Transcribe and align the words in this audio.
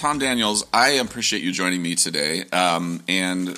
Tom 0.00 0.18
Daniels, 0.18 0.64
I 0.72 0.92
appreciate 0.92 1.42
you 1.42 1.52
joining 1.52 1.82
me 1.82 1.94
today. 1.94 2.44
Um, 2.54 3.02
and 3.06 3.48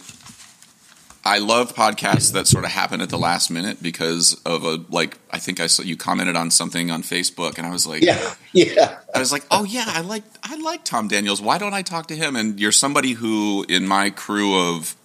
I 1.25 1.39
love 1.39 1.73
podcasts 1.73 2.32
that 2.32 2.49
sort 2.49 2.64
of 2.64 2.73
happen 2.73 3.00
at 3.00 3.11
the 3.11 3.17
last 3.17 3.49
minute 3.49 3.80
because 3.80 4.35
of 4.45 4.64
a 4.64 4.85
like 4.91 5.21
I 5.31 5.39
think 5.39 5.61
I 5.61 5.68
saw 5.68 5.85
you 5.85 5.96
commented 5.96 6.35
on 6.35 6.50
something 6.50 6.91
on 6.91 7.05
Facebook 7.05 7.59
and 7.59 7.67
I 7.67 7.71
was 7.71 7.86
like 7.86 8.03
Yeah, 8.03 8.35
yeah. 8.53 8.99
I 9.14 9.21
was 9.21 9.31
like, 9.31 9.45
"Oh 9.53 9.63
yeah, 9.63 9.85
I 9.86 10.00
like 10.00 10.25
I 10.43 10.57
like 10.57 10.85
Tom 10.85 11.07
Daniels. 11.07 11.41
Why 11.41 11.59
don't 11.59 11.75
I 11.75 11.82
talk 11.82 12.09
to 12.09 12.17
him?" 12.17 12.35
And 12.35 12.59
you're 12.59 12.72
somebody 12.72 13.13
who 13.13 13.64
in 13.68 13.86
my 13.86 14.11
crew 14.11 14.75
of 14.75 14.96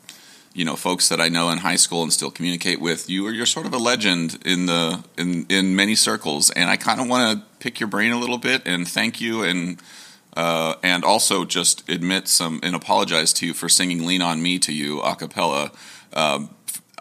you 0.56 0.66
know 0.66 0.76
folks 0.76 1.08
that 1.10 1.22
I 1.22 1.30
know 1.30 1.52
in 1.52 1.60
high 1.60 1.76
school 1.76 2.02
and 2.02 2.12
still 2.12 2.32
communicate 2.32 2.82
with, 2.82 3.12
you 3.12 3.28
are 3.28 3.32
you're 3.32 3.46
sort 3.46 3.68
of 3.68 3.76
a 3.76 3.78
legend 3.78 4.40
in 4.44 4.66
the 4.66 5.04
in 5.20 5.46
in 5.50 5.76
many 5.76 5.94
circles 5.94 6.50
and 6.50 6.68
I 6.68 6.78
kind 6.78 7.00
of 7.00 7.08
want 7.08 7.38
to 7.38 7.46
pick 7.60 7.80
your 7.80 7.90
brain 7.90 8.12
a 8.12 8.18
little 8.20 8.40
bit 8.40 8.64
and 8.66 8.88
thank 8.88 9.22
you 9.22 9.44
and 9.44 9.80
uh, 10.38 10.76
and 10.84 11.04
also 11.04 11.44
just 11.44 11.88
admit 11.90 12.28
some 12.28 12.60
and 12.64 12.76
apologize 12.76 13.34
to 13.34 13.46
you 13.48 13.54
for 13.54 13.68
singing 13.68 14.06
"Lean 14.06 14.22
on 14.22 14.42
Me" 14.42 14.60
to 14.60 14.72
you 14.72 15.02
a 15.02 15.16
cappella. 15.16 15.72
Um, 16.14 16.52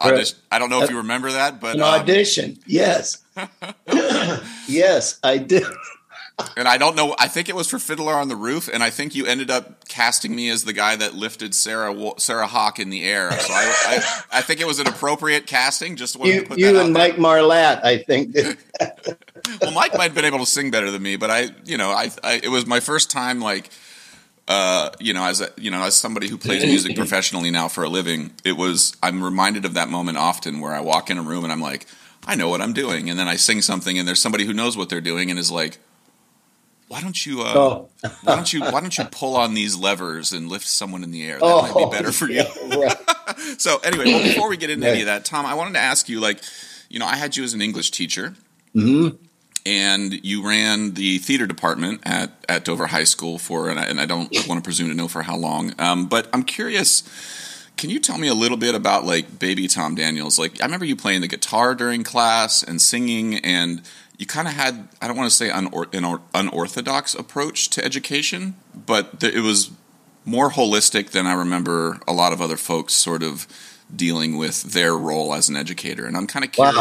Right. 0.03 0.31
I 0.51 0.59
don't 0.59 0.69
know 0.69 0.83
if 0.83 0.91
you 0.91 0.97
remember 0.97 1.31
that, 1.31 1.59
but 1.59 1.75
An 1.75 1.81
um, 1.81 2.01
audition. 2.01 2.59
Yes. 2.67 3.17
yes, 4.67 5.19
I 5.23 5.37
do. 5.39 5.65
and 6.55 6.67
I 6.67 6.77
don't 6.77 6.95
know. 6.95 7.15
I 7.17 7.27
think 7.27 7.49
it 7.49 7.55
was 7.55 7.67
for 7.67 7.79
Fiddler 7.79 8.13
on 8.13 8.27
the 8.27 8.35
Roof, 8.35 8.69
and 8.71 8.83
I 8.83 8.91
think 8.91 9.15
you 9.15 9.25
ended 9.25 9.49
up 9.49 9.87
casting 9.87 10.35
me 10.35 10.49
as 10.51 10.63
the 10.65 10.73
guy 10.73 10.95
that 10.97 11.15
lifted 11.15 11.55
Sarah 11.55 11.95
Sarah 12.19 12.45
Hawk 12.45 12.77
in 12.77 12.91
the 12.91 13.03
air. 13.05 13.31
So 13.31 13.51
I, 13.53 13.73
I, 13.87 14.37
I 14.37 14.41
think 14.41 14.59
it 14.61 14.67
was 14.67 14.77
an 14.79 14.85
appropriate 14.87 15.47
casting. 15.47 15.95
Just 15.95 16.15
wanted 16.15 16.31
to 16.31 16.37
You, 16.41 16.45
put 16.45 16.57
you 16.59 16.65
that 16.73 16.85
and 16.85 16.95
out 16.95 16.99
there. 16.99 17.17
Mike 17.17 17.17
Marlatt, 17.17 17.83
I 17.83 17.97
think. 17.97 18.35
Well, 19.61 19.71
Mike 19.71 19.93
might 19.97 20.03
have 20.05 20.15
been 20.15 20.25
able 20.25 20.39
to 20.39 20.45
sing 20.45 20.71
better 20.71 20.89
than 20.91 21.01
me, 21.01 21.15
but 21.15 21.29
I, 21.31 21.49
you 21.65 21.77
know, 21.77 21.91
I, 21.91 22.11
I 22.23 22.39
it 22.43 22.49
was 22.49 22.65
my 22.65 22.79
first 22.79 23.09
time 23.11 23.39
like. 23.41 23.69
Uh, 24.49 24.91
you 25.01 25.13
know, 25.13 25.25
as 25.25 25.41
a, 25.41 25.49
you 25.57 25.69
know, 25.69 25.83
as 25.83 25.93
somebody 25.93 26.29
who 26.29 26.37
plays 26.37 26.63
music 26.63 26.95
professionally 27.03 27.51
now 27.51 27.67
for 27.67 27.83
a 27.83 27.89
living, 27.89 28.31
it 28.45 28.53
was. 28.53 28.95
I'm 29.03 29.21
reminded 29.21 29.65
of 29.65 29.73
that 29.73 29.89
moment 29.89 30.17
often 30.17 30.61
where 30.61 30.73
I 30.73 30.79
walk 30.79 31.09
in 31.09 31.17
a 31.17 31.21
room 31.21 31.43
and 31.43 31.51
I'm 31.51 31.59
like, 31.59 31.85
I 32.25 32.35
know 32.35 32.47
what 32.47 32.61
I'm 32.61 32.71
doing, 32.71 33.09
and 33.09 33.19
then 33.19 33.27
I 33.27 33.35
sing 33.35 33.61
something, 33.61 33.99
and 33.99 34.07
there's 34.07 34.21
somebody 34.21 34.45
who 34.45 34.53
knows 34.53 34.77
what 34.77 34.87
they're 34.87 35.01
doing 35.01 35.29
and 35.29 35.37
is 35.37 35.51
like, 35.51 35.79
Why 36.87 37.01
don't 37.01 37.25
you? 37.25 37.41
Uh, 37.41 37.53
Oh. 37.55 37.89
why 38.23 38.35
don't 38.35 38.53
you? 38.53 38.61
Why 38.61 38.79
don't 38.79 38.97
you 38.97 39.03
pull 39.11 39.35
on 39.35 39.53
these 39.53 39.75
levers 39.75 40.31
and 40.31 40.47
lift 40.47 40.65
someone 40.65 41.03
in 41.03 41.11
the 41.11 41.25
air? 41.25 41.39
That 41.39 41.45
might 41.73 41.75
be 41.75 41.91
better 41.91 42.13
for 42.13 42.29
you. 42.29 42.43
Oh, 42.47 42.67
yeah, 42.79 42.85
right. 42.85 42.97
So 43.59 43.79
anyway, 43.79 44.05
well, 44.05 44.23
before 44.23 44.47
we 44.49 44.55
get 44.55 44.69
into 44.69 44.85
Right. 44.85 44.91
any 44.93 45.01
of 45.01 45.07
that, 45.07 45.25
Tom, 45.25 45.45
I 45.45 45.55
wanted 45.55 45.73
to 45.73 45.79
ask 45.81 46.07
you, 46.07 46.21
like, 46.21 46.39
you 46.89 46.99
know, 46.99 47.05
I 47.05 47.17
had 47.17 47.35
you 47.35 47.43
as 47.43 47.53
an 47.53 47.61
English 47.61 47.91
teacher, 47.91 48.33
Mhm. 48.73 49.17
And 49.67 50.25
you 50.25 50.47
ran 50.47 50.93
the 50.93 51.17
theater 51.19 51.45
department 51.45 52.01
at 52.05 52.31
at 52.47 52.63
Dover 52.65 52.87
High 52.87 53.03
School 53.03 53.37
for, 53.37 53.69
and 53.69 53.77
I, 53.79 53.83
and 53.85 53.99
I 53.99 54.05
don't 54.05 54.31
want 54.47 54.57
to 54.59 54.63
presume 54.63 54.87
to 54.89 54.95
know 54.95 55.07
for 55.09 55.23
how 55.23 55.35
long, 55.35 55.73
um, 55.79 56.07
but 56.07 56.27
I'm 56.33 56.43
curious. 56.43 57.03
Can 57.75 57.91
you 57.91 57.99
tell 57.99 58.17
me 58.17 58.27
a 58.27 58.33
little 58.33 58.57
bit 58.57 58.73
about 58.73 59.05
like 59.05 59.37
baby 59.37 59.67
Tom 59.67 59.93
Daniels? 59.93 60.39
Like, 60.39 60.59
I 60.61 60.65
remember 60.65 60.85
you 60.85 60.95
playing 60.95 61.21
the 61.21 61.27
guitar 61.27 61.75
during 61.75 62.03
class 62.03 62.63
and 62.63 62.81
singing, 62.81 63.35
and 63.39 63.81
you 64.17 64.25
kind 64.25 64.47
of 64.47 64.53
had 64.55 64.87
I 65.01 65.07
don't 65.07 65.17
want 65.17 65.29
to 65.29 65.35
say 65.35 65.49
unor- 65.49 65.93
an 65.93 66.03
or- 66.05 66.21
unorthodox 66.33 67.13
approach 67.13 67.69
to 67.71 67.83
education, 67.85 68.55
but 68.73 69.19
th- 69.19 69.33
it 69.35 69.41
was 69.41 69.69
more 70.25 70.49
holistic 70.51 71.11
than 71.11 71.27
I 71.27 71.33
remember 71.33 71.99
a 72.07 72.13
lot 72.13 72.33
of 72.33 72.41
other 72.41 72.57
folks 72.57 72.93
sort 72.93 73.21
of 73.21 73.45
dealing 73.95 74.37
with 74.37 74.63
their 74.73 74.97
role 74.97 75.33
as 75.33 75.47
an 75.47 75.55
educator. 75.55 76.05
And 76.05 76.17
I'm 76.17 76.27
kind 76.27 76.43
of 76.45 76.51
Wow. 76.57 76.71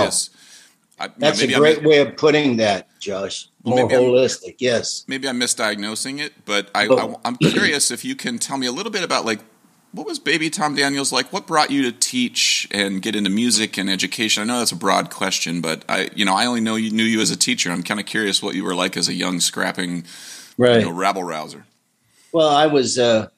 I, 0.98 1.05
you 1.05 1.08
know, 1.11 1.14
That's 1.18 1.42
a 1.42 1.46
great 1.55 1.83
way 1.84 1.98
of 1.98 2.17
putting 2.17 2.57
that, 2.57 2.89
Josh. 3.01 3.48
Well, 3.62 3.77
More 3.77 3.86
maybe 3.86 3.95
I'm- 3.96 4.05
holistic. 4.12 4.55
Yes. 4.58 5.05
maybe 5.07 5.29
I'm 5.29 5.39
misdiagnosing 5.40 6.20
it, 6.20 6.33
but 6.45 6.70
I, 6.74 6.86
Oh. 6.86 7.20
I, 7.24 7.29
am 7.29 7.36
curious 7.42 7.90
if 7.90 8.05
you 8.05 8.17
can 8.17 8.39
tell 8.39 8.57
me 8.57 8.67
a 8.67 8.73
little 8.73 8.92
bit 8.92 9.02
about 9.02 9.24
like 9.24 9.40
what 9.92 10.07
was 10.07 10.18
baby 10.18 10.51
Tom 10.51 10.74
Daniels 10.74 11.11
like? 11.11 11.33
What 11.33 11.46
brought 11.46 11.70
you 11.70 11.83
to 11.84 11.92
teach 11.92 12.68
and 12.70 13.01
get 13.01 13.17
into 13.17 13.30
music 13.30 13.79
and 13.79 13.89
education? 13.89 14.42
I 14.42 14.46
know 14.46 14.58
that's 14.58 14.73
a 14.73 14.77
broad 14.77 15.08
question, 15.11 15.62
but 15.62 15.84
I, 15.89 16.11
you 16.14 16.24
know, 16.24 16.34
I 16.34 16.45
only 16.45 16.61
know 16.61 16.77
you 16.77 16.90
knew 16.90 17.02
you 17.05 17.20
as 17.23 17.30
a 17.30 17.36
teacher. 17.36 17.70
I'm 17.70 17.83
kind 17.83 17.98
of 17.98 18.05
curious 18.05 18.42
what 18.42 18.55
you 18.55 18.63
were 18.64 18.74
like 18.74 18.96
as 18.98 19.08
a 19.08 19.14
young 19.14 19.40
scrapping, 19.40 20.05
Right. 20.58 20.80
you 20.80 20.86
know, 20.86 20.92
rabble 20.92 21.24
rouser. 21.24 21.64
Well, 22.33 22.48
I 22.48 22.67
was 22.67 22.98
uh, 22.98 23.28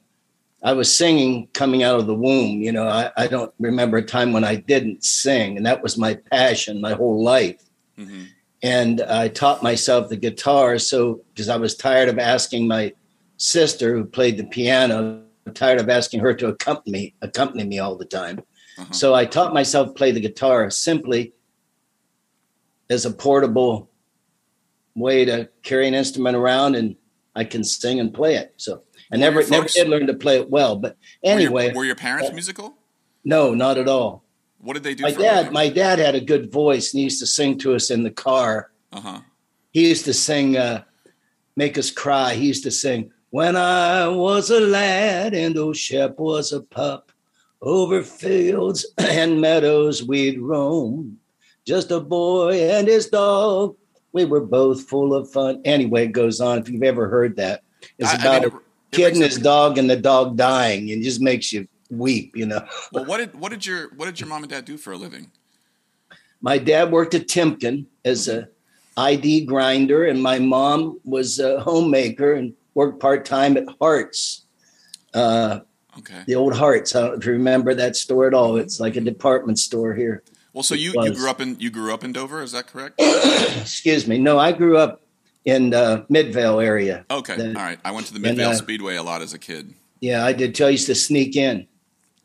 I 0.62 0.72
was 0.72 0.96
singing 0.96 1.48
coming 1.52 1.82
out 1.82 2.00
of 2.00 2.06
the 2.06 2.14
womb. 2.14 2.62
You 2.62 2.72
know, 2.72 2.88
I, 2.88 3.10
I 3.16 3.26
don't 3.28 3.52
remember 3.58 3.98
a 3.98 4.02
time 4.02 4.32
when 4.32 4.44
I 4.44 4.56
didn't 4.56 5.04
sing, 5.04 5.56
and 5.56 5.64
that 5.66 5.82
was 5.82 5.96
my 5.96 6.14
passion 6.14 6.80
my 6.80 6.94
whole 6.94 7.22
life. 7.22 7.62
hmm 7.96 8.24
And 8.62 9.00
I 9.02 9.28
taught 9.28 9.62
myself 9.62 10.08
the 10.08 10.16
guitar, 10.16 10.78
so 10.78 11.22
because 11.32 11.48
I 11.48 11.56
was 11.56 11.76
tired 11.76 12.08
of 12.08 12.18
asking 12.18 12.66
my 12.66 12.92
sister 13.36 13.94
who 13.94 14.04
played 14.04 14.36
the 14.36 14.44
piano, 14.44 15.22
tired 15.54 15.80
of 15.80 15.88
asking 15.88 16.20
her 16.20 16.34
to 16.34 16.48
accompany 16.48 16.92
me, 16.92 17.14
accompany 17.22 17.64
me 17.64 17.78
all 17.78 17.96
the 17.96 18.04
time. 18.04 18.40
Uh-huh. 18.78 18.92
So 18.92 19.14
I 19.14 19.24
taught 19.24 19.54
myself 19.54 19.88
to 19.88 19.94
play 19.94 20.10
the 20.10 20.20
guitar 20.20 20.70
simply 20.70 21.32
as 22.90 23.04
a 23.06 23.12
portable 23.12 23.90
way 24.94 25.24
to 25.24 25.48
carry 25.62 25.86
an 25.86 25.94
instrument 25.94 26.36
around, 26.36 26.74
and 26.74 26.96
I 27.36 27.44
can 27.44 27.62
sing 27.62 28.00
and 28.00 28.12
play 28.12 28.34
it. 28.34 28.54
So 28.56 28.82
I 29.12 29.16
Were 29.16 29.20
never 29.20 29.48
never 29.48 29.68
did 29.68 29.88
learn 29.88 30.06
to 30.06 30.14
play 30.14 30.36
it 30.36 30.50
well, 30.50 30.76
but 30.76 30.96
Were 31.22 31.30
your- 31.30 31.38
anyway, 31.40 31.72
were 31.74 31.84
your, 31.84 31.94
parents 31.94 32.30
uh, 32.30 32.32
musical? 32.34 32.74
no, 33.24 33.54
not 33.54 33.78
at 33.78 33.88
all. 33.88 34.22
What 34.60 34.74
did 34.74 34.82
they 34.82 34.94
do? 34.94 35.04
My 35.04 35.12
dad, 35.12 35.52
my 35.52 35.68
dad 35.68 35.98
had 35.98 36.14
a 36.14 36.20
good 36.20 36.50
voice, 36.52 36.92
and 36.92 36.98
he 36.98 37.04
used 37.04 37.20
to 37.20 37.26
sing 37.26 37.58
to 37.58 37.74
us 37.74 37.90
in 37.90 38.02
the 38.02 38.10
car. 38.10 38.70
uh-huh. 38.92 39.20
He 39.70 39.88
used 39.88 40.04
to 40.06 40.12
sing, 40.14 40.56
uh, 40.56 40.82
make 41.56 41.78
us 41.78 41.90
cry. 41.90 42.34
He 42.34 42.46
used 42.46 42.64
to 42.64 42.70
sing, 42.70 43.10
"When 43.30 43.54
I 43.54 44.08
was 44.08 44.50
a 44.50 44.58
lad 44.60 45.32
and 45.34 45.56
old 45.56 45.76
Shep 45.76 46.18
was 46.18 46.52
a 46.52 46.60
pup, 46.60 47.12
over 47.62 48.02
fields 48.02 48.84
and 48.98 49.40
meadows 49.40 50.02
we'd 50.02 50.40
roam. 50.40 51.18
Just 51.64 51.90
a 51.92 52.00
boy 52.00 52.70
and 52.70 52.88
his 52.88 53.06
dog. 53.08 53.76
We 54.12 54.24
were 54.24 54.40
both 54.44 54.88
full 54.88 55.14
of 55.14 55.30
fun." 55.30 55.60
Anyway, 55.64 56.06
it 56.06 56.12
goes 56.12 56.40
on. 56.40 56.58
If 56.58 56.68
you've 56.68 56.82
ever 56.82 57.08
heard 57.08 57.36
that, 57.36 57.62
it's 57.98 58.08
I- 58.10 58.12
I 58.12 58.20
about 58.20 58.42
mean, 58.42 58.50
it- 58.50 58.54
it 58.56 58.62
kid 58.90 59.14
and 59.14 59.22
his 59.22 59.36
up- 59.38 59.42
dog 59.42 59.78
and 59.78 59.88
the 59.88 59.96
dog 59.96 60.36
dying, 60.36 60.90
and 60.90 61.02
just 61.02 61.20
makes 61.20 61.52
you 61.52 61.66
weep. 61.90 62.36
You 62.36 62.46
know. 62.46 62.66
Well, 62.92 63.04
what 63.04 63.18
did 63.18 63.34
what 63.38 63.50
did 63.50 63.64
your 63.66 63.88
what 63.96 64.06
did 64.06 64.20
your 64.20 64.28
mom 64.28 64.42
and 64.42 64.50
dad 64.50 64.64
do 64.64 64.76
for 64.76 64.92
a 64.92 64.96
living? 64.96 65.30
my 66.40 66.56
dad 66.56 66.92
worked 66.92 67.14
at 67.14 67.26
Timken 67.26 67.84
as 68.04 68.28
a 68.28 68.48
ID 68.96 69.44
grinder, 69.46 70.04
and 70.06 70.22
my 70.22 70.38
mom 70.38 71.00
was 71.04 71.38
a 71.40 71.60
homemaker 71.60 72.34
and 72.34 72.54
worked 72.74 73.00
part 73.00 73.24
time 73.24 73.56
at 73.56 73.64
Hart's, 73.80 74.44
uh, 75.14 75.60
Okay. 75.98 76.22
the 76.28 76.36
old 76.36 76.54
Hart's. 76.54 76.94
I 76.94 77.00
don't 77.00 77.10
know 77.10 77.16
if 77.16 77.26
you 77.26 77.32
remember 77.32 77.74
that 77.74 77.96
store 77.96 78.28
at 78.28 78.34
all. 78.34 78.56
It's 78.56 78.78
like 78.78 78.94
a 78.94 79.00
department 79.00 79.58
store 79.58 79.94
here. 79.94 80.22
Well, 80.52 80.62
so 80.62 80.74
you, 80.76 80.92
you 81.02 81.12
grew 81.12 81.28
up 81.28 81.40
in 81.40 81.56
you 81.58 81.70
grew 81.70 81.92
up 81.92 82.04
in 82.04 82.12
Dover, 82.12 82.40
is 82.42 82.52
that 82.52 82.68
correct? 82.68 82.94
Excuse 83.60 84.06
me. 84.06 84.18
No, 84.18 84.38
I 84.38 84.52
grew 84.52 84.78
up 84.78 85.02
in 85.48 85.72
uh, 85.72 86.04
Midvale 86.10 86.60
area. 86.60 87.06
Okay, 87.10 87.34
The- 87.36 87.48
all 87.48 87.54
right. 87.54 87.78
I 87.82 87.90
went 87.90 88.06
to 88.08 88.12
the 88.12 88.18
and, 88.18 88.36
Midvale 88.36 88.50
uh, 88.50 88.54
Speedway 88.54 88.96
a 88.96 89.02
lot 89.02 89.22
as 89.22 89.32
a 89.32 89.38
kid. 89.38 89.72
Yeah, 90.00 90.24
I 90.24 90.32
did. 90.34 90.60
I 90.60 90.68
used 90.68 90.86
to 90.86 90.94
sneak 90.94 91.36
in, 91.36 91.66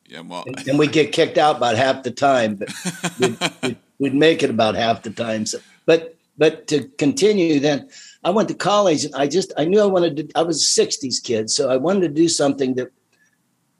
Yeah, 0.07 0.19
well, 0.19 0.44
and, 0.45 0.67
and 0.67 0.78
we'd 0.78 0.91
get 0.91 1.13
kicked 1.13 1.38
out 1.38 1.56
about 1.57 1.75
half 1.75 2.03
the 2.03 2.12
time, 2.12 2.56
but 2.56 2.69
we'd, 3.19 3.38
we'd, 3.63 3.78
we'd 3.97 4.13
make 4.13 4.44
it 4.44 4.50
about 4.50 4.75
half 4.75 5.03
the 5.03 5.09
time. 5.09 5.45
So, 5.45 5.59
but 5.85 6.16
but 6.38 6.67
to 6.67 6.83
continue, 6.97 7.59
then 7.59 7.89
I 8.23 8.29
went 8.29 8.50
to 8.50 8.56
college, 8.56 9.06
and 9.06 9.16
I 9.16 9.28
just 9.28 9.53
I 9.57 9.66
knew 9.66 9.79
I 9.79 9.85
wanted 9.85 10.17
to. 10.17 10.29
I 10.35 10.44
was 10.44 10.62
a 10.62 10.81
'60s 10.85 11.23
kid, 11.23 11.50
so 11.50 11.72
I 11.72 11.78
wanted 11.78 12.01
to 12.01 12.09
do 12.09 12.28
something 12.28 12.75
that 12.75 12.92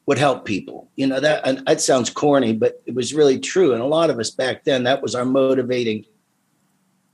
would 0.08 0.18
help 0.18 0.46
people. 0.46 0.90
You 0.96 1.06
know 1.06 1.20
that 1.20 1.46
and 1.46 1.68
that 1.68 1.82
sounds 1.82 2.10
corny, 2.10 2.54
but 2.54 2.82
it 2.88 2.96
was 2.96 3.14
really 3.14 3.40
true. 3.40 3.74
And 3.74 3.82
a 3.82 3.86
lot 3.86 4.10
of 4.10 4.18
us 4.18 4.32
back 4.32 4.64
then, 4.64 4.86
that 4.86 5.04
was 5.04 5.14
our 5.14 5.26
motivating 5.26 6.06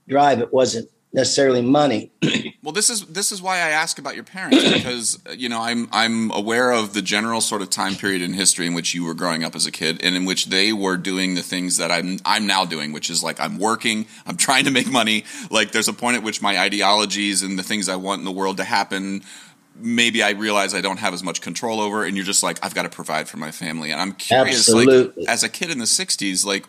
drive. 0.08 0.40
It 0.40 0.54
wasn't 0.54 0.90
necessarily 1.14 1.62
money. 1.62 2.12
Well, 2.62 2.74
this 2.74 2.90
is 2.90 3.06
this 3.06 3.32
is 3.32 3.42
why 3.42 3.56
I 3.56 3.70
ask 3.70 4.00
about 4.00 4.16
your 4.16 4.26
parents 4.26 4.74
because 4.74 5.18
uh, 5.26 5.32
you 5.32 5.48
know 5.48 5.62
I'm 5.62 5.88
I'm 5.94 6.30
aware 6.32 6.72
of 6.72 6.94
the 6.94 7.02
general 7.02 7.40
sort 7.40 7.62
of 7.62 7.70
time 7.70 7.96
period 7.96 8.22
in 8.22 8.34
history 8.34 8.68
in 8.68 8.74
which 8.74 8.94
you 8.94 9.06
were 9.06 9.14
growing 9.14 9.46
up 9.46 9.56
as 9.56 9.66
a 9.66 9.72
kid 9.72 10.04
and 10.04 10.14
in 10.16 10.26
which 10.26 10.48
they 10.48 10.74
were 10.74 10.98
doing 10.98 11.36
the 11.36 11.42
things 11.42 11.78
that 11.78 11.90
I'm 11.90 12.20
I'm 12.26 12.46
now 12.46 12.66
doing, 12.66 12.92
which 12.92 13.10
is 13.10 13.24
like 13.24 13.40
I'm 13.40 13.60
working, 13.60 14.08
I'm 14.28 14.36
trying 14.48 14.66
to 14.66 14.72
make 14.72 14.92
money. 14.92 15.24
Like 15.50 15.72
there's 15.72 15.88
a 15.88 15.94
point 15.94 16.18
at 16.18 16.24
which 16.24 16.42
my 16.42 16.60
ideologies 16.60 17.42
and 17.42 17.58
the 17.58 17.64
things 17.64 17.88
I 17.88 17.96
want 17.96 18.20
in 18.20 18.26
the 18.26 18.32
world 18.32 18.58
to 18.58 18.66
happen. 18.66 19.24
Maybe 19.76 20.22
I 20.22 20.32
realize 20.32 20.76
I 20.76 20.82
don't 20.82 21.00
have 21.00 21.14
as 21.14 21.24
much 21.24 21.40
control 21.40 21.80
over, 21.80 22.04
and 22.04 22.18
you're 22.18 22.26
just 22.26 22.44
like 22.44 22.60
I've 22.62 22.76
got 22.76 22.84
to 22.84 22.90
provide 22.90 23.30
for 23.30 23.38
my 23.38 23.52
family. 23.52 23.92
And 23.92 24.02
I'm 24.02 24.12
curious, 24.12 24.68
Absolutely. 24.68 25.24
like 25.24 25.30
as 25.30 25.44
a 25.44 25.50
kid 25.50 25.72
in 25.72 25.80
the 25.80 25.86
'60s, 25.86 26.46
like 26.46 26.66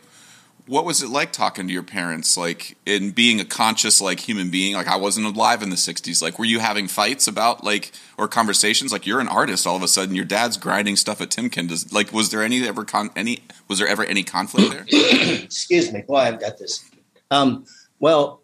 what 0.70 0.84
was 0.84 1.02
it 1.02 1.08
like 1.08 1.32
talking 1.32 1.67
to 1.67 1.72
your 1.72 1.82
parents 1.82 2.37
like 2.37 2.76
in 2.87 3.11
being 3.11 3.40
a 3.40 3.44
conscious 3.44 4.00
like 4.00 4.20
human 4.20 4.50
being 4.50 4.75
like 4.75 4.88
i 4.88 4.96
wasn't 4.96 5.26
alive 5.26 5.62
in 5.62 5.70
the 5.70 5.76
60s 5.76 6.22
like 6.22 6.38
were 6.38 6.44
you 6.44 6.61
having 6.61 6.87
fights 6.87 7.26
about 7.26 7.64
like 7.64 7.93
or 8.17 8.28
conversations 8.28 8.93
like 8.93 9.06
you're 9.06 9.20
an 9.20 9.28
artist 9.28 9.67
all 9.67 9.76
of 9.76 9.82
a 9.82 9.88
sudden 9.88 10.14
your 10.14 10.25
dad's 10.25 10.56
grinding 10.56 10.96
stuff 10.96 11.20
at 11.20 11.28
timken 11.28 11.69
does 11.69 11.93
like 11.93 12.12
was 12.12 12.31
there 12.31 12.43
any 12.43 12.67
ever 12.67 12.84
con- 12.84 13.11
any 13.17 13.40
was 13.69 13.78
there 13.78 13.88
ever 13.88 14.05
any 14.05 14.22
conflict 14.22 14.70
there 14.70 14.87
Excuse 15.50 15.93
me. 15.93 16.02
Boy, 16.02 16.19
I've 16.19 16.40
got 16.40 16.58
this. 16.58 16.88
Um, 17.31 17.64
well, 17.99 18.43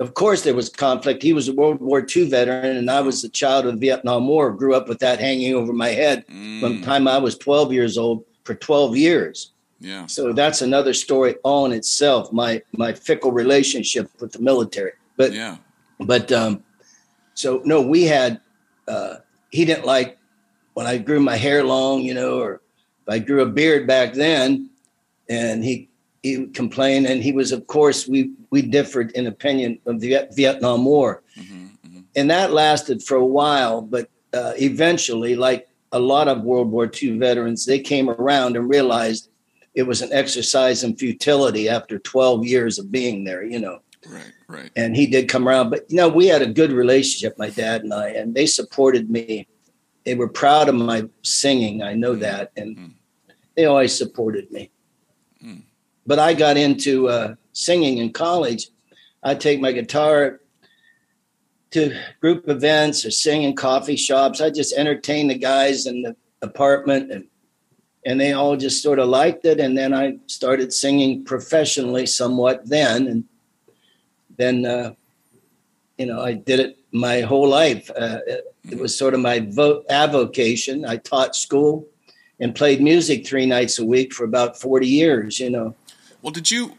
of 0.00 0.14
course, 0.14 0.42
there 0.42 0.54
was 0.54 0.68
conflict. 0.68 1.22
He 1.22 1.32
was 1.32 1.48
a 1.48 1.52
World 1.52 1.80
War 1.80 2.04
II 2.04 2.28
veteran, 2.28 2.76
and 2.76 2.90
I 2.90 3.00
was 3.00 3.22
a 3.24 3.28
child 3.28 3.66
of 3.66 3.74
the 3.74 3.80
Vietnam 3.80 4.26
War. 4.26 4.50
Grew 4.52 4.74
up 4.74 4.88
with 4.88 4.98
that 5.00 5.20
hanging 5.20 5.54
over 5.54 5.72
my 5.72 5.88
head 5.88 6.26
mm. 6.26 6.60
from 6.60 6.80
the 6.80 6.86
time 6.86 7.06
I 7.06 7.18
was 7.18 7.36
12 7.36 7.72
years 7.72 7.96
old 7.98 8.24
for 8.44 8.54
12 8.54 8.96
years. 8.96 9.52
Yeah. 9.80 10.06
So 10.06 10.32
that's 10.32 10.62
another 10.62 10.94
story 10.94 11.34
all 11.42 11.66
in 11.66 11.72
itself. 11.72 12.32
My 12.32 12.62
my 12.72 12.92
fickle 12.92 13.32
relationship 13.32 14.10
with 14.20 14.32
the 14.32 14.40
military. 14.40 14.92
But 15.16 15.32
yeah. 15.32 15.56
But 16.00 16.32
um, 16.32 16.62
so 17.34 17.62
no, 17.64 17.80
we 17.80 18.04
had. 18.04 18.40
Uh, 18.86 19.16
he 19.50 19.64
didn't 19.64 19.86
like 19.86 20.18
when 20.74 20.86
I 20.86 20.98
grew 20.98 21.20
my 21.20 21.36
hair 21.36 21.64
long, 21.64 22.02
you 22.02 22.12
know, 22.12 22.40
or 22.40 22.54
if 22.54 23.08
I 23.08 23.18
grew 23.18 23.42
a 23.42 23.46
beard 23.46 23.86
back 23.86 24.12
then, 24.12 24.70
and 25.28 25.64
he 25.64 25.88
he 26.22 26.46
complained, 26.46 27.06
and 27.06 27.22
he 27.22 27.32
was, 27.32 27.52
of 27.52 27.66
course, 27.66 28.08
we 28.08 28.32
we 28.50 28.62
differed 28.62 29.12
in 29.12 29.26
opinion 29.26 29.78
of 29.86 30.00
the 30.00 30.28
Vietnam 30.32 30.84
War, 30.84 31.22
mm-hmm, 31.38 31.66
mm-hmm. 31.86 32.00
and 32.16 32.30
that 32.30 32.52
lasted 32.52 33.02
for 33.02 33.16
a 33.16 33.24
while, 33.24 33.80
but 33.80 34.08
uh, 34.32 34.52
eventually, 34.56 35.36
like 35.36 35.68
a 35.92 35.98
lot 35.98 36.28
of 36.28 36.42
World 36.42 36.70
War 36.70 36.90
II 36.90 37.18
veterans, 37.18 37.66
they 37.66 37.78
came 37.78 38.10
around 38.10 38.56
and 38.56 38.68
realized 38.68 39.28
it 39.74 39.82
was 39.82 40.02
an 40.02 40.12
exercise 40.12 40.84
in 40.84 40.96
futility 40.96 41.68
after 41.68 41.98
12 41.98 42.44
years 42.44 42.78
of 42.78 42.92
being 42.92 43.24
there, 43.24 43.42
you 43.42 43.58
know. 43.58 43.80
Right, 44.06 44.32
right. 44.48 44.70
And 44.76 44.94
he 44.94 45.06
did 45.06 45.28
come 45.28 45.48
around, 45.48 45.70
but 45.70 45.90
you 45.90 45.96
know, 45.96 46.08
we 46.08 46.26
had 46.26 46.42
a 46.42 46.46
good 46.46 46.72
relationship, 46.72 47.36
my 47.38 47.50
dad 47.50 47.82
and 47.82 47.92
I, 47.92 48.10
and 48.10 48.34
they 48.34 48.46
supported 48.46 49.10
me. 49.10 49.48
They 50.04 50.14
were 50.14 50.28
proud 50.28 50.68
of 50.68 50.74
my 50.74 51.08
singing. 51.22 51.82
I 51.82 51.94
know 51.94 52.14
mm. 52.14 52.20
that, 52.20 52.52
and 52.56 52.76
mm. 52.76 52.92
they 53.56 53.64
always 53.64 53.96
supported 53.96 54.50
me. 54.50 54.70
Mm. 55.42 55.62
But 56.06 56.18
I 56.18 56.34
got 56.34 56.58
into 56.58 57.08
uh, 57.08 57.34
singing 57.52 57.98
in 57.98 58.12
college. 58.12 58.68
I'd 59.22 59.40
take 59.40 59.60
my 59.60 59.72
guitar 59.72 60.40
to 61.70 61.98
group 62.20 62.48
events 62.48 63.06
or 63.06 63.10
sing 63.10 63.42
in 63.42 63.56
coffee 63.56 63.96
shops. 63.96 64.40
I 64.40 64.50
just 64.50 64.74
entertain 64.74 65.28
the 65.28 65.38
guys 65.38 65.86
in 65.86 66.02
the 66.02 66.14
apartment 66.42 67.10
and 67.10 67.26
and 68.06 68.20
they 68.20 68.32
all 68.32 68.56
just 68.56 68.82
sort 68.82 68.98
of 68.98 69.08
liked 69.08 69.44
it. 69.44 69.60
And 69.60 69.76
then 69.76 69.94
I 69.94 70.18
started 70.26 70.72
singing 70.72 71.24
professionally 71.24 72.06
somewhat 72.06 72.68
then. 72.68 73.06
And 73.06 73.24
then, 74.36 74.66
uh, 74.66 74.94
you 75.98 76.06
know, 76.06 76.20
I 76.20 76.34
did 76.34 76.60
it 76.60 76.78
my 76.92 77.20
whole 77.20 77.48
life. 77.48 77.90
Uh, 77.90 78.18
it 78.26 78.78
was 78.78 78.96
sort 78.96 79.14
of 79.14 79.20
my 79.20 79.40
vo- 79.40 79.84
avocation. 79.88 80.84
I 80.84 80.96
taught 80.96 81.34
school 81.34 81.86
and 82.40 82.54
played 82.54 82.80
music 82.80 83.26
three 83.26 83.46
nights 83.46 83.78
a 83.78 83.84
week 83.84 84.12
for 84.12 84.24
about 84.24 84.60
40 84.60 84.86
years, 84.86 85.40
you 85.40 85.50
know. 85.50 85.74
Well, 86.20 86.32
did 86.32 86.50
you, 86.50 86.74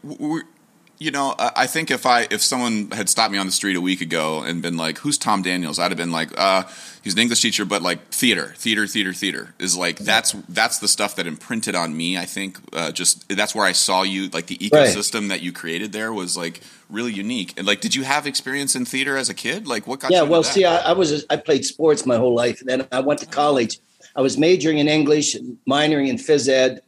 you 0.98 1.10
know, 1.10 1.34
I 1.38 1.66
think 1.66 1.90
if 1.90 2.06
I 2.06 2.26
if 2.30 2.42
someone 2.42 2.90
had 2.90 3.08
stopped 3.08 3.30
me 3.30 3.38
on 3.38 3.46
the 3.46 3.52
street 3.52 3.76
a 3.76 3.80
week 3.80 4.00
ago 4.00 4.42
and 4.42 4.62
been 4.62 4.76
like, 4.78 4.98
"Who's 4.98 5.18
Tom 5.18 5.42
Daniels?" 5.42 5.78
I'd 5.78 5.90
have 5.90 5.98
been 5.98 6.12
like, 6.12 6.30
"Uh, 6.38 6.62
he's 7.02 7.12
an 7.12 7.20
English 7.20 7.42
teacher, 7.42 7.64
but 7.66 7.82
like 7.82 8.08
theater, 8.08 8.54
theater, 8.56 8.86
theater, 8.86 9.12
theater 9.12 9.54
is 9.58 9.76
like 9.76 9.98
that's 9.98 10.32
that's 10.48 10.78
the 10.78 10.88
stuff 10.88 11.14
that 11.16 11.26
imprinted 11.26 11.74
on 11.74 11.94
me. 11.94 12.16
I 12.16 12.24
think 12.24 12.58
uh, 12.72 12.92
just 12.92 13.28
that's 13.28 13.54
where 13.54 13.66
I 13.66 13.72
saw 13.72 14.02
you. 14.02 14.28
Like 14.28 14.46
the 14.46 14.56
ecosystem 14.56 15.20
right. 15.20 15.28
that 15.28 15.42
you 15.42 15.52
created 15.52 15.92
there 15.92 16.12
was 16.12 16.36
like 16.36 16.62
really 16.88 17.12
unique. 17.12 17.52
And 17.58 17.66
like, 17.66 17.80
did 17.80 17.94
you 17.94 18.04
have 18.04 18.26
experience 18.26 18.74
in 18.74 18.84
theater 18.84 19.16
as 19.16 19.28
a 19.28 19.34
kid? 19.34 19.66
Like, 19.66 19.86
what 19.86 20.00
got 20.00 20.10
yeah, 20.10 20.22
well, 20.22 20.42
see, 20.42 20.64
I, 20.64 20.76
I 20.78 20.92
was 20.92 21.26
I 21.28 21.36
played 21.36 21.64
sports 21.64 22.06
my 22.06 22.16
whole 22.16 22.34
life, 22.34 22.60
and 22.60 22.68
then 22.68 22.88
I 22.90 23.00
went 23.00 23.20
to 23.20 23.26
college. 23.26 23.78
I 24.14 24.22
was 24.22 24.38
majoring 24.38 24.78
in 24.78 24.88
English 24.88 25.34
and 25.34 25.58
minoring 25.68 26.08
in 26.08 26.16
phys 26.16 26.48
ed, 26.48 26.80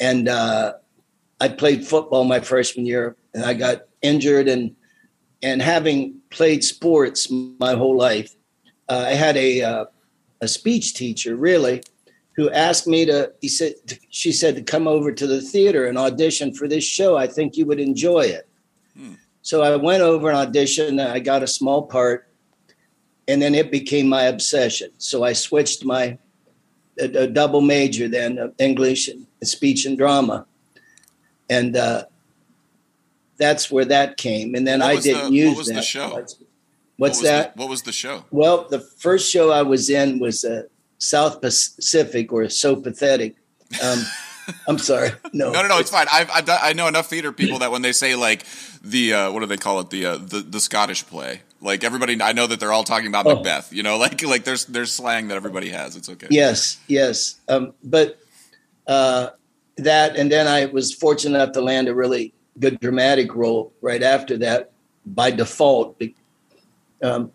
and 0.00 0.28
uh, 0.28 0.74
I 1.44 1.48
played 1.48 1.86
football 1.86 2.24
my 2.24 2.40
freshman 2.40 2.86
year 2.86 3.16
and 3.34 3.44
I 3.44 3.52
got 3.52 3.82
injured 4.00 4.48
and 4.48 4.74
and 5.42 5.60
having 5.60 6.20
played 6.30 6.64
sports 6.64 7.30
my 7.30 7.74
whole 7.74 7.98
life, 7.98 8.34
uh, 8.88 9.04
I 9.08 9.12
had 9.12 9.36
a 9.36 9.62
uh, 9.62 9.84
a 10.40 10.48
speech 10.48 10.94
teacher 10.94 11.36
really 11.36 11.82
who 12.36 12.48
asked 12.50 12.86
me 12.86 13.04
to 13.04 13.30
he 13.42 13.48
said 13.48 13.74
she 14.08 14.32
said 14.32 14.56
to 14.56 14.62
come 14.62 14.88
over 14.88 15.12
to 15.12 15.26
the 15.26 15.42
theater 15.42 15.84
and 15.86 15.98
audition 15.98 16.54
for 16.54 16.66
this 16.66 16.84
show. 16.84 17.18
I 17.18 17.26
think 17.26 17.58
you 17.58 17.66
would 17.66 17.80
enjoy 17.80 18.22
it. 18.22 18.48
Hmm. 18.96 19.14
So 19.42 19.62
I 19.62 19.76
went 19.76 20.02
over 20.02 20.30
and 20.30 20.38
auditioned. 20.38 20.98
I 20.98 21.18
got 21.18 21.42
a 21.42 21.56
small 21.58 21.82
part, 21.82 22.26
and 23.28 23.42
then 23.42 23.54
it 23.54 23.70
became 23.70 24.08
my 24.08 24.22
obsession. 24.22 24.92
So 24.96 25.24
I 25.24 25.34
switched 25.34 25.84
my 25.84 26.16
a, 26.98 27.24
a 27.24 27.26
double 27.26 27.60
major 27.60 28.08
then 28.08 28.38
of 28.38 28.54
English 28.58 29.08
and 29.08 29.26
speech 29.42 29.84
and 29.84 29.98
drama, 29.98 30.46
and 31.48 31.76
uh, 31.76 32.04
that's 33.36 33.70
where 33.70 33.84
that 33.84 34.16
came. 34.16 34.54
And 34.54 34.66
then 34.66 34.82
I 34.82 35.00
didn't 35.00 35.30
the, 35.30 35.36
use 35.36 35.48
what 35.48 35.58
was 35.58 35.66
that. 35.68 35.74
The 35.74 35.82
show? 35.82 36.10
What's, 36.10 36.36
what's 36.96 37.18
what 37.18 37.24
that? 37.24 37.56
The, 37.56 37.60
what 37.60 37.68
was 37.68 37.82
the 37.82 37.92
show? 37.92 38.24
Well, 38.30 38.66
the 38.68 38.80
first 38.80 39.30
show 39.30 39.50
I 39.50 39.62
was 39.62 39.90
in 39.90 40.18
was 40.18 40.44
uh, 40.44 40.62
South 40.98 41.40
Pacific 41.40 42.32
or 42.32 42.48
So 42.48 42.76
Pathetic. 42.76 43.36
Um, 43.82 44.04
I'm 44.68 44.78
sorry. 44.78 45.10
No, 45.32 45.50
no, 45.50 45.62
no, 45.62 45.68
no. 45.68 45.78
It's 45.78 45.90
fine. 45.90 46.06
I've, 46.12 46.30
I've 46.30 46.44
done, 46.44 46.58
I 46.62 46.72
know 46.74 46.86
enough 46.86 47.06
theater 47.06 47.32
people 47.32 47.60
that 47.60 47.70
when 47.70 47.82
they 47.82 47.92
say 47.92 48.14
like 48.14 48.44
the 48.82 49.14
uh, 49.14 49.32
what 49.32 49.40
do 49.40 49.46
they 49.46 49.56
call 49.56 49.80
it 49.80 49.90
the 49.90 50.06
uh, 50.06 50.16
the 50.18 50.40
the 50.40 50.60
Scottish 50.60 51.06
play, 51.06 51.40
like 51.60 51.82
everybody, 51.82 52.20
I 52.20 52.32
know 52.32 52.46
that 52.46 52.60
they're 52.60 52.72
all 52.72 52.84
talking 52.84 53.08
about 53.08 53.26
oh. 53.26 53.36
Macbeth. 53.36 53.72
You 53.72 53.82
know, 53.82 53.96
like 53.98 54.22
like 54.22 54.44
there's 54.44 54.66
there's 54.66 54.92
slang 54.92 55.28
that 55.28 55.36
everybody 55.36 55.70
has. 55.70 55.96
It's 55.96 56.08
okay. 56.08 56.26
Yes, 56.30 56.78
yes. 56.86 57.40
Um, 57.48 57.72
but 57.82 58.18
uh, 58.86 59.30
that, 59.76 60.16
and 60.16 60.30
then 60.30 60.46
I 60.46 60.66
was 60.66 60.92
fortunate 60.92 61.36
enough 61.36 61.52
to 61.52 61.60
land 61.60 61.88
a 61.88 61.94
really 61.94 62.32
good 62.58 62.78
dramatic 62.80 63.34
role 63.34 63.72
right 63.80 64.02
after 64.02 64.36
that 64.38 64.70
by 65.06 65.30
default. 65.30 66.00
Um, 67.02 67.32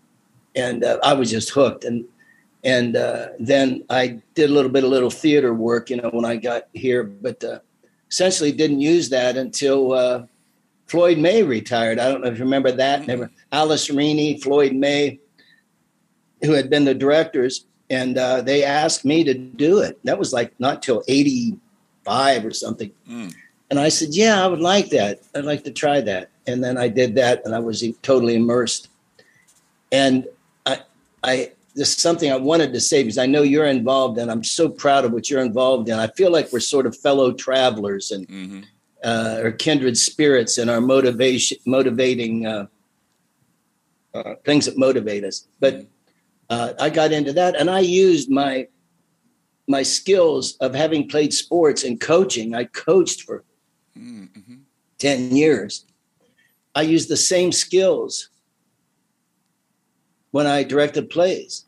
and 0.56 0.84
uh, 0.84 1.00
I 1.04 1.14
was 1.14 1.30
just 1.30 1.50
hooked. 1.50 1.84
And 1.84 2.06
and 2.64 2.98
uh, 2.98 3.28
then 3.40 3.84
I 3.90 4.22
did 4.36 4.50
a 4.50 4.54
little 4.54 4.72
bit 4.72 4.84
of 4.84 4.90
little 4.90 5.10
theater 5.10 5.54
work, 5.54 5.90
you 5.90 5.96
know, 5.96 6.10
when 6.10 6.26
I 6.26 6.36
got 6.36 6.68
here, 6.74 7.04
but 7.04 7.42
uh, 7.42 7.60
essentially 8.12 8.52
didn't 8.52 8.82
use 8.82 9.10
that 9.10 9.38
until 9.38 9.94
uh, 9.94 10.24
Floyd 10.88 11.20
May 11.20 11.44
retired. 11.44 12.00
I 12.00 12.10
don't 12.10 12.22
know 12.22 12.28
if 12.28 12.38
you 12.38 12.44
remember 12.44 12.72
that. 12.72 13.02
Mm-hmm. 13.02 13.08
Never 13.08 13.32
Alice 13.54 13.88
Reaney, 13.88 14.42
Floyd 14.42 14.74
May, 14.74 15.20
who 16.44 16.52
had 16.52 16.70
been 16.70 16.84
the 16.84 16.94
directors, 16.94 17.66
and 17.90 18.18
uh, 18.18 18.42
they 18.42 18.64
asked 18.64 19.06
me 19.06 19.24
to 19.24 19.34
do 19.34 19.80
it. 19.80 19.98
That 20.04 20.20
was 20.20 20.34
like 20.34 20.54
not 20.60 20.84
till 20.84 21.04
'85 22.06 22.46
or 22.46 22.52
something. 22.52 22.92
Mm. 23.10 23.34
And 23.70 23.80
I 23.80 23.90
said, 23.90 24.10
Yeah, 24.12 24.44
I 24.44 24.48
would 24.48 24.62
like 24.62 24.90
that. 24.90 25.22
I'd 25.36 25.46
like 25.46 25.64
to 25.66 25.72
try 25.72 26.02
that. 26.02 26.30
And 26.48 26.64
then 26.64 26.78
I 26.78 26.88
did 26.88 27.16
that 27.16 27.46
and 27.46 27.54
I 27.54 27.60
was 27.60 27.84
totally 28.02 28.36
immersed. 28.36 28.90
And 29.92 30.28
I, 30.66 30.80
I, 31.24 31.52
this 31.76 31.90
is 31.90 32.02
something 32.02 32.32
I 32.32 32.38
wanted 32.38 32.74
to 32.74 32.80
say 32.80 33.04
because 33.04 33.18
I 33.18 33.28
know 33.28 33.44
you're 33.44 33.68
involved 33.68 34.18
and 34.18 34.32
I'm 34.32 34.44
so 34.44 34.70
proud 34.70 35.06
of 35.06 35.12
what 35.12 35.30
you're 35.30 35.44
involved 35.44 35.90
in. 35.90 36.00
I 36.00 36.08
feel 36.08 36.32
like 36.32 36.52
we're 36.52 36.60
sort 36.60 36.88
of 36.88 36.98
fellow 36.98 37.32
travelers 37.32 38.12
and 38.12 38.28
mm-hmm. 38.28 38.62
uh, 39.04 39.42
or 39.44 39.52
kindred 39.52 39.98
spirits 39.98 40.58
in 40.58 40.70
our 40.70 40.82
motivation, 40.82 41.60
motivating 41.66 42.48
uh, 42.48 42.66
uh, 44.16 44.36
things 44.44 44.66
that 44.66 44.78
motivate 44.78 45.24
us. 45.24 45.48
But 45.60 45.76
mm-hmm. 45.76 45.86
uh, 46.50 46.74
I 46.80 46.90
got 46.90 47.12
into 47.12 47.34
that 47.34 47.56
and 47.56 47.70
I 47.70 47.82
used 47.82 48.32
my 48.32 48.68
my 49.70 49.84
skills 49.84 50.58
of 50.60 50.74
having 50.74 51.08
played 51.08 51.34
sports 51.34 51.84
and 51.84 52.02
coaching. 52.02 52.56
I 52.56 52.66
coached 52.66 53.22
for 53.22 53.44
mm-hmm. 53.98 54.56
10 54.98 55.36
years. 55.36 55.86
I 56.76 56.82
used 56.82 57.10
the 57.10 57.18
same 57.18 57.52
skills 57.52 58.30
when 60.32 60.48
I 60.48 60.64
directed 60.64 61.10
plays. 61.10 61.66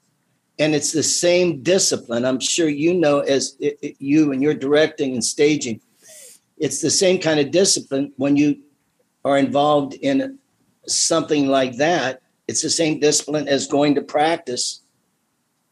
And 0.59 0.75
it's 0.75 0.91
the 0.91 1.03
same 1.03 1.63
discipline. 1.63 2.25
I'm 2.25 2.39
sure 2.39 2.69
you 2.69 2.93
know, 2.93 3.19
as 3.19 3.55
it, 3.59 3.77
it, 3.81 3.95
you 3.99 4.31
and 4.31 4.41
your 4.43 4.53
directing 4.53 5.13
and 5.13 5.23
staging, 5.23 5.79
it's 6.57 6.81
the 6.81 6.91
same 6.91 7.19
kind 7.19 7.39
of 7.39 7.51
discipline 7.51 8.13
when 8.17 8.35
you 8.35 8.59
are 9.25 9.37
involved 9.37 9.93
in 9.93 10.37
something 10.87 11.47
like 11.47 11.77
that. 11.77 12.21
It's 12.47 12.61
the 12.61 12.69
same 12.69 12.99
discipline 12.99 13.47
as 13.47 13.67
going 13.67 13.95
to 13.95 14.01
practice 14.01 14.80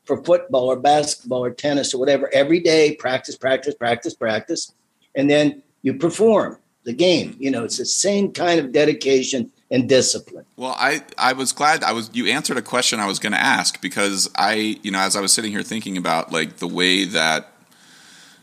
for 0.10 0.24
football 0.24 0.66
or 0.66 0.76
basketball 0.76 1.44
or 1.44 1.52
tennis 1.52 1.94
or 1.94 2.00
whatever 2.00 2.34
every 2.34 2.60
day. 2.60 2.96
Practice, 2.96 3.38
practice, 3.38 3.76
practice, 3.76 4.16
practice. 4.16 4.74
And 5.14 5.30
then 5.30 5.62
you 5.84 5.94
perform 5.94 6.58
the 6.84 6.94
game. 6.94 7.38
You 7.40 7.52
know, 7.52 7.64
it's 7.64 7.78
the 7.78 7.86
same 7.86 8.32
kind 8.32 8.60
of 8.60 8.72
dedication 8.72 9.52
and 9.70 9.88
discipline. 9.88 10.46
Well, 10.58 10.76
I, 10.80 11.04
I 11.16 11.34
was 11.34 11.52
glad 11.52 11.84
I 11.84 11.92
was 11.92 12.10
you 12.12 12.26
answered 12.26 12.58
a 12.58 12.64
question 12.64 13.00
I 13.00 13.06
was 13.06 13.20
going 13.20 13.34
to 13.34 13.40
ask 13.40 13.80
because 13.82 14.28
I 14.36 14.80
you 14.82 14.90
know 14.90 14.98
as 14.98 15.16
I 15.16 15.22
was 15.22 15.32
sitting 15.32 15.52
here 15.52 15.62
thinking 15.62 15.96
about 15.96 16.32
like 16.32 16.58
the 16.58 16.68
way 16.68 17.06
that 17.06 17.54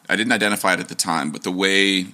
I 0.08 0.14
didn't 0.14 0.32
identify 0.32 0.74
it 0.74 0.78
at 0.78 0.88
the 0.88 0.94
time, 0.94 1.32
but 1.32 1.42
the 1.42 1.50
way 1.50 2.06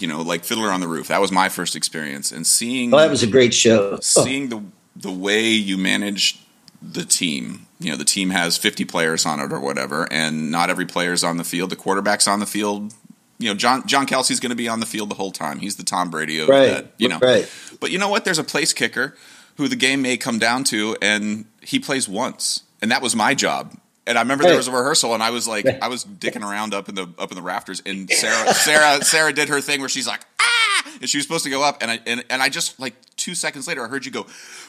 you 0.00 0.08
know 0.08 0.20
like 0.20 0.42
Fiddler 0.42 0.72
on 0.72 0.80
the 0.80 0.88
Roof 0.88 1.06
that 1.08 1.20
was 1.20 1.30
my 1.30 1.48
first 1.48 1.76
experience 1.76 2.32
and 2.32 2.44
seeing 2.44 2.90
well, 2.90 3.04
that 3.04 3.10
was 3.10 3.22
a 3.22 3.28
great 3.28 3.54
show. 3.54 3.92
Oh. 3.92 3.98
Seeing 4.00 4.52
oh. 4.52 4.56
the 4.58 5.10
the 5.10 5.12
way 5.12 5.48
you 5.48 5.78
manage 5.78 6.40
the 6.80 7.04
team. 7.04 7.66
You 7.80 7.90
know, 7.92 7.96
the 7.96 8.04
team 8.04 8.30
has 8.30 8.56
50 8.56 8.84
players 8.84 9.24
on 9.26 9.40
it 9.40 9.52
or 9.52 9.60
whatever, 9.60 10.06
and 10.10 10.50
not 10.50 10.70
every 10.70 10.86
player's 10.86 11.22
on 11.22 11.36
the 11.36 11.44
field. 11.44 11.70
The 11.70 11.76
quarterback's 11.76 12.26
on 12.26 12.40
the 12.40 12.46
field 12.46 12.92
you 13.38 13.48
know, 13.48 13.54
John 13.54 13.86
John 13.86 14.06
Kelsey's 14.06 14.40
going 14.40 14.50
to 14.50 14.56
be 14.56 14.68
on 14.68 14.80
the 14.80 14.86
field 14.86 15.08
the 15.08 15.14
whole 15.14 15.30
time. 15.30 15.60
He's 15.60 15.76
the 15.76 15.84
Tom 15.84 16.10
Brady 16.10 16.40
of 16.40 16.48
Right, 16.48 16.66
that, 16.66 16.92
you 16.98 17.08
know. 17.08 17.18
right. 17.20 17.48
But 17.80 17.90
you 17.90 17.98
know 17.98 18.08
what? 18.08 18.24
There's 18.24 18.38
a 18.38 18.44
place 18.44 18.72
kicker 18.72 19.16
who 19.56 19.68
the 19.68 19.76
game 19.76 20.02
may 20.02 20.16
come 20.16 20.38
down 20.38 20.64
to, 20.64 20.96
and 21.00 21.46
he 21.62 21.78
plays 21.78 22.08
once, 22.08 22.64
and 22.82 22.90
that 22.90 23.00
was 23.00 23.14
my 23.14 23.34
job. 23.34 23.74
And 24.06 24.16
I 24.16 24.22
remember 24.22 24.44
there 24.44 24.56
was 24.56 24.68
a 24.68 24.72
rehearsal, 24.72 25.14
and 25.14 25.22
I 25.22 25.30
was 25.30 25.46
like, 25.46 25.66
I 25.82 25.88
was 25.88 26.04
dicking 26.04 26.42
around 26.42 26.72
up 26.74 26.88
in 26.88 26.94
the 26.94 27.08
up 27.18 27.30
in 27.30 27.36
the 27.36 27.42
rafters, 27.42 27.82
and 27.84 28.10
Sarah 28.10 28.54
Sarah 28.54 29.04
Sarah 29.04 29.32
did 29.32 29.48
her 29.50 29.60
thing 29.60 29.80
where 29.80 29.88
she's 29.88 30.06
like, 30.06 30.22
ah, 30.40 30.92
and 31.00 31.08
she 31.08 31.18
was 31.18 31.26
supposed 31.26 31.44
to 31.44 31.50
go 31.50 31.62
up, 31.62 31.78
and 31.82 31.90
I 31.90 32.00
and, 32.06 32.24
and 32.30 32.42
I 32.42 32.48
just 32.48 32.80
like 32.80 32.94
two 33.16 33.34
seconds 33.34 33.68
later, 33.68 33.84
I 33.84 33.88
heard 33.88 34.06
you 34.06 34.10
go, 34.10 34.26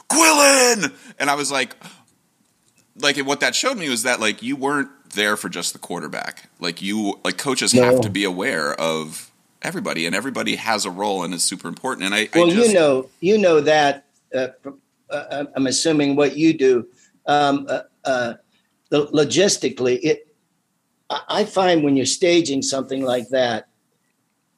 Quillen, 0.09 0.93
and 1.17 1.29
I 1.29 1.35
was 1.35 1.51
like, 1.51 1.75
like 3.01 3.17
what 3.17 3.39
that 3.39 3.55
showed 3.55 3.77
me 3.77 3.89
was 3.89 4.03
that 4.03 4.19
like 4.19 4.41
you 4.43 4.55
weren't 4.55 4.89
there 5.13 5.37
for 5.37 5.49
just 5.49 5.73
the 5.73 5.79
quarterback. 5.79 6.49
Like 6.59 6.81
you 6.81 7.19
like 7.23 7.37
coaches 7.37 7.73
No. 7.73 7.83
have 7.83 8.01
to 8.01 8.09
be 8.09 8.23
aware 8.23 8.73
of 8.79 9.31
everybody 9.61 10.05
and 10.05 10.15
everybody 10.15 10.55
has 10.55 10.85
a 10.85 10.91
role 10.91 11.23
and 11.23 11.33
it's 11.33 11.43
super 11.43 11.67
important. 11.67 12.05
And 12.05 12.15
I, 12.15 12.29
Well, 12.33 12.47
I 12.49 12.53
just, 12.53 12.69
you 12.69 12.73
know, 12.73 13.09
you 13.19 13.37
know 13.37 13.59
that. 13.61 14.05
Uh, 14.33 14.47
uh, 15.09 15.45
I'm 15.55 15.65
assuming 15.67 16.15
what 16.15 16.37
you 16.37 16.53
do. 16.55 16.87
Um, 17.25 17.65
uh, 17.67 17.81
uh, 18.05 18.33
logistically, 18.91 19.99
it. 20.03 20.27
I 21.09 21.43
find 21.45 21.83
when 21.83 21.97
you're 21.97 22.05
staging 22.05 22.61
something 22.61 23.03
like 23.03 23.29
that, 23.29 23.67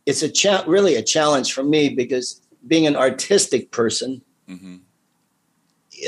it's 0.05 0.21
a 0.21 0.29
cha- 0.29 0.65
really 0.67 0.95
a 0.95 1.01
challenge 1.01 1.53
for 1.53 1.63
me 1.63 1.87
because 1.89 2.41
being 2.67 2.85
an 2.85 2.97
artistic 2.97 3.71
person, 3.71 4.21
Mhm. 4.49 4.81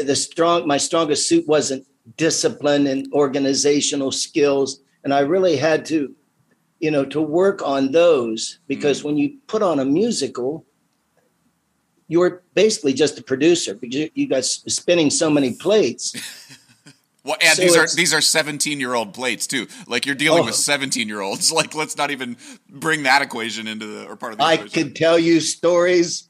the 0.05 0.15
strong 0.17 0.67
my 0.67 0.75
strongest 0.77 1.29
suit 1.29 1.47
wasn't 1.47 1.85
discipline 2.17 2.87
and 2.87 3.11
organizational 3.13 4.11
skills, 4.11 4.81
and 5.03 5.13
I 5.13 5.19
really 5.21 5.55
had 5.57 5.85
to, 5.87 6.13
you 6.79 6.91
know, 6.91 7.05
to 7.05 7.21
work 7.21 7.61
on 7.61 7.91
those 7.91 8.59
because 8.67 8.99
mm-hmm. 8.99 9.07
when 9.07 9.17
you 9.17 9.37
put 9.47 9.61
on 9.61 9.79
a 9.79 9.85
musical, 9.85 10.65
you're 12.07 12.43
basically 12.53 12.93
just 12.93 13.17
a 13.19 13.23
producer 13.23 13.73
because 13.73 13.95
you, 13.95 14.09
you 14.13 14.27
got 14.27 14.43
spinning 14.45 15.09
so 15.09 15.29
many 15.29 15.53
plates. 15.53 16.15
Well, 17.25 17.37
and 17.41 17.55
So 17.55 17.61
these 17.61 17.77
are 17.77 17.87
these 17.95 18.13
are 18.13 18.19
seventeen 18.19 18.81
year 18.81 18.93
old 18.93 19.13
plates 19.13 19.47
too. 19.47 19.67
Like 19.87 20.05
you're 20.05 20.15
dealing 20.15 20.43
Oh. 20.43 20.45
with 20.47 20.55
seventeen 20.55 21.07
year 21.07 21.21
olds. 21.21 21.51
Like 21.63 21.73
let's 21.73 21.95
not 21.95 22.11
even 22.11 22.35
bring 22.69 23.03
that 23.03 23.21
equation 23.21 23.67
into 23.67 23.85
the 23.85 24.05
or 24.07 24.17
part 24.17 24.33
of 24.33 24.39
the 24.39 24.43
I 24.43 24.55
equation. 24.55 24.83
could 24.83 24.95
tell 24.95 25.17
you 25.17 25.39
stories. 25.39 26.29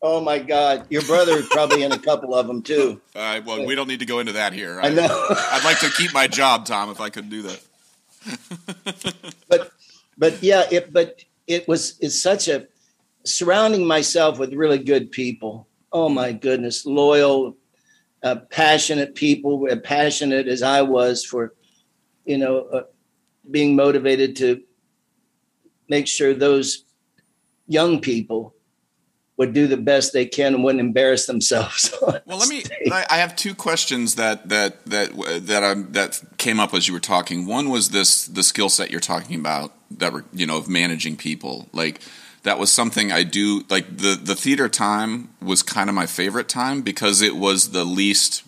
Oh 0.00 0.20
my 0.20 0.38
God, 0.38 0.86
your 0.90 1.02
brother 1.02 1.32
is 1.32 1.48
probably 1.48 1.82
in 1.82 1.90
a 1.90 1.98
couple 1.98 2.34
of 2.34 2.46
them 2.46 2.62
too. 2.62 3.00
Uh, 3.18 3.40
well, 3.44 3.66
we 3.66 3.74
don't 3.74 3.88
need 3.88 3.98
to 3.98 4.06
go 4.06 4.20
into 4.20 4.32
that 4.32 4.52
here. 4.52 4.80
I 4.80 4.90
know. 4.90 5.26
I'd 5.28 5.64
like 5.64 5.80
to 5.80 5.90
keep 5.90 6.14
my 6.14 6.28
job, 6.28 6.66
Tom, 6.66 6.88
if 6.88 7.00
I 7.00 7.10
could 7.10 7.28
do 7.28 7.42
that. 7.42 7.60
but 9.48 9.72
but 10.16 10.40
yeah, 10.40 10.66
it 10.70 10.92
but 10.92 11.24
it 11.48 11.66
was 11.66 11.98
it's 12.00 12.20
such 12.20 12.46
a 12.46 12.68
surrounding 13.24 13.84
myself 13.84 14.38
with 14.38 14.52
really 14.52 14.78
good 14.78 15.10
people. 15.10 15.66
Oh 15.90 16.08
my 16.08 16.32
goodness, 16.32 16.86
loyal, 16.86 17.56
uh, 18.22 18.36
passionate 18.50 19.16
people, 19.16 19.66
uh, 19.68 19.76
passionate 19.76 20.46
as 20.46 20.62
I 20.62 20.82
was 20.82 21.24
for, 21.24 21.54
you 22.24 22.38
know, 22.38 22.60
uh, 22.60 22.82
being 23.50 23.74
motivated 23.74 24.36
to 24.36 24.62
make 25.88 26.06
sure 26.06 26.34
those 26.34 26.84
young 27.66 28.00
people 28.00 28.54
would 29.38 29.54
do 29.54 29.68
the 29.68 29.76
best 29.76 30.12
they 30.12 30.26
can 30.26 30.52
and 30.52 30.64
wouldn't 30.64 30.80
embarrass 30.80 31.26
themselves. 31.26 31.94
Well, 32.26 32.38
let 32.38 32.48
me. 32.48 32.64
I, 32.90 33.18
have 33.18 33.36
two 33.36 33.54
questions 33.54 34.16
that 34.16 34.48
that 34.48 34.84
that 34.86 35.10
that 35.46 35.62
I, 35.62 35.74
that 35.92 36.20
came 36.36 36.58
up 36.58 36.74
as 36.74 36.88
you 36.88 36.94
were 36.94 37.00
talking. 37.00 37.46
One 37.46 37.70
was 37.70 37.90
this 37.90 38.26
the 38.26 38.42
skill 38.42 38.68
set 38.68 38.90
you're 38.90 39.00
talking 39.00 39.38
about 39.38 39.72
that 39.90 40.12
were 40.12 40.24
you 40.32 40.46
know 40.46 40.56
of 40.56 40.68
managing 40.68 41.16
people. 41.16 41.68
Like 41.72 42.00
that 42.42 42.58
was 42.58 42.72
something 42.72 43.12
I 43.12 43.22
do. 43.22 43.64
Like 43.68 43.96
the 43.98 44.18
the 44.20 44.34
theater 44.34 44.68
time 44.68 45.28
was 45.40 45.62
kind 45.62 45.88
of 45.88 45.94
my 45.94 46.06
favorite 46.06 46.48
time 46.48 46.82
because 46.82 47.22
it 47.22 47.36
was 47.36 47.70
the 47.70 47.84
least. 47.84 48.42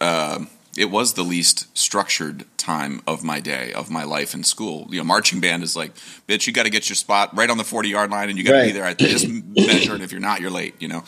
Uh, 0.00 0.44
it 0.76 0.90
was 0.90 1.14
the 1.14 1.22
least 1.22 1.76
structured 1.76 2.44
time 2.56 3.00
of 3.06 3.22
my 3.24 3.40
day, 3.40 3.72
of 3.72 3.90
my 3.90 4.04
life 4.04 4.34
in 4.34 4.44
school. 4.44 4.86
You 4.90 4.98
know, 4.98 5.04
marching 5.04 5.40
band 5.40 5.62
is 5.62 5.76
like, 5.76 5.94
bitch, 6.28 6.46
you 6.46 6.52
got 6.52 6.64
to 6.64 6.70
get 6.70 6.88
your 6.88 6.96
spot 6.96 7.36
right 7.36 7.48
on 7.48 7.58
the 7.58 7.64
40 7.64 7.88
yard 7.88 8.10
line 8.10 8.28
and 8.28 8.36
you 8.38 8.44
got 8.44 8.52
to 8.52 8.56
be 8.58 8.64
Right. 8.66 8.74
there 8.74 8.84
at 8.84 8.98
this 8.98 9.26
measure. 9.26 9.94
And 9.94 10.02
if 10.02 10.12
you're 10.12 10.20
not, 10.20 10.40
you're 10.40 10.50
late, 10.50 10.74
you 10.80 10.88
know? 10.88 11.04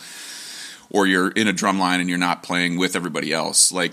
or 0.91 1.05
you're 1.05 1.29
in 1.29 1.47
a 1.47 1.53
drum 1.53 1.77
line 1.77 1.99
and 1.99 2.09
you're 2.09 2.17
not 2.17 2.41
playing 2.41 2.75
with 2.79 2.95
everybody 2.95 3.31
else. 3.31 3.71
Like 3.71 3.91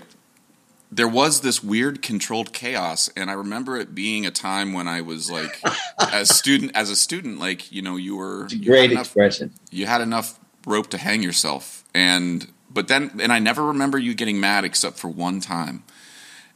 there 0.91 1.07
was 1.07 1.41
this 1.41 1.63
weird 1.63 2.01
controlled 2.01 2.53
chaos 2.53 3.07
and 3.15 3.29
I 3.29 3.33
remember 3.33 3.77
it 3.77 3.93
being 3.93 4.25
a 4.25 4.31
time 4.31 4.73
when 4.73 4.87
I 4.87 5.01
was 5.01 5.29
like 5.29 5.61
as 6.11 6.35
student 6.35 6.71
as 6.73 6.89
a 6.89 6.95
student 6.95 7.39
like 7.39 7.71
you 7.71 7.83
know 7.83 7.97
you 7.97 8.15
were 8.15 8.47
you 8.49 8.65
Great 8.65 8.91
enough, 8.91 9.05
expression. 9.07 9.53
you 9.69 9.85
had 9.85 10.01
enough 10.01 10.39
rope 10.65 10.89
to 10.89 10.97
hang 10.97 11.21
yourself 11.21 11.83
and 11.93 12.47
but 12.77 12.87
then 12.87 13.19
and 13.19 13.33
I 13.33 13.39
never 13.39 13.63
remember 13.63 13.97
you 13.97 14.13
getting 14.13 14.39
mad 14.39 14.63
except 14.63 14.99
for 14.99 15.07
one 15.07 15.41
time. 15.41 15.83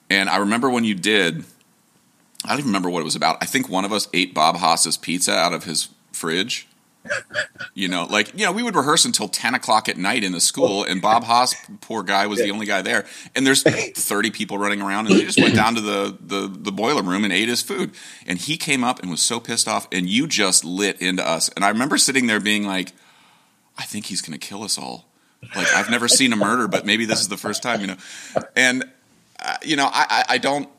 And 0.07 0.29
I 0.29 0.37
remember 0.37 0.69
when 0.69 0.83
you 0.83 0.93
did 0.93 1.45
I 2.45 2.49
don't 2.49 2.59
even 2.59 2.69
remember 2.69 2.91
what 2.91 3.01
it 3.01 3.05
was 3.05 3.15
about. 3.15 3.37
I 3.41 3.47
think 3.47 3.67
one 3.67 3.85
of 3.85 3.91
us 3.91 4.07
ate 4.13 4.31
Bob 4.31 4.57
Haas's 4.57 4.97
pizza 4.97 5.33
out 5.33 5.51
of 5.51 5.63
his 5.63 5.89
fridge. 6.11 6.67
You 7.73 7.87
know, 7.87 8.05
like 8.05 8.37
you 8.37 8.45
know, 8.45 8.51
we 8.51 8.61
would 8.61 8.75
rehearse 8.75 9.03
until 9.03 9.27
ten 9.27 9.55
o'clock 9.55 9.89
at 9.89 9.97
night 9.97 10.23
in 10.23 10.31
the 10.31 10.39
school, 10.39 10.83
and 10.83 11.01
Bob 11.01 11.23
Haas, 11.23 11.55
poor 11.81 12.03
guy, 12.03 12.27
was 12.27 12.37
the 12.37 12.51
only 12.51 12.67
guy 12.67 12.83
there. 12.83 13.07
And 13.35 13.47
there's 13.47 13.63
thirty 13.63 14.29
people 14.29 14.59
running 14.59 14.83
around, 14.83 15.07
and 15.07 15.15
they 15.15 15.25
just 15.25 15.41
went 15.41 15.55
down 15.55 15.73
to 15.73 15.81
the, 15.81 16.15
the 16.21 16.47
the 16.47 16.71
boiler 16.71 17.01
room 17.01 17.23
and 17.23 17.33
ate 17.33 17.49
his 17.49 17.63
food. 17.63 17.89
And 18.27 18.37
he 18.37 18.57
came 18.57 18.83
up 18.83 19.01
and 19.01 19.09
was 19.09 19.23
so 19.23 19.39
pissed 19.39 19.67
off, 19.67 19.87
and 19.91 20.07
you 20.07 20.27
just 20.27 20.63
lit 20.63 21.01
into 21.01 21.27
us. 21.27 21.49
And 21.49 21.65
I 21.65 21.69
remember 21.69 21.97
sitting 21.97 22.27
there 22.27 22.39
being 22.39 22.67
like, 22.67 22.93
I 23.75 23.83
think 23.85 24.05
he's 24.05 24.21
going 24.21 24.37
to 24.37 24.47
kill 24.47 24.61
us 24.61 24.77
all. 24.77 25.10
Like 25.55 25.73
I've 25.73 25.89
never 25.89 26.07
seen 26.07 26.33
a 26.33 26.35
murder, 26.35 26.67
but 26.67 26.85
maybe 26.85 27.05
this 27.05 27.19
is 27.19 27.27
the 27.27 27.37
first 27.37 27.63
time, 27.63 27.81
you 27.81 27.87
know. 27.87 27.97
And 28.55 28.83
uh, 29.43 29.57
you 29.63 29.75
know, 29.75 29.85
I, 29.91 30.05
I, 30.09 30.25
I 30.35 30.37
don't. 30.37 30.69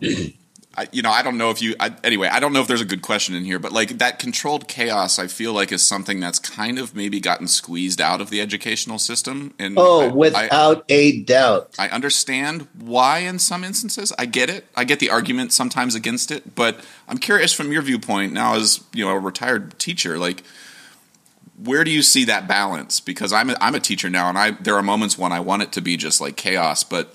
I, 0.74 0.88
you 0.90 1.02
know, 1.02 1.10
I 1.10 1.20
don't 1.22 1.36
know 1.36 1.50
if 1.50 1.60
you. 1.60 1.74
I, 1.78 1.94
anyway, 2.02 2.28
I 2.28 2.40
don't 2.40 2.54
know 2.54 2.60
if 2.62 2.66
there's 2.66 2.80
a 2.80 2.86
good 2.86 3.02
question 3.02 3.34
in 3.34 3.44
here, 3.44 3.58
but 3.58 3.72
like 3.72 3.98
that 3.98 4.18
controlled 4.18 4.68
chaos, 4.68 5.18
I 5.18 5.26
feel 5.26 5.52
like 5.52 5.70
is 5.70 5.84
something 5.84 6.18
that's 6.18 6.38
kind 6.38 6.78
of 6.78 6.94
maybe 6.96 7.20
gotten 7.20 7.46
squeezed 7.46 8.00
out 8.00 8.22
of 8.22 8.30
the 8.30 8.40
educational 8.40 8.98
system. 8.98 9.52
And 9.58 9.74
Oh, 9.78 10.00
I- 10.00 10.08
without 10.08 10.84
a 10.88 11.20
doubt. 11.24 11.74
I, 11.78 11.88
I 11.88 11.90
understand 11.90 12.68
why 12.78 13.18
in 13.18 13.38
some 13.38 13.64
instances. 13.64 14.14
I 14.18 14.24
get 14.24 14.48
it. 14.48 14.64
I 14.74 14.84
get 14.84 14.98
the 14.98 15.10
argument 15.10 15.52
sometimes 15.52 15.94
against 15.94 16.30
it, 16.30 16.54
but 16.54 16.82
I'm 17.06 17.18
curious 17.18 17.52
from 17.52 17.70
your 17.70 17.82
viewpoint 17.82 18.32
now, 18.32 18.54
as 18.54 18.82
you 18.94 19.04
know, 19.04 19.10
a 19.10 19.18
retired 19.18 19.78
teacher, 19.78 20.16
like 20.18 20.42
where 21.64 21.84
do 21.84 21.90
you 21.90 22.02
see 22.02 22.24
that 22.24 22.48
balance? 22.48 23.00
Because 23.00 23.32
I'm 23.32 23.50
a, 23.50 23.56
I'm 23.60 23.74
a 23.74 23.80
teacher 23.80 24.10
now, 24.10 24.28
and 24.28 24.38
I 24.38 24.52
there 24.52 24.74
are 24.74 24.82
moments 24.82 25.16
when 25.18 25.32
I 25.32 25.40
want 25.40 25.62
it 25.62 25.72
to 25.72 25.80
be 25.80 25.96
just 25.96 26.20
like 26.20 26.36
chaos, 26.36 26.82
but 26.84 27.14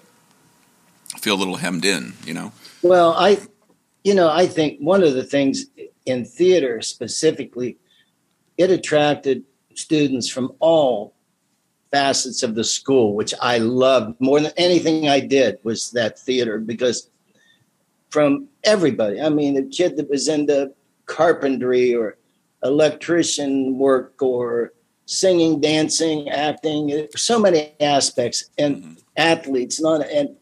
I 1.13 1.19
feel 1.19 1.35
a 1.35 1.39
little 1.39 1.57
hemmed 1.57 1.85
in. 1.85 2.13
You 2.25 2.33
know. 2.33 2.51
Well, 2.81 3.13
I, 3.13 3.39
you 4.03 4.13
know, 4.13 4.29
I 4.29 4.47
think 4.47 4.79
one 4.79 5.03
of 5.03 5.13
the 5.13 5.23
things 5.23 5.65
in 6.05 6.25
theater 6.25 6.81
specifically, 6.81 7.77
it 8.57 8.71
attracted 8.71 9.43
students 9.75 10.29
from 10.29 10.53
all 10.59 11.13
facets 11.91 12.43
of 12.43 12.55
the 12.55 12.63
school, 12.63 13.15
which 13.15 13.33
I 13.41 13.57
loved 13.59 14.19
more 14.19 14.39
than 14.39 14.51
anything 14.57 15.09
I 15.09 15.19
did 15.19 15.57
was 15.63 15.91
that 15.91 16.19
theater 16.19 16.59
because 16.59 17.09
from 18.09 18.47
everybody, 18.63 19.21
I 19.21 19.29
mean, 19.29 19.53
the 19.55 19.63
kid 19.63 19.97
that 19.97 20.09
was 20.09 20.27
into 20.27 20.73
carpentry 21.05 21.95
or 21.95 22.17
electrician 22.67 23.77
work 23.77 24.21
or 24.21 24.73
singing, 25.05 25.61
dancing, 25.61 26.29
acting, 26.29 27.07
so 27.15 27.39
many 27.39 27.73
aspects 27.79 28.49
and 28.57 29.01
athletes, 29.15 29.79
not 29.81 30.05
and 30.09 30.35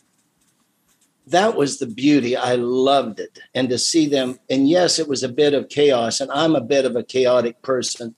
that 1.28 1.56
was 1.56 1.80
the 1.80 1.88
beauty. 1.88 2.36
I 2.36 2.56
loved 2.56 3.20
it. 3.20 3.40
And 3.54 3.70
to 3.70 3.78
see 3.78 4.08
them, 4.08 4.40
and 4.50 4.70
yes, 4.70 5.00
it 5.00 5.08
was 5.08 5.24
a 5.24 5.30
bit 5.30 5.54
of 5.54 5.70
chaos, 5.70 6.20
and 6.20 6.32
I'm 6.32 6.56
a 6.56 6.62
bit 6.62 6.86
of 6.86 6.96
a 6.96 7.04
chaotic 7.04 7.62
person. 7.62 8.16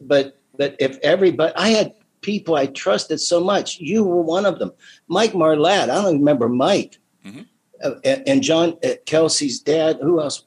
But 0.00 0.38
but 0.56 0.76
if 0.78 0.98
everybody 1.02 1.52
I 1.56 1.68
had 1.68 1.94
people 2.20 2.54
I 2.56 2.66
trusted 2.66 3.20
so 3.20 3.42
much, 3.42 3.78
you 3.78 4.04
were 4.04 4.22
one 4.22 4.46
of 4.46 4.58
them. 4.58 4.72
Mike 5.08 5.32
Marlatt, 5.32 5.84
I 5.84 6.02
don't 6.02 6.18
remember 6.18 6.48
Mike. 6.48 6.98
Mhm. 7.24 7.46
Uh, 7.82 7.92
and, 8.04 8.28
and 8.28 8.42
John 8.42 8.76
uh, 8.84 8.90
Kelsey's 9.06 9.60
dad, 9.60 9.98
who 10.02 10.20
else? 10.20 10.44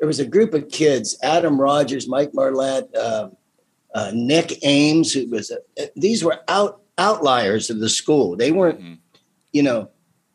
There 0.00 0.06
was 0.06 0.18
a 0.18 0.26
group 0.26 0.54
of 0.54 0.68
kids, 0.70 1.16
Adam 1.22 1.60
Rogers, 1.60 2.08
Mike 2.08 2.32
Marlatt, 2.32 2.88
uh, 2.96 3.28
uh, 3.94 4.10
Nick 4.14 4.58
Ames, 4.64 5.12
who 5.12 5.28
was 5.30 5.50
a, 5.50 5.58
these 5.94 6.24
were 6.24 6.38
out 6.48 6.80
outliers 6.98 7.70
of 7.70 7.78
the 7.80 7.88
school. 7.88 8.34
They 8.36 8.50
weren't, 8.50 8.80
Mhm. 8.80 8.98
you 9.52 9.62
know, 9.62 9.88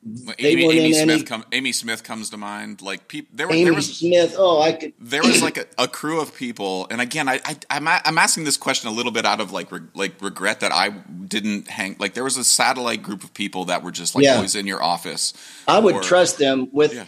They 0.03 0.33
Amy, 0.49 0.65
weren't 0.67 0.77
Amy 0.77 0.87
in 0.89 0.93
Smith 1.03 1.09
any- 1.15 1.23
come, 1.23 1.45
Amy 1.51 1.71
Smith 1.71 2.03
comes 2.03 2.29
to 2.29 2.37
mind. 2.37 2.83
Like 2.83 3.07
people, 3.07 3.31
there, 3.35 3.47
Amy 3.51 3.63
there 3.63 3.73
was 3.73 3.97
Smith. 3.97 4.35
Oh, 4.37 4.61
I 4.61 4.73
could. 4.73 4.93
there 4.99 5.23
was 5.23 5.41
like 5.41 5.57
a, 5.57 5.65
a 5.79 5.87
crew 5.87 6.19
of 6.21 6.35
people, 6.35 6.85
and 6.91 7.01
again, 7.01 7.27
I, 7.27 7.39
I 7.43 7.57
I'm 7.71 7.87
a- 7.87 8.01
I'm 8.05 8.19
asking 8.19 8.43
this 8.43 8.55
question 8.57 8.87
a 8.87 8.91
little 8.93 9.11
bit 9.11 9.25
out 9.25 9.39
of 9.41 9.51
like 9.51 9.71
re, 9.71 9.79
like 9.95 10.21
regret 10.21 10.59
that 10.59 10.71
I 10.71 10.89
didn't 10.89 11.69
hang. 11.69 11.95
Like 11.99 12.13
there 12.13 12.23
was 12.23 12.37
a 12.37 12.43
satellite 12.43 13.01
group 13.01 13.23
of 13.23 13.33
people 13.33 13.65
that 13.65 13.81
were 13.81 13.89
just 13.91 14.13
like 14.13 14.25
Yeah. 14.25 14.35
always 14.35 14.53
in 14.53 14.67
your 14.67 14.81
office. 14.83 15.33
I 15.67 15.79
would 15.79 15.95
Or- 15.95 16.03
trust 16.03 16.37
them 16.37 16.69
with 16.71 16.93
Yeah. 16.93 17.05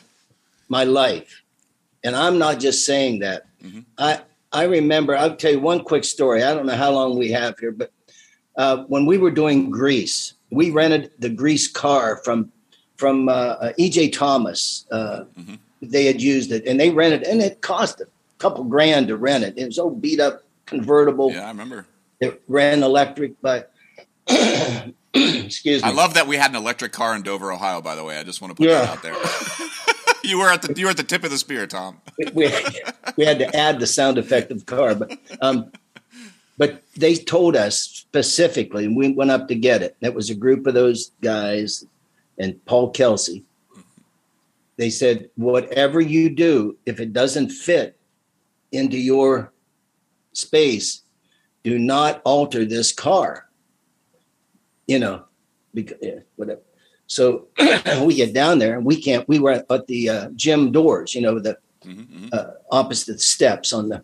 my 0.68 0.84
life, 0.84 1.44
and 2.08 2.16
I'm 2.16 2.38
not 2.38 2.60
just 2.60 2.86
saying 2.86 3.20
that. 3.20 3.46
Mhm. 3.62 3.86
I 3.98 4.22
I 4.54 4.64
remember. 4.64 5.16
I'll 5.16 5.36
tell 5.36 5.52
you 5.52 5.60
one 5.60 5.84
quick 5.84 6.06
story. 6.06 6.42
I 6.42 6.54
don't 6.54 6.66
know 6.66 6.76
how 6.76 6.92
long 6.92 7.18
we 7.18 7.32
have 7.32 7.60
here, 7.60 7.72
but 7.72 7.92
uh, 8.56 8.86
when 8.88 9.06
we 9.06 9.18
were 9.18 9.30
doing 9.30 9.70
Grease, 9.70 10.34
we 10.50 10.72
rented 10.72 11.12
the 11.20 11.30
Grease 11.30 11.68
car 11.68 12.22
from 12.24 12.52
from 12.96 13.28
uh, 13.28 13.32
uh 13.32 13.74
EJ 13.74 14.14
Thomas. 14.14 14.86
Uh, 14.90 15.26
mm-hmm. 15.38 15.56
They 15.82 16.06
had 16.06 16.22
used 16.22 16.52
it, 16.52 16.66
and 16.66 16.80
they 16.80 16.90
rented, 16.90 17.24
and 17.24 17.42
it 17.42 17.62
cost 17.62 18.00
a 18.00 18.08
couple 18.38 18.64
grand 18.64 19.10
to 19.10 19.18
rent 19.18 19.44
it. 19.44 19.56
It 19.58 19.66
was 19.66 19.78
old 19.78 20.02
beat 20.02 20.20
up 20.20 20.44
convertible. 20.66 21.32
Yeah, 21.32 21.46
I 21.46 21.50
remember. 21.50 21.86
It 22.20 22.42
ran 22.48 22.82
electric, 22.84 23.40
but 23.42 23.72
excuse 25.14 25.84
me. 25.84 25.90
I 25.90 25.92
love 25.92 26.16
that 26.16 26.26
we 26.26 26.38
had 26.38 26.50
an 26.52 26.56
electric 26.56 26.94
car 26.94 27.16
in 27.16 27.22
Dover, 27.22 27.52
Ohio. 27.52 27.82
By 27.82 27.96
the 27.96 28.04
way, 28.04 28.18
I 28.18 28.24
just 28.24 28.42
want 28.42 28.56
to 28.56 28.56
put 28.56 28.70
yeah. 28.70 28.82
that 28.82 28.90
out 28.90 29.04
there. 29.04 29.14
you 30.24 30.40
were 30.40 30.50
at 30.50 30.62
the 30.62 30.74
you 30.78 30.86
were 30.86 30.92
at 30.92 30.98
the 30.98 31.04
tip 31.04 31.24
of 31.24 31.32
the 31.32 31.38
spear, 31.38 31.68
Tom. 31.68 32.02
we, 32.34 32.52
we 33.16 33.26
had 33.26 33.40
to 33.40 33.56
add 33.56 33.80
the 33.80 33.88
sound 33.88 34.18
effect 34.18 34.52
of 34.52 34.66
car, 34.66 34.96
but 34.96 35.18
um, 35.42 35.72
but 36.58 36.84
they 36.96 37.16
told 37.16 37.56
us 37.56 37.80
specifically, 37.80 38.86
and 38.86 38.96
we 38.96 39.12
went 39.12 39.32
up 39.32 39.48
to 39.48 39.56
get 39.56 39.82
it. 39.84 39.96
It 40.02 40.14
was 40.14 40.30
a 40.30 40.36
group 40.36 40.66
of 40.66 40.74
those 40.74 41.12
guys 41.22 41.86
and 42.38 42.64
Paul 42.66 42.92
Kelsey. 42.92 43.44
They 44.78 44.90
said, 44.90 45.30
whatever 45.36 46.00
you 46.00 46.30
do, 46.30 46.78
if 46.86 47.00
it 47.00 47.14
doesn't 47.14 47.50
fit 47.50 48.00
into 48.72 48.98
your 48.98 49.52
space, 50.34 51.02
do 51.64 51.80
not 51.80 52.22
alter 52.24 52.64
this 52.64 52.92
car. 52.92 53.50
You 54.88 55.00
know, 55.00 55.26
because 55.74 55.98
yeah, 56.02 56.20
whatever. 56.36 56.62
So 57.08 57.48
we 58.04 58.16
get 58.16 58.34
down 58.34 58.60
there 58.60 58.76
and 58.78 58.86
we 58.86 59.02
can't. 59.02 59.28
We 59.28 59.40
were 59.40 59.52
at 59.52 59.88
the 59.88 60.10
uh, 60.10 60.30
gym 60.36 60.72
doors, 60.72 61.16
you 61.16 61.22
know, 61.22 61.40
the 61.40 61.58
mm-hmm, 61.84 62.02
mm-hmm. 62.02 62.28
uh, 62.32 62.52
opposite 62.70 63.22
steps 63.22 63.74
on 63.74 63.90
the 63.90 64.04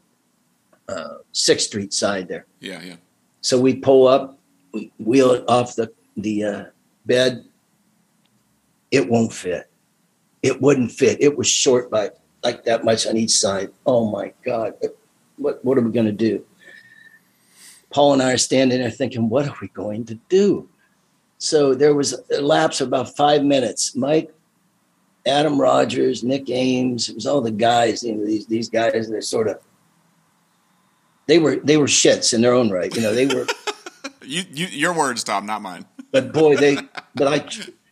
uh, 0.87 1.17
Sixth 1.33 1.67
Street 1.67 1.93
side 1.93 2.27
there. 2.27 2.45
Yeah, 2.59 2.81
yeah. 2.81 2.95
So 3.41 3.59
we 3.59 3.75
pull 3.75 4.07
up, 4.07 4.39
we 4.71 4.91
wheel 4.99 5.31
it 5.31 5.43
off 5.47 5.75
the 5.75 5.91
the 6.15 6.43
uh, 6.43 6.63
bed. 7.05 7.45
It 8.89 9.09
won't 9.09 9.33
fit. 9.33 9.69
It 10.41 10.61
wouldn't 10.61 10.91
fit. 10.91 11.21
It 11.21 11.37
was 11.37 11.47
short 11.47 11.89
by 11.89 12.11
like 12.43 12.63
that 12.65 12.83
much 12.85 13.07
on 13.07 13.17
each 13.17 13.31
side. 13.31 13.71
Oh 13.85 14.09
my 14.09 14.33
God! 14.45 14.75
What 15.37 15.63
what 15.65 15.77
are 15.77 15.81
we 15.81 15.91
going 15.91 16.05
to 16.05 16.11
do? 16.11 16.45
Paul 17.89 18.13
and 18.13 18.21
I 18.23 18.33
are 18.33 18.37
standing 18.37 18.79
there 18.79 18.89
thinking, 18.89 19.29
what 19.29 19.47
are 19.47 19.55
we 19.61 19.67
going 19.67 20.05
to 20.05 20.15
do? 20.27 20.67
So 21.37 21.73
there 21.73 21.93
was 21.93 22.15
a 22.35 22.41
lapse 22.41 22.81
of 22.81 22.87
about 22.87 23.15
five 23.15 23.43
minutes. 23.43 23.95
Mike, 23.95 24.33
Adam 25.25 25.59
Rogers, 25.59 26.23
Nick 26.23 26.49
Ames, 26.49 27.09
it 27.09 27.15
was 27.15 27.27
all 27.27 27.41
the 27.41 27.51
guys, 27.51 28.03
you 28.03 28.15
know, 28.15 28.25
these 28.25 28.45
these 28.47 28.69
guys, 28.69 29.09
they're 29.09 29.21
sort 29.21 29.47
of 29.47 29.59
they 31.27 31.39
were 31.39 31.57
they 31.57 31.77
were 31.77 31.85
shits 31.87 32.33
in 32.33 32.41
their 32.41 32.53
own 32.53 32.69
right. 32.69 32.93
You 32.95 33.01
know, 33.01 33.13
they 33.13 33.27
were 33.27 33.47
you, 34.21 34.43
you 34.51 34.67
your 34.67 34.93
words, 34.93 35.23
Tom, 35.23 35.45
not 35.45 35.61
mine. 35.61 35.85
but 36.11 36.33
boy, 36.33 36.55
they 36.57 36.77
but 37.15 37.27
I 37.27 37.45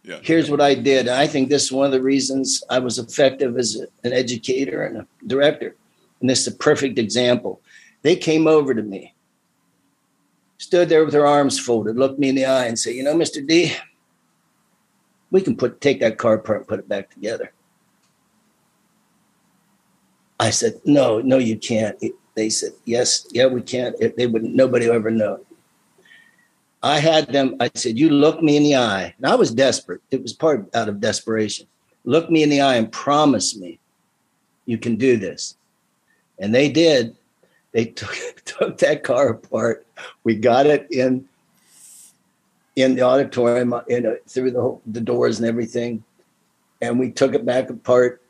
yeah. 0.03 0.19
here's 0.21 0.49
what 0.49 0.61
I 0.61 0.75
did. 0.75 1.07
I 1.07 1.27
think 1.27 1.49
this 1.49 1.65
is 1.65 1.71
one 1.71 1.85
of 1.85 1.91
the 1.91 2.01
reasons 2.01 2.63
I 2.69 2.79
was 2.79 2.97
effective 2.97 3.57
as 3.57 3.75
an 4.03 4.13
educator 4.13 4.83
and 4.83 4.97
a 4.97 5.07
director. 5.27 5.75
And 6.19 6.29
this 6.29 6.41
is 6.41 6.53
a 6.53 6.57
perfect 6.57 6.99
example. 6.99 7.61
They 8.01 8.15
came 8.15 8.47
over 8.47 8.73
to 8.73 8.81
me 8.81 9.13
stood 10.61 10.89
there 10.89 11.03
with 11.03 11.13
her 11.15 11.25
arms 11.25 11.59
folded, 11.59 11.97
looked 11.97 12.19
me 12.19 12.29
in 12.29 12.35
the 12.35 12.45
eye, 12.45 12.67
and 12.67 12.77
said, 12.77 12.93
"You 12.93 13.03
know, 13.03 13.15
Mister 13.15 13.41
D, 13.41 13.75
we 15.31 15.41
can 15.41 15.57
put 15.57 15.81
take 15.81 15.99
that 16.01 16.19
car 16.19 16.35
apart 16.35 16.59
and 16.59 16.67
put 16.67 16.79
it 16.79 16.87
back 16.87 17.09
together." 17.09 17.51
I 20.39 20.51
said, 20.51 20.79
"No, 20.85 21.19
no, 21.19 21.39
you 21.39 21.57
can't." 21.57 21.97
They 22.35 22.49
said, 22.49 22.73
"Yes, 22.85 23.27
yeah, 23.31 23.47
we 23.47 23.61
can't." 23.61 23.95
They 24.15 24.27
would 24.27 24.43
nobody 24.43 24.87
would 24.87 24.95
ever 24.95 25.09
know. 25.09 25.43
I 26.83 26.99
had 26.99 27.33
them. 27.33 27.55
I 27.59 27.71
said, 27.73 27.97
"You 27.97 28.09
look 28.11 28.41
me 28.43 28.55
in 28.55 28.63
the 28.63 28.75
eye," 28.75 29.15
and 29.17 29.25
I 29.25 29.35
was 29.35 29.51
desperate. 29.51 30.01
It 30.11 30.21
was 30.21 30.33
part 30.33 30.69
out 30.75 30.89
of 30.89 31.01
desperation. 31.01 31.65
Look 32.05 32.29
me 32.29 32.43
in 32.43 32.49
the 32.49 32.61
eye 32.61 32.75
and 32.75 32.91
promise 32.91 33.57
me 33.57 33.79
you 34.65 34.77
can 34.77 34.95
do 34.95 35.17
this. 35.17 35.55
And 36.39 36.53
they 36.53 36.69
did 36.69 37.15
they 37.71 37.85
took, 37.85 38.15
took 38.45 38.77
that 38.79 39.03
car 39.03 39.29
apart. 39.29 39.85
We 40.23 40.35
got 40.35 40.65
it 40.65 40.87
in 40.91 41.27
in 42.77 42.95
the 42.95 43.01
auditorium, 43.01 43.73
in 43.87 44.05
a, 44.05 44.15
through 44.27 44.51
the 44.51 44.79
the 44.87 45.01
doors 45.01 45.39
and 45.39 45.47
everything, 45.47 46.03
and 46.81 46.99
we 46.99 47.11
took 47.11 47.33
it 47.33 47.45
back 47.45 47.69
apart 47.69 48.21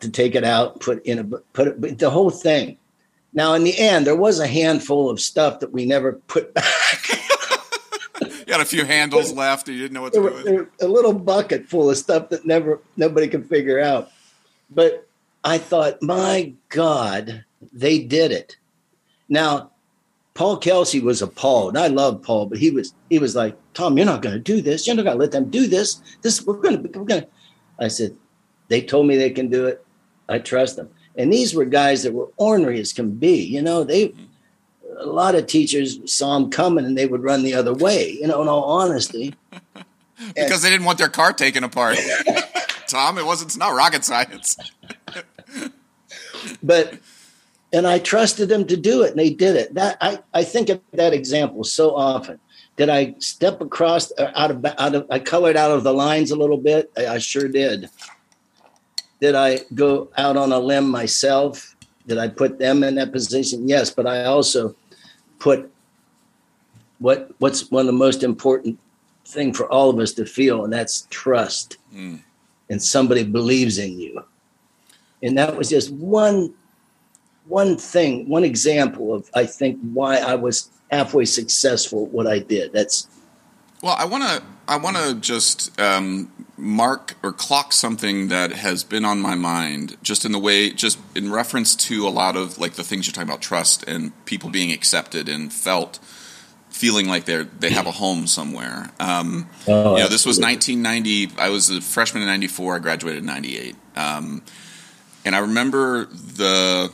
to 0.00 0.10
take 0.10 0.34
it 0.34 0.44
out, 0.44 0.80
put 0.80 1.04
in 1.04 1.18
a 1.18 1.24
put 1.52 1.68
it, 1.68 1.98
the 1.98 2.10
whole 2.10 2.30
thing. 2.30 2.76
Now, 3.32 3.54
in 3.54 3.62
the 3.62 3.78
end, 3.78 4.06
there 4.06 4.16
was 4.16 4.40
a 4.40 4.46
handful 4.46 5.10
of 5.10 5.20
stuff 5.20 5.60
that 5.60 5.72
we 5.72 5.84
never 5.84 6.12
put 6.12 6.54
back. 6.54 7.08
you 8.20 8.52
had 8.52 8.60
a 8.60 8.64
few 8.64 8.84
handles 8.84 9.32
left. 9.32 9.68
And 9.68 9.76
you 9.76 9.82
didn't 9.82 9.94
know 9.94 10.02
what 10.02 10.12
to 10.14 10.20
do 10.20 10.54
with. 10.56 10.68
A 10.80 10.88
little 10.88 11.12
bucket 11.12 11.66
full 11.66 11.90
of 11.90 11.98
stuff 11.98 12.30
that 12.30 12.46
never 12.46 12.80
nobody 12.96 13.28
could 13.28 13.46
figure 13.46 13.80
out. 13.80 14.10
But 14.70 15.06
I 15.44 15.58
thought, 15.58 16.02
my 16.02 16.52
God, 16.68 17.44
they 17.72 17.98
did 17.98 18.32
it. 18.32 18.56
Now, 19.28 19.70
Paul 20.34 20.58
Kelsey 20.58 21.00
was 21.00 21.20
appalled. 21.20 21.76
I 21.76 21.88
love 21.88 22.22
Paul, 22.22 22.46
but 22.46 22.58
he 22.58 22.70
was 22.70 22.94
he 23.10 23.18
was 23.18 23.34
like, 23.34 23.56
Tom, 23.74 23.96
you're 23.96 24.06
not 24.06 24.22
going 24.22 24.34
to 24.34 24.40
do 24.40 24.60
this. 24.62 24.86
You're 24.86 24.96
not 24.96 25.04
going 25.04 25.16
to 25.16 25.20
let 25.20 25.32
them 25.32 25.50
do 25.50 25.66
this. 25.66 26.00
This 26.22 26.46
we're 26.46 26.60
going 26.60 26.82
to 26.82 26.98
we're 26.98 27.04
going 27.04 27.22
to. 27.22 27.28
I 27.80 27.88
said, 27.88 28.16
they 28.68 28.80
told 28.80 29.06
me 29.06 29.16
they 29.16 29.30
can 29.30 29.48
do 29.48 29.66
it. 29.66 29.84
I 30.28 30.38
trust 30.38 30.76
them. 30.76 30.90
And 31.16 31.32
these 31.32 31.54
were 31.54 31.64
guys 31.64 32.04
that 32.04 32.12
were 32.12 32.28
ornery 32.36 32.78
as 32.78 32.92
can 32.92 33.10
be. 33.10 33.42
You 33.42 33.62
know, 33.62 33.82
they 33.82 34.14
a 34.96 35.06
lot 35.06 35.34
of 35.34 35.46
teachers 35.46 35.98
saw 36.12 36.38
them 36.38 36.50
coming 36.50 36.84
and 36.84 36.96
they 36.96 37.06
would 37.06 37.22
run 37.22 37.42
the 37.42 37.54
other 37.54 37.74
way. 37.74 38.12
You 38.12 38.28
know, 38.28 38.40
in 38.42 38.48
all 38.48 38.64
honesty, 38.64 39.34
because 40.34 40.36
and, 40.36 40.62
they 40.62 40.70
didn't 40.70 40.86
want 40.86 40.98
their 40.98 41.08
car 41.08 41.32
taken 41.32 41.64
apart. 41.64 41.98
Tom, 42.86 43.18
it 43.18 43.26
wasn't. 43.26 43.50
It's 43.50 43.56
not 43.56 43.74
rocket 43.74 44.04
science. 44.04 44.56
but 46.62 46.94
and 47.72 47.86
I 47.86 47.98
trusted 47.98 48.48
them 48.48 48.66
to 48.66 48.76
do 48.76 49.02
it, 49.02 49.10
and 49.10 49.18
they 49.18 49.30
did 49.30 49.56
it. 49.56 49.74
That 49.74 49.96
I, 50.00 50.20
I 50.32 50.44
think 50.44 50.68
of 50.68 50.80
that 50.92 51.12
example 51.12 51.64
so 51.64 51.94
often. 51.94 52.40
Did 52.76 52.88
I 52.88 53.14
step 53.18 53.60
across 53.60 54.12
uh, 54.18 54.30
out 54.34 54.50
of 54.50 54.64
out 54.64 54.94
of 54.94 55.06
I 55.10 55.18
colored 55.18 55.56
out 55.56 55.70
of 55.70 55.84
the 55.84 55.92
lines 55.92 56.30
a 56.30 56.36
little 56.36 56.56
bit? 56.56 56.90
I, 56.96 57.06
I 57.06 57.18
sure 57.18 57.48
did. 57.48 57.90
Did 59.20 59.34
I 59.34 59.60
go 59.74 60.10
out 60.16 60.36
on 60.36 60.52
a 60.52 60.58
limb 60.58 60.88
myself? 60.88 61.74
Did 62.06 62.18
I 62.18 62.28
put 62.28 62.58
them 62.58 62.82
in 62.82 62.94
that 62.94 63.12
position? 63.12 63.68
Yes, 63.68 63.90
but 63.90 64.06
I 64.06 64.24
also 64.24 64.74
put 65.38 65.70
what 67.00 67.30
what's 67.38 67.70
one 67.70 67.80
of 67.80 67.86
the 67.86 67.92
most 67.92 68.22
important 68.22 68.78
thing 69.26 69.52
for 69.52 69.70
all 69.70 69.90
of 69.90 69.98
us 69.98 70.12
to 70.14 70.24
feel, 70.24 70.64
and 70.64 70.72
that's 70.72 71.06
trust. 71.10 71.76
Mm. 71.94 72.20
And 72.70 72.82
somebody 72.82 73.24
believes 73.24 73.78
in 73.78 73.98
you. 73.98 74.22
And 75.22 75.38
that 75.38 75.56
was 75.56 75.70
just 75.70 75.90
one 75.90 76.52
one 77.48 77.76
thing, 77.76 78.28
one 78.28 78.44
example 78.44 79.14
of 79.14 79.30
I 79.34 79.46
think 79.46 79.80
why 79.80 80.18
I 80.18 80.34
was 80.34 80.70
halfway 80.90 81.24
successful 81.24 82.06
what 82.06 82.26
I 82.26 82.38
did. 82.38 82.72
That's 82.72 83.08
well, 83.82 83.96
I 83.98 84.04
want 84.04 84.24
to 84.24 84.42
I 84.66 84.76
want 84.76 84.96
to 84.96 85.14
just 85.14 85.78
um, 85.80 86.30
mark 86.56 87.14
or 87.22 87.32
clock 87.32 87.72
something 87.72 88.28
that 88.28 88.52
has 88.52 88.84
been 88.84 89.04
on 89.04 89.20
my 89.20 89.34
mind, 89.34 89.96
just 90.02 90.24
in 90.24 90.32
the 90.32 90.38
way, 90.38 90.70
just 90.70 90.98
in 91.14 91.30
reference 91.30 91.76
to 91.76 92.06
a 92.06 92.10
lot 92.10 92.36
of 92.36 92.58
like 92.58 92.74
the 92.74 92.84
things 92.84 93.06
you're 93.06 93.12
talking 93.12 93.28
about, 93.28 93.40
trust 93.40 93.84
and 93.84 94.12
people 94.24 94.50
being 94.50 94.72
accepted 94.72 95.28
and 95.28 95.52
felt 95.52 95.98
feeling 96.70 97.08
like 97.08 97.24
they're 97.24 97.44
they 97.44 97.70
have 97.70 97.86
a 97.86 97.92
home 97.92 98.26
somewhere. 98.26 98.90
Um, 99.00 99.48
oh, 99.66 99.96
you 99.96 100.02
know, 100.02 100.08
this 100.08 100.26
was 100.26 100.38
1990. 100.38 101.40
I 101.40 101.48
was 101.50 101.70
a 101.70 101.80
freshman 101.80 102.22
in 102.22 102.28
'94. 102.28 102.76
I 102.76 102.78
graduated 102.80 103.20
in 103.20 103.26
'98, 103.26 103.76
um, 103.96 104.42
and 105.24 105.36
I 105.36 105.38
remember 105.38 106.06
the 106.06 106.92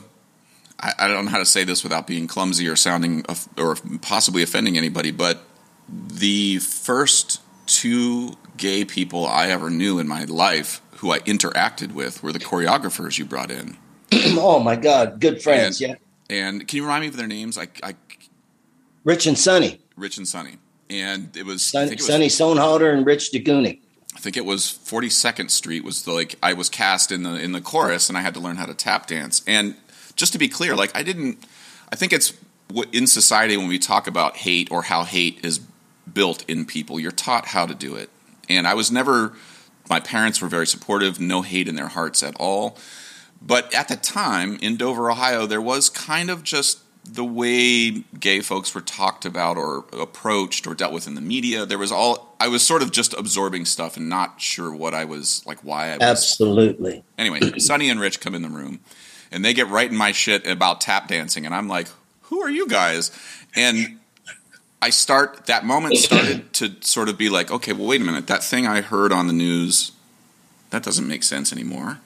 I, 0.79 0.93
I, 0.99 1.07
don't 1.07 1.25
know 1.25 1.31
how 1.31 1.39
to 1.39 1.45
say 1.45 1.63
this 1.63 1.83
without 1.83 2.07
being 2.07 2.27
clumsy 2.27 2.67
or 2.67 2.75
sounding 2.75 3.25
or 3.57 3.75
possibly 4.01 4.43
offending 4.43 4.77
anybody, 4.77 5.11
but 5.11 5.39
the 5.87 6.59
first 6.59 7.41
two 7.67 8.33
gay 8.57 8.85
people 8.85 9.25
I 9.25 9.47
ever 9.47 9.69
knew 9.69 9.99
in 9.99 10.07
my 10.07 10.25
life 10.25 10.81
who 10.97 11.11
I 11.11 11.19
interacted 11.19 11.93
with 11.93 12.23
were 12.23 12.31
the 12.31 12.39
choreographers 12.39 13.17
you 13.17 13.25
brought 13.25 13.51
in. 13.51 13.77
oh 14.11 14.59
my 14.59 14.75
God, 14.75 15.19
good 15.19 15.41
friends, 15.41 15.81
and, 15.81 15.91
yeah. 15.91 15.95
And 16.29 16.67
can 16.67 16.77
you 16.77 16.83
remind 16.83 17.01
me 17.01 17.07
of 17.07 17.17
their 17.17 17.27
names? 17.27 17.57
I, 17.57 17.67
I 17.83 17.95
Rich 19.03 19.27
and 19.27 19.37
Sonny. 19.37 19.81
Rich 19.95 20.17
and 20.17 20.27
Sonny, 20.27 20.57
and 20.89 21.35
it 21.37 21.45
was 21.45 21.63
Son, 21.63 21.87
it 21.87 21.97
was, 21.97 22.07
Sonny 22.07 22.27
Sonhalter 22.27 22.93
and 22.93 23.05
Rich 23.05 23.31
DeGooney. 23.31 23.79
I 24.15 24.19
think 24.19 24.37
it 24.37 24.45
was 24.45 24.63
42nd 24.63 25.51
Street 25.51 25.83
was 25.83 26.03
the 26.03 26.13
like 26.13 26.35
I 26.41 26.53
was 26.53 26.69
cast 26.69 27.11
in 27.11 27.23
the 27.23 27.35
in 27.35 27.51
the 27.51 27.61
chorus 27.61 28.09
and 28.09 28.17
I 28.17 28.21
had 28.21 28.33
to 28.35 28.39
learn 28.39 28.55
how 28.55 28.65
to 28.65 28.73
tap 28.73 29.07
dance 29.07 29.41
and 29.45 29.75
just 30.15 30.33
to 30.33 30.39
be 30.39 30.47
clear, 30.47 30.75
like 30.75 30.95
I 30.95 31.03
didn't. 31.03 31.37
I 31.91 31.95
think 31.95 32.13
it's 32.13 32.33
in 32.91 33.07
society 33.07 33.57
when 33.57 33.67
we 33.67 33.79
talk 33.79 34.07
about 34.07 34.37
hate 34.37 34.71
or 34.71 34.83
how 34.83 35.03
hate 35.03 35.43
is 35.43 35.59
built 36.11 36.43
in 36.49 36.65
people, 36.65 36.99
you're 36.99 37.11
taught 37.11 37.47
how 37.47 37.65
to 37.65 37.75
do 37.75 37.95
it. 37.95 38.09
And 38.49 38.67
I 38.67 38.73
was 38.73 38.91
never. 38.91 39.33
My 39.87 39.99
parents 39.99 40.41
were 40.41 40.47
very 40.47 40.65
supportive, 40.65 41.19
no 41.19 41.43
hate 41.43 41.67
in 41.67 41.75
their 41.75 41.89
hearts 41.89 42.23
at 42.23 42.35
all. 42.39 42.77
but 43.39 43.71
at 43.75 43.87
the 43.87 43.95
time 43.95 44.57
in 44.61 44.77
Dover, 44.77 45.11
Ohio, 45.11 45.45
there 45.45 45.61
was 45.61 45.89
kind 45.89 46.31
of 46.31 46.41
just 46.41 46.79
the 47.07 47.23
way 47.23 47.91
gay 48.19 48.41
folks 48.41 48.73
were 48.73 48.81
talked 48.81 49.25
about 49.25 49.57
or 49.57 49.85
approached 49.93 50.65
or 50.65 50.73
dealt 50.73 50.91
with 50.91 51.07
in 51.07 51.13
the 51.13 51.21
media. 51.21 51.65
There 51.65 51.77
was 51.77 51.91
all 51.91 52.35
I 52.39 52.47
was 52.47 52.63
sort 52.63 52.81
of 52.81 52.91
just 52.91 53.13
absorbing 53.13 53.65
stuff 53.65 53.95
and 53.97 54.09
not 54.09 54.41
sure 54.41 54.73
what 54.73 54.93
I 54.93 55.05
was 55.05 55.45
like 55.45 55.59
why 55.59 55.89
I 55.89 55.97
was 55.97 56.01
Absolutely. 56.01 57.03
Anyway, 57.17 57.59
Sonny 57.59 57.89
and 57.89 57.99
Rich 57.99 58.19
come 58.19 58.33
in 58.33 58.41
the 58.41 58.49
room 58.49 58.79
and 59.35 59.45
they 59.45 59.53
get 59.53 59.67
right 59.67 59.89
in 59.89 59.97
my 59.97 60.11
shit 60.11 60.47
about 60.47 60.81
tap 60.81 61.07
dancing 61.09 61.45
and 61.45 61.53
I'm 61.53 61.67
like, 61.67 61.87
"Who 62.23 62.41
are 62.41 62.49
you 62.49 62.67
guys?" 62.67 63.11
And 63.55 63.99
I 64.81 64.89
start 64.89 65.45
that 65.45 65.65
moment 65.65 65.97
started 65.97 66.53
to 66.53 66.75
sort 66.81 67.09
of 67.09 67.17
be 67.17 67.29
like, 67.29 67.51
"Okay, 67.51 67.73
well 67.73 67.87
wait 67.87 68.01
a 68.01 68.03
minute. 68.03 68.27
That 68.27 68.43
thing 68.43 68.65
I 68.65 68.81
heard 68.81 69.11
on 69.11 69.27
the 69.27 69.33
news 69.33 69.91
that 70.71 70.81
doesn't 70.81 71.07
make 71.07 71.21
sense 71.23 71.51
anymore." 71.51 71.99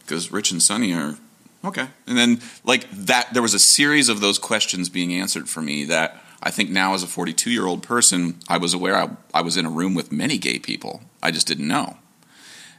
Because 0.00 0.30
Rich 0.30 0.52
and 0.52 0.62
Sonny 0.62 0.92
are 0.92 1.16
Okay. 1.64 1.88
And 2.06 2.16
then 2.16 2.40
like 2.64 2.88
that 2.90 3.32
there 3.32 3.42
was 3.42 3.54
a 3.54 3.58
series 3.58 4.08
of 4.08 4.20
those 4.20 4.38
questions 4.38 4.88
being 4.88 5.12
answered 5.12 5.48
for 5.48 5.62
me 5.62 5.84
that 5.84 6.22
I 6.42 6.50
think 6.50 6.70
now 6.70 6.94
as 6.94 7.02
a 7.02 7.06
42 7.06 7.50
year 7.50 7.66
old 7.66 7.82
person, 7.82 8.36
I 8.48 8.58
was 8.58 8.74
aware 8.74 8.94
I, 8.94 9.10
I, 9.34 9.40
was 9.40 9.56
in 9.56 9.66
a 9.66 9.70
room 9.70 9.94
with 9.94 10.12
many 10.12 10.38
gay 10.38 10.58
people. 10.58 11.02
I 11.22 11.30
just 11.30 11.46
didn't 11.46 11.66
know. 11.66 11.96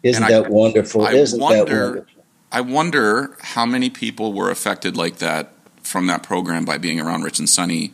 Isn't 0.04 0.24
and 0.24 0.32
that 0.32 0.46
I, 0.46 0.50
wonderful? 0.50 1.06
I 1.06 1.14
Isn't 1.14 1.40
wonder, 1.40 1.66
that 1.66 1.96
wonderful? 1.96 2.17
I 2.52 2.62
wonder 2.62 3.36
how 3.42 3.66
many 3.66 3.90
people 3.90 4.34
were 4.34 4.50
affected 4.50 4.96
like 4.96 5.18
that 5.18 5.54
from 5.84 6.08
that 6.08 6.24
program 6.24 6.66
by 6.66 6.78
being 6.78 7.00
around 7.00 7.24
Rich 7.24 7.40
and 7.40 7.50
Sonny 7.50 7.94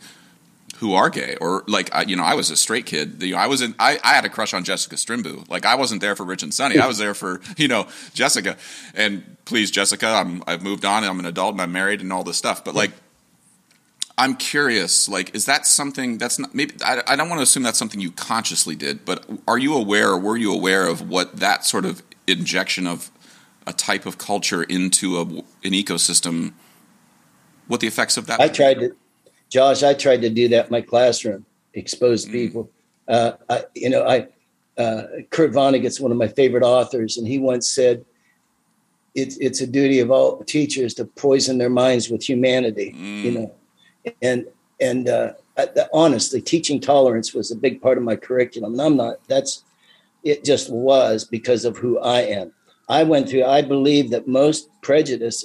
who 0.78 0.92
are 0.92 1.08
gay 1.08 1.36
or 1.40 1.64
like 1.66 1.90
you 2.06 2.16
know 2.16 2.24
I 2.24 2.34
was 2.34 2.50
a 2.50 2.56
straight 2.56 2.86
kid. 2.86 3.22
I 3.32 3.46
was 3.46 3.62
in 3.62 3.74
I, 3.78 3.98
I 4.02 4.14
had 4.14 4.24
a 4.24 4.28
crush 4.28 4.52
on 4.54 4.64
Jessica 4.64 4.96
Strimbu. 4.96 5.48
Like 5.48 5.64
I 5.64 5.76
wasn't 5.76 6.00
there 6.00 6.16
for 6.16 6.24
Rich 6.24 6.42
and 6.42 6.52
Sonny. 6.52 6.78
I 6.78 6.86
was 6.86 6.98
there 6.98 7.14
for 7.14 7.40
you 7.56 7.68
know 7.68 7.86
Jessica. 8.12 8.56
And 8.94 9.36
please, 9.44 9.70
Jessica, 9.70 10.06
I'm 10.06 10.42
I've 10.46 10.62
moved 10.62 10.84
on. 10.84 11.04
I'm 11.04 11.18
an 11.18 11.26
adult 11.26 11.52
and 11.52 11.62
I'm 11.62 11.72
married 11.72 12.00
and 12.00 12.12
all 12.12 12.24
this 12.24 12.36
stuff. 12.36 12.64
But 12.64 12.74
like. 12.74 12.92
I'm 14.16 14.36
curious, 14.36 15.08
like, 15.08 15.34
is 15.34 15.46
that 15.46 15.66
something 15.66 16.18
that's 16.18 16.38
not 16.38 16.54
maybe? 16.54 16.76
I, 16.84 17.02
I 17.04 17.16
don't 17.16 17.28
want 17.28 17.40
to 17.40 17.42
assume 17.42 17.64
that's 17.64 17.80
something 17.80 17.98
you 17.98 18.12
consciously 18.12 18.76
did, 18.76 19.04
but 19.04 19.28
are 19.48 19.58
you 19.58 19.74
aware, 19.74 20.10
or 20.10 20.20
were 20.20 20.36
you 20.36 20.54
aware 20.54 20.86
of 20.86 21.08
what 21.08 21.38
that 21.38 21.64
sort 21.64 21.84
of 21.84 22.00
injection 22.28 22.86
of 22.86 23.10
a 23.66 23.72
type 23.72 24.06
of 24.06 24.18
culture 24.18 24.62
into 24.62 25.16
a, 25.18 25.22
an 25.22 25.72
ecosystem? 25.72 26.52
What 27.66 27.80
the 27.80 27.86
effects 27.86 28.16
of 28.16 28.26
that? 28.26 28.40
I 28.40 28.48
tried 28.48 28.80
to, 28.80 28.94
Josh, 29.48 29.82
I 29.82 29.94
tried 29.94 30.22
to 30.22 30.30
do 30.30 30.48
that 30.48 30.66
in 30.66 30.70
my 30.70 30.80
classroom, 30.80 31.46
expose 31.72 32.26
mm. 32.26 32.32
people. 32.32 32.70
Uh, 33.08 33.32
I, 33.48 33.64
you 33.74 33.90
know, 33.90 34.06
I 34.06 34.28
uh, 34.76 35.04
Kurt 35.30 35.52
Vonnegut's 35.52 36.00
one 36.00 36.10
of 36.10 36.18
my 36.18 36.28
favorite 36.28 36.62
authors, 36.62 37.16
and 37.16 37.26
he 37.26 37.38
once 37.38 37.68
said, 37.68 38.04
"It's 39.14 39.36
it's 39.38 39.60
a 39.60 39.66
duty 39.66 40.00
of 40.00 40.10
all 40.10 40.42
teachers 40.44 40.94
to 40.94 41.04
poison 41.04 41.58
their 41.58 41.70
minds 41.70 42.10
with 42.10 42.22
humanity." 42.22 42.94
Mm. 42.96 43.22
You 43.22 43.30
know, 43.32 43.54
and 44.22 44.46
and 44.80 45.08
uh, 45.08 45.32
I, 45.56 45.68
honestly, 45.92 46.40
teaching 46.40 46.80
tolerance 46.80 47.32
was 47.32 47.50
a 47.50 47.56
big 47.56 47.80
part 47.80 47.98
of 47.98 48.04
my 48.04 48.16
curriculum. 48.16 48.72
And 48.72 48.82
I'm 48.82 48.96
not. 48.96 49.16
That's 49.28 49.62
it. 50.24 50.44
Just 50.44 50.72
was 50.72 51.24
because 51.24 51.64
of 51.64 51.76
who 51.76 51.98
I 52.00 52.22
am. 52.22 52.52
I 52.88 53.02
went 53.02 53.28
through. 53.28 53.44
I 53.44 53.62
believe 53.62 54.10
that 54.10 54.28
most 54.28 54.68
prejudice 54.82 55.44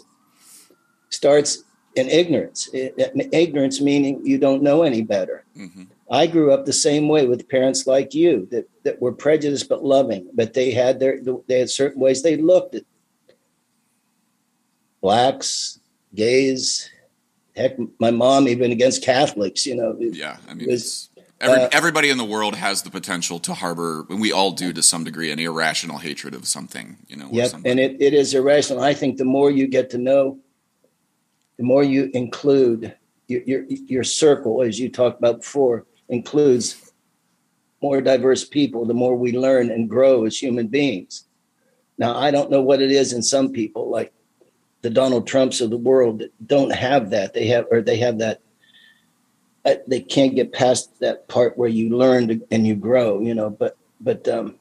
starts 1.10 1.63
in 1.95 2.10
ignorance. 2.10 2.69
Ignorance 2.73 3.82
meaning 3.82 4.25
you 4.25 4.38
don't 4.38 4.63
know 4.63 4.84
any 4.84 5.02
better. 5.02 5.45
Mm-hmm. 5.58 5.84
I 6.12 6.25
grew 6.28 6.52
up 6.52 6.65
the 6.65 6.73
same 6.73 7.08
way 7.08 7.28
with 7.28 7.47
parents 7.49 7.86
like 7.86 8.13
you 8.13 8.47
that, 8.52 8.67
that 8.84 9.02
were 9.02 9.12
prejudiced 9.12 9.69
but 9.69 9.84
loving, 9.84 10.28
but 10.34 10.54
they 10.54 10.71
had 10.71 10.99
their 10.99 11.19
they 11.47 11.60
had 11.60 11.69
certain 11.69 12.02
ways 12.02 12.23
they 12.23 12.36
looked 12.38 12.75
at 12.75 12.84
blacks, 15.02 15.80
gays, 16.15 16.89
heck, 17.56 17.78
my 17.99 18.12
mom 18.12 18.47
even 18.47 18.71
against 18.71 19.04
Catholics. 19.04 19.65
You 19.65 19.75
know. 19.75 19.95
Yeah, 19.99 20.38
I 20.47 20.56
mean, 20.56 20.67
was, 20.67 21.08
every, 21.41 21.63
uh, 21.63 21.69
everybody 21.71 22.10
in 22.10 22.17
the 22.17 22.25
world 22.25 22.56
has 22.56 22.82
the 22.82 22.89
potential 22.89 23.39
to 23.39 23.54
harbor, 23.54 24.06
and 24.10 24.19
we 24.19 24.32
all 24.32 24.52
do 24.52 24.73
to 24.73 24.82
some 24.82 25.04
degree, 25.04 25.32
an 25.32 25.39
irrational 25.39 25.97
hatred 25.97 26.34
of 26.34 26.47
something. 26.47 26.97
You 27.08 27.17
know. 27.17 27.30
Yep, 27.32 27.54
and 27.65 27.80
it, 27.80 28.02
it 28.02 28.13
is 28.13 28.34
irrational. 28.34 28.82
I 28.84 28.93
think 28.93 29.17
the 29.17 29.25
more 29.25 29.52
you 29.52 29.67
get 29.67 29.89
to 29.91 29.97
know 29.97 30.39
the 31.60 31.65
more 31.65 31.84
you 31.84 32.10
include 32.13 32.95
your, 33.28 33.41
your, 33.41 33.65
your 33.65 34.04
circle, 34.06 34.62
as 34.62 34.80
you 34.80 34.89
talked 34.89 35.19
about 35.19 35.41
before, 35.41 35.86
includes 36.08 36.93
more 37.82 37.99
diverse 37.99 38.45
people, 38.45 38.86
the 38.86 38.93
more 38.93 39.13
we 39.17 39.38
learn 39.38 39.69
and 39.69 39.89
grow 39.89 40.23
as 40.23 40.41
human 40.41 40.67
beings. 40.67 41.25
Now, 41.97 42.15
I 42.15 42.32
don't 42.32 42.49
know 42.49 42.62
what 42.62 42.82
it 42.82 42.93
is 42.93 43.12
in 43.12 43.21
some 43.21 43.52
people, 43.52 43.89
like 43.89 44.13
the 44.84 44.89
Donald 44.89 45.28
Trumps 45.28 45.60
of 45.60 45.69
the 45.69 45.78
world, 45.78 46.19
that 46.19 46.47
don't 46.47 46.73
have 46.73 47.10
that. 47.10 47.34
They 47.34 47.47
have, 47.47 47.65
or 47.69 47.82
they 47.82 47.97
have 47.97 48.19
that. 48.19 48.41
Uh, 49.65 49.75
they 49.87 49.99
can't 49.99 50.35
get 50.35 50.53
past 50.53 50.99
that 50.99 51.27
part 51.27 51.57
where 51.57 51.69
you 51.69 51.95
learn 51.95 52.41
and 52.49 52.65
you 52.65 52.75
grow, 52.75 53.19
you 53.19 53.33
know. 53.33 53.49
But, 53.49 53.77
but, 53.99 54.27
um, 54.27 54.55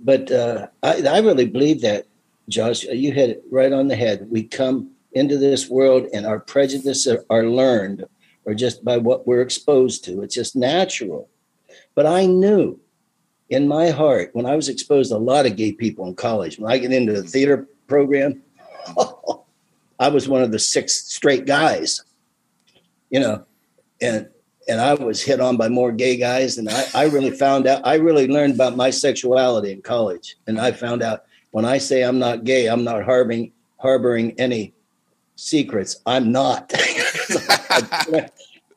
but 0.00 0.30
uh, 0.30 0.68
I, 0.82 1.02
I 1.02 1.18
really 1.20 1.46
believe 1.46 1.80
that, 1.82 2.06
Josh. 2.48 2.84
You 2.84 3.12
hit 3.12 3.30
it 3.30 3.44
right 3.50 3.72
on 3.72 3.88
the 3.88 3.96
head. 3.96 4.28
We 4.30 4.44
come 4.44 4.90
into 5.12 5.38
this 5.38 5.68
world 5.68 6.08
and 6.12 6.26
our 6.26 6.40
prejudices 6.40 7.06
are, 7.06 7.24
are 7.30 7.46
learned 7.46 8.04
or 8.44 8.54
just 8.54 8.84
by 8.84 8.98
what 8.98 9.26
we're 9.26 9.40
exposed 9.40 10.04
to. 10.04 10.22
It's 10.22 10.34
just 10.34 10.54
natural. 10.54 11.28
But 11.94 12.06
I 12.06 12.26
knew 12.26 12.78
in 13.48 13.68
my 13.68 13.90
heart 13.90 14.30
when 14.32 14.46
I 14.46 14.56
was 14.56 14.68
exposed 14.68 15.10
to 15.10 15.16
a 15.16 15.18
lot 15.18 15.46
of 15.46 15.56
gay 15.56 15.72
people 15.72 16.06
in 16.06 16.14
college, 16.14 16.58
when 16.58 16.70
I 16.70 16.78
get 16.78 16.92
into 16.92 17.12
the 17.12 17.22
theater 17.22 17.68
program, 17.86 18.42
I 19.98 20.08
was 20.08 20.28
one 20.28 20.42
of 20.42 20.50
the 20.50 20.58
six 20.58 20.94
straight 21.06 21.46
guys, 21.46 22.02
you 23.10 23.20
know, 23.20 23.44
and 24.00 24.28
and 24.68 24.80
I 24.80 24.94
was 24.94 25.22
hit 25.22 25.40
on 25.40 25.56
by 25.56 25.68
more 25.68 25.92
gay 25.92 26.16
guys. 26.16 26.58
And 26.58 26.68
I, 26.70 26.84
I 26.94 27.04
really 27.04 27.30
found 27.30 27.66
out, 27.66 27.82
I 27.84 27.96
really 27.96 28.26
learned 28.26 28.54
about 28.54 28.76
my 28.76 28.90
sexuality 28.90 29.72
in 29.72 29.82
college. 29.82 30.36
And 30.46 30.58
I 30.58 30.72
found 30.72 31.02
out 31.02 31.24
when 31.50 31.64
I 31.64 31.78
say 31.78 32.02
I'm 32.02 32.18
not 32.18 32.44
gay, 32.44 32.66
I'm 32.66 32.84
not 32.84 33.04
harboring 33.04 33.52
harboring 33.78 34.34
any 34.40 34.72
secrets. 35.36 36.00
I'm 36.06 36.32
not. 36.32 36.72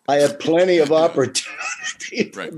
I 0.10 0.16
have 0.16 0.40
plenty 0.40 0.78
of 0.78 0.92
opportunity. 0.92 2.32
Right. 2.34 2.52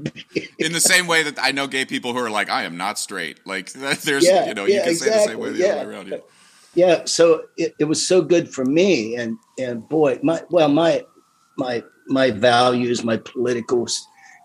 In 0.59 0.71
the 0.71 0.79
same 0.79 1.07
way 1.07 1.23
that 1.23 1.37
I 1.41 1.51
know 1.51 1.67
gay 1.67 1.85
people 1.85 2.13
who 2.13 2.19
are 2.19 2.29
like, 2.29 2.49
I 2.49 2.63
am 2.63 2.77
not 2.77 2.99
straight. 2.99 3.45
Like 3.45 3.71
there's, 3.73 4.25
yeah, 4.25 4.47
you 4.47 4.53
know, 4.53 4.65
yeah, 4.65 4.75
you 4.75 4.81
can 4.81 4.89
exactly. 4.89 5.19
say 5.19 5.25
the 5.25 5.31
same 5.31 5.39
way 5.39 5.49
the 5.51 5.57
yeah. 5.57 5.65
other 5.67 5.89
way 5.89 5.95
around. 5.95 6.07
Yeah. 6.07 6.17
Yeah. 6.75 7.05
So 7.05 7.43
it, 7.57 7.75
it 7.79 7.85
was 7.85 8.05
so 8.05 8.21
good 8.21 8.53
for 8.53 8.63
me. 8.65 9.15
And, 9.15 9.37
and 9.57 9.87
boy, 9.87 10.19
my, 10.21 10.43
well, 10.49 10.69
my, 10.69 11.03
my, 11.59 11.83
my 12.07 12.31
values, 12.31 13.03
my 13.03 13.17
political 13.17 13.85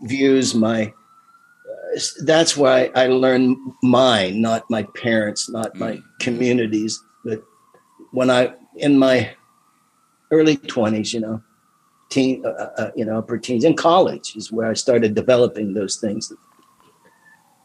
views, 0.03 0.55
my, 0.55 0.92
uh, 1.66 2.00
that's 2.22 2.57
why 2.57 2.90
I 2.94 3.07
learned 3.07 3.57
mine, 3.83 4.42
not 4.42 4.68
my 4.68 4.83
parents, 4.94 5.48
not 5.48 5.74
my 5.77 5.92
mm. 5.92 6.03
communities. 6.20 7.03
But 7.24 7.42
when 8.11 8.29
I, 8.29 8.53
in 8.77 8.98
my 8.98 9.35
early 10.31 10.57
20s, 10.57 11.14
you 11.14 11.20
know, 11.20 11.42
teen, 12.11 12.44
uh, 12.44 12.50
uh, 12.50 12.70
uh, 12.79 12.90
you 12.94 13.05
know, 13.05 13.18
upper 13.18 13.38
teens, 13.38 13.64
in 13.64 13.74
college 13.74 14.37
is 14.37 14.53
where 14.53 14.68
I 14.68 14.74
started 14.74 15.14
developing 15.14 15.74
those 15.74 15.96
things. 15.96 16.33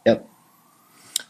Yep. 0.05 0.27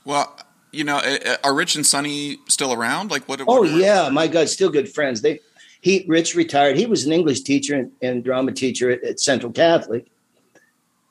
Well, 0.05 0.37
you 0.71 0.83
know, 0.83 1.01
are 1.43 1.53
Rich 1.53 1.75
and 1.75 1.85
Sonny 1.85 2.37
still 2.47 2.73
around? 2.73 3.09
Like, 3.09 3.27
what? 3.27 3.39
what 3.39 3.47
oh 3.49 3.63
yeah, 3.63 4.09
my 4.09 4.27
God, 4.27 4.47
still 4.49 4.69
good 4.69 4.87
friends. 4.87 5.21
They, 5.21 5.39
he, 5.81 6.05
Rich 6.07 6.35
retired. 6.35 6.77
He 6.77 6.85
was 6.85 7.05
an 7.05 7.13
English 7.13 7.41
teacher 7.41 7.75
and, 7.75 7.91
and 8.01 8.23
drama 8.23 8.51
teacher 8.51 8.89
at, 8.89 9.03
at, 9.03 9.19
Central 9.19 9.51
Catholic, 9.51 10.07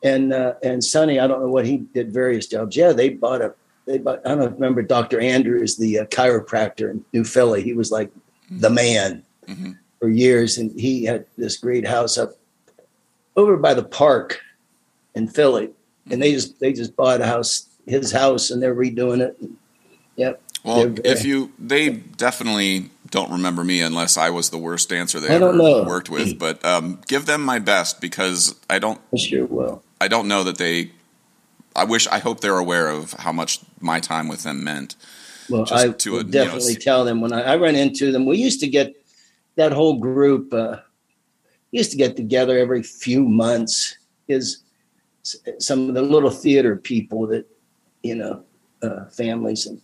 and 0.03 0.33
uh, 0.33 0.55
and 0.63 0.83
Sonny, 0.83 1.19
I 1.19 1.27
don't 1.27 1.41
know 1.41 1.49
what 1.49 1.67
he 1.67 1.79
did, 1.79 2.13
various 2.13 2.47
jobs. 2.47 2.77
Yeah, 2.77 2.93
they 2.93 3.11
bought 3.11 3.41
a. 3.41 3.55
They 3.87 3.99
bought. 3.99 4.21
I 4.27 4.35
don't 4.35 4.53
remember 4.53 4.83
Dr. 4.83 5.21
Andrews, 5.21 5.77
the 5.77 6.01
uh, 6.01 6.05
chiropractor 6.07 6.91
in 6.91 7.05
New 7.13 7.25
Philly. 7.25 7.63
He 7.63 7.73
was 7.73 7.91
like 7.91 8.11
mm-hmm. 8.11 8.61
the 8.61 8.71
man. 8.71 9.23
Mm-hmm 9.47 9.73
for 9.99 10.09
years, 10.09 10.59
and 10.59 10.79
he 10.79 11.05
had 11.05 11.25
this 11.37 11.57
great 11.57 11.87
house 11.87 12.19
up 12.19 12.33
over 13.37 13.57
by 13.57 13.75
the 13.75 13.83
park 13.83 14.41
in 15.15 15.29
Philly, 15.29 15.71
and 16.11 16.23
they 16.23 16.33
just 16.33 16.61
they 16.61 16.73
just 16.73 16.97
bought 16.97 17.21
a 17.21 17.27
house, 17.27 17.67
his 17.87 18.13
house, 18.13 18.51
and 18.51 18.63
they're 18.63 18.75
redoing 18.75 19.21
it. 19.21 19.39
Yep. 20.17 20.43
Well, 20.65 20.95
if 21.05 21.25
you, 21.25 21.53
they 21.59 21.91
definitely 21.91 22.91
don't 23.11 23.31
remember 23.31 23.65
me 23.65 23.81
unless 23.81 24.17
I 24.17 24.31
was 24.31 24.51
the 24.51 24.59
worst 24.59 24.89
dancer 24.89 25.21
they 25.21 25.29
I 25.29 25.35
ever 25.35 25.53
know. 25.53 25.85
worked 25.85 26.11
with. 26.11 26.39
But 26.39 26.65
um, 26.65 27.01
give 27.07 27.27
them 27.27 27.45
my 27.45 27.59
best 27.59 28.01
because 28.01 28.55
I 28.69 28.79
don't. 28.79 29.01
I 29.13 29.17
sure 29.17 29.47
will. 29.47 29.83
I 30.01 30.09
don't 30.09 30.29
know 30.29 30.45
that 30.45 30.59
they. 30.59 30.93
I 31.75 31.85
wish. 31.85 32.07
I 32.09 32.19
hope 32.19 32.41
they're 32.41 32.59
aware 32.59 32.89
of 32.89 33.13
how 33.15 33.33
much 33.33 33.61
my 33.81 34.01
time 34.01 34.29
with 34.29 34.43
them 34.43 34.65
meant. 34.65 34.97
Well, 35.49 35.67
I 35.71 35.89
to 35.89 36.19
a, 36.19 36.25
definitely 36.25 36.73
you 36.73 36.75
know, 36.75 36.81
tell 36.81 37.05
them 37.05 37.21
when 37.21 37.33
I, 37.33 37.55
I 37.55 37.57
run 37.57 37.75
into 37.75 38.13
them. 38.13 38.27
We 38.27 38.39
used 38.39 38.61
to 38.61 38.69
get 38.69 38.95
that 39.57 39.73
whole 39.73 39.99
group 39.99 40.53
uh, 40.53 40.79
used 41.71 41.91
to 41.93 41.97
get 41.97 42.17
together 42.17 42.59
every 42.59 42.83
few 42.83 43.25
months. 43.25 43.97
Is 44.29 44.63
some 45.59 45.89
of 45.89 45.95
the 45.95 46.03
little 46.03 46.31
theater 46.31 46.77
people 46.77 47.27
that 47.29 47.47
you 48.03 48.15
know, 48.15 48.45
uh, 48.83 49.07
families, 49.07 49.67
and 49.67 49.81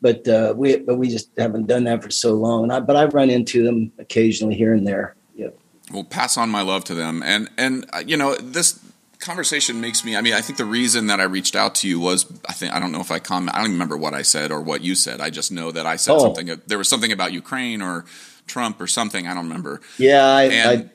but 0.00 0.26
uh, 0.28 0.54
we 0.56 0.76
but 0.76 0.96
we 0.96 1.08
just 1.08 1.30
haven't 1.36 1.66
done 1.66 1.84
that 1.84 2.02
for 2.02 2.10
so 2.10 2.34
long. 2.34 2.64
And 2.64 2.72
I, 2.72 2.80
but 2.80 2.96
I 2.96 3.06
run 3.06 3.30
into 3.30 3.64
them 3.64 3.92
occasionally 3.98 4.54
here 4.54 4.74
and 4.74 4.86
there. 4.86 5.16
Yeah. 5.34 5.48
Well, 5.92 6.04
pass 6.04 6.36
on 6.36 6.50
my 6.50 6.62
love 6.62 6.84
to 6.84 6.94
them, 6.94 7.22
and 7.24 7.48
and 7.56 7.86
uh, 7.92 8.02
you 8.06 8.16
know 8.16 8.36
this 8.36 8.80
conversation 9.18 9.80
makes 9.80 10.04
me. 10.04 10.16
I 10.16 10.20
mean, 10.20 10.34
I 10.34 10.40
think 10.40 10.58
the 10.58 10.64
reason 10.64 11.06
that 11.06 11.20
I 11.20 11.24
reached 11.24 11.56
out 11.56 11.74
to 11.76 11.88
you 11.88 11.98
was 11.98 12.26
I 12.48 12.52
think 12.52 12.74
I 12.74 12.80
don't 12.80 12.92
know 12.92 13.00
if 13.00 13.10
I 13.10 13.18
comment. 13.18 13.56
I 13.56 13.62
don't 13.62 13.72
remember 13.72 13.96
what 13.96 14.14
I 14.14 14.22
said 14.22 14.52
or 14.52 14.60
what 14.60 14.82
you 14.82 14.94
said. 14.94 15.20
I 15.20 15.30
just 15.30 15.50
know 15.50 15.70
that 15.72 15.86
I 15.86 15.96
said 15.96 16.12
oh. 16.12 16.18
something. 16.18 16.60
There 16.66 16.78
was 16.78 16.88
something 16.88 17.12
about 17.12 17.32
Ukraine 17.32 17.80
or 17.80 18.04
Trump 18.46 18.80
or 18.80 18.86
something. 18.86 19.26
I 19.26 19.34
don't 19.34 19.44
remember. 19.44 19.80
Yeah, 19.98 20.26
I, 20.26 20.42
and, 20.44 20.90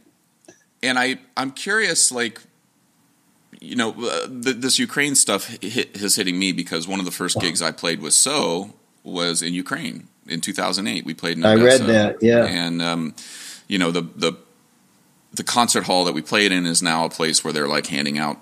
I, 0.47 0.53
and 0.83 0.99
I 0.99 1.19
I'm 1.35 1.51
curious, 1.51 2.11
like 2.11 2.39
you 3.59 3.75
know, 3.75 3.91
uh, 3.91 4.27
this 4.29 4.79
Ukraine 4.79 5.15
stuff 5.15 5.47
hit, 5.61 5.95
is 5.95 6.15
hitting 6.15 6.37
me 6.37 6.51
because 6.51 6.87
one 6.87 6.99
of 6.99 7.05
the 7.05 7.11
first 7.11 7.39
gigs 7.39 7.61
I 7.61 7.71
played 7.71 8.01
was 8.01 8.15
So 8.15 8.73
was 9.03 9.41
in 9.41 9.53
Ukraine 9.53 10.07
in 10.27 10.41
2008. 10.41 11.05
We 11.05 11.13
played 11.13 11.37
in 11.37 11.45
Odessa, 11.45 11.83
I 11.83 11.87
read 11.87 11.95
that, 11.95 12.23
yeah. 12.23 12.45
And 12.45 12.81
um, 12.81 13.15
you 13.67 13.77
know 13.77 13.91
the 13.91 14.01
the 14.01 14.37
the 15.33 15.43
concert 15.43 15.85
hall 15.85 16.05
that 16.05 16.13
we 16.13 16.21
played 16.21 16.51
in 16.51 16.65
is 16.65 16.81
now 16.81 17.05
a 17.05 17.09
place 17.09 17.43
where 17.43 17.53
they're 17.53 17.67
like 17.67 17.87
handing 17.87 18.17
out 18.17 18.37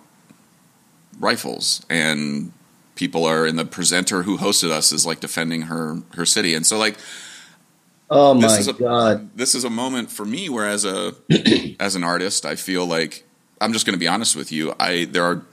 rifles. 1.20 1.86
And 1.90 2.52
people 2.96 3.26
are 3.26 3.46
and 3.46 3.58
the 3.58 3.66
presenter 3.66 4.24
who 4.24 4.38
hosted 4.38 4.72
us 4.72 4.92
is 4.92 5.06
like 5.06 5.20
defending 5.20 5.64
her 5.64 6.02
her 6.16 6.26
city. 6.26 6.54
And 6.54 6.66
so 6.66 6.78
like 6.78 6.98
oh 8.10 8.34
my 8.34 8.58
a, 8.58 8.74
god. 8.74 9.30
this 9.36 9.54
is 9.54 9.64
a 9.64 9.70
moment 9.70 10.12
for 10.12 10.26
me 10.26 10.50
where 10.50 10.68
as 10.68 10.86
a 10.86 11.14
as 11.80 11.96
an 11.96 12.04
artist 12.04 12.46
i 12.46 12.56
feel 12.56 12.86
like 12.86 13.24
i'm 13.62 13.74
just 13.74 13.86
going 13.86 13.94
to 13.94 14.00
be 14.00 14.08
honest 14.08 14.36
with 14.36 14.52
you 14.52 14.74
i 14.80 15.06
there 15.06 15.24
are 15.24 15.44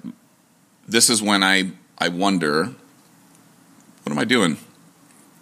this 0.89 1.11
is 1.11 1.23
when 1.23 1.43
i 1.43 1.71
i 1.99 2.09
wonder 2.09 2.65
what 4.03 4.13
am 4.13 4.19
i 4.19 4.25
doing 4.25 4.57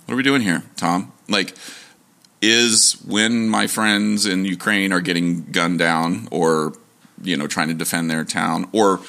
what 0.05 0.15
are 0.15 0.17
we 0.17 0.23
doing 0.23 0.43
here, 0.43 0.63
Tom? 0.77 1.13
Like, 1.29 1.55
is 2.43 2.93
when 3.07 3.49
my 3.49 3.67
friends 3.67 4.27
in 4.27 4.45
Ukraine 4.45 4.93
are 4.93 5.01
getting 5.01 5.45
gunned 5.51 5.79
down 5.79 6.29
or, 6.31 6.75
you 7.23 7.37
know, 7.37 7.47
trying 7.47 7.69
to 7.69 7.75
defend 7.75 8.11
their 8.11 8.25
town, 8.25 8.69
or, 8.73 9.01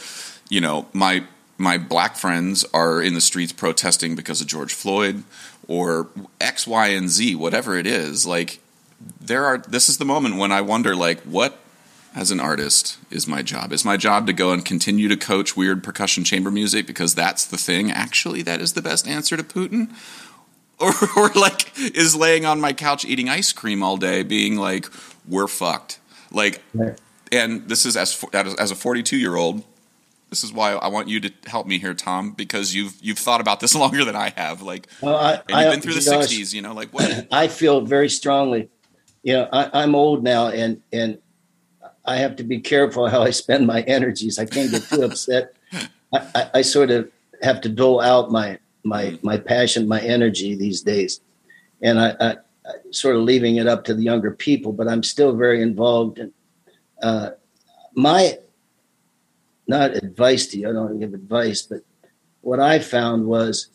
you 0.49 0.61
know, 0.61 0.87
my 0.93 1.23
my 1.57 1.77
black 1.77 2.15
friends 2.15 2.65
are 2.73 3.01
in 3.01 3.13
the 3.13 3.21
streets 3.21 3.53
protesting 3.53 4.15
because 4.15 4.41
of 4.41 4.47
George 4.47 4.73
Floyd 4.73 5.23
or 5.67 6.07
X, 6.41 6.67
Y, 6.67 6.87
and 6.87 7.09
Z, 7.09 7.35
whatever 7.35 7.77
it 7.77 7.87
is, 7.87 8.25
like 8.25 8.59
there 9.19 9.45
are 9.45 9.57
this 9.57 9.89
is 9.89 9.97
the 9.97 10.05
moment 10.05 10.37
when 10.37 10.51
I 10.51 10.61
wonder 10.61 10.95
like 10.95 11.19
what 11.21 11.59
as 12.15 12.31
an 12.31 12.39
artist 12.39 12.97
is 13.11 13.27
my 13.27 13.41
job? 13.41 13.73
Is 13.73 13.83
my 13.83 13.97
job 13.97 14.25
to 14.27 14.33
go 14.33 14.53
and 14.53 14.63
continue 14.63 15.09
to 15.09 15.17
coach 15.17 15.57
weird 15.57 15.83
percussion 15.83 16.23
chamber 16.23 16.49
music 16.49 16.87
because 16.87 17.13
that's 17.13 17.45
the 17.45 17.57
thing 17.57 17.91
actually 17.91 18.41
that 18.43 18.61
is 18.61 18.73
the 18.73 18.81
best 18.81 19.07
answer 19.07 19.35
to 19.35 19.43
Putin? 19.43 19.89
or, 20.79 20.93
or 21.15 21.29
like 21.29 21.71
is 21.77 22.15
laying 22.15 22.45
on 22.45 22.59
my 22.59 22.73
couch 22.73 23.05
eating 23.05 23.29
ice 23.29 23.53
cream 23.53 23.81
all 23.81 23.95
day, 23.95 24.23
being 24.23 24.57
like, 24.57 24.87
"We're 25.27 25.47
fucked." 25.47 25.99
Like, 26.31 26.61
right. 26.73 26.99
and 27.31 27.67
this 27.69 27.85
is 27.85 27.95
as 27.95 28.25
as 28.33 28.71
a 28.71 28.75
42 28.75 29.17
year 29.17 29.35
old. 29.35 29.63
This 30.29 30.43
is 30.43 30.51
why 30.51 30.73
I 30.73 30.89
want 30.89 31.07
you 31.07 31.21
to 31.21 31.31
help 31.45 31.65
me 31.65 31.79
here, 31.79 31.93
Tom, 31.93 32.31
because 32.31 32.75
you've 32.75 32.95
you've 33.01 33.19
thought 33.19 33.39
about 33.39 33.61
this 33.61 33.73
longer 33.83 34.03
than 34.03 34.15
I 34.17 34.33
have. 34.35 34.61
Like, 34.61 34.87
well, 35.01 35.15
I, 35.15 35.41
and 35.47 35.61
you've 35.61 35.71
been 35.71 35.81
through 35.81 35.93
the 35.93 35.99
'60s, 35.99 36.53
you 36.53 36.61
know. 36.61 36.73
Like, 36.73 36.93
what? 36.93 37.27
I 37.31 37.47
feel 37.47 37.81
very 37.81 38.09
strongly. 38.09 38.69
You 39.23 39.33
know, 39.33 39.49
I, 39.53 39.81
I'm 39.81 39.95
old 39.95 40.23
now, 40.23 40.49
and 40.49 40.81
and 40.91 41.19
I 42.03 42.17
have 42.17 42.35
to 42.37 42.43
be 42.43 42.59
careful 42.59 43.07
how 43.07 43.23
I 43.23 43.29
spend 43.29 43.65
my 43.65 43.81
energies. 43.83 44.37
I 44.37 44.45
can't 44.45 44.71
get 44.71 44.83
too 44.83 45.03
upset. 45.05 45.53
I, 45.73 45.87
I, 46.35 46.49
I, 46.55 46.61
sort 46.61 46.91
of 46.91 47.09
have 47.41 47.61
to 47.61 47.69
dole 47.69 47.99
out 47.99 48.31
my 48.31 48.59
my 48.85 49.17
my 49.21 49.37
passion, 49.37 49.87
my 49.87 49.99
energy 49.99 50.55
these 50.55 50.81
days, 50.81 51.19
and 51.81 51.99
I, 51.99 52.15
I, 52.19 52.31
I, 52.31 52.73
sort 52.91 53.15
of 53.15 53.23
leaving 53.23 53.57
it 53.57 53.67
up 53.67 53.83
to 53.85 53.93
the 53.93 54.03
younger 54.03 54.31
people. 54.31 54.71
But 54.71 54.87
I'm 54.87 55.03
still 55.03 55.35
very 55.35 55.61
involved. 55.61 56.19
And 56.19 56.31
uh, 57.01 57.31
my 57.95 58.37
not 59.67 59.91
advice 59.91 60.47
to 60.47 60.59
you. 60.59 60.69
I 60.69 60.73
don't 60.73 60.99
give 60.99 61.13
advice, 61.13 61.63
but 61.63 61.81
what 62.41 62.59
I 62.59 62.79
found 62.79 63.25
was 63.25 63.69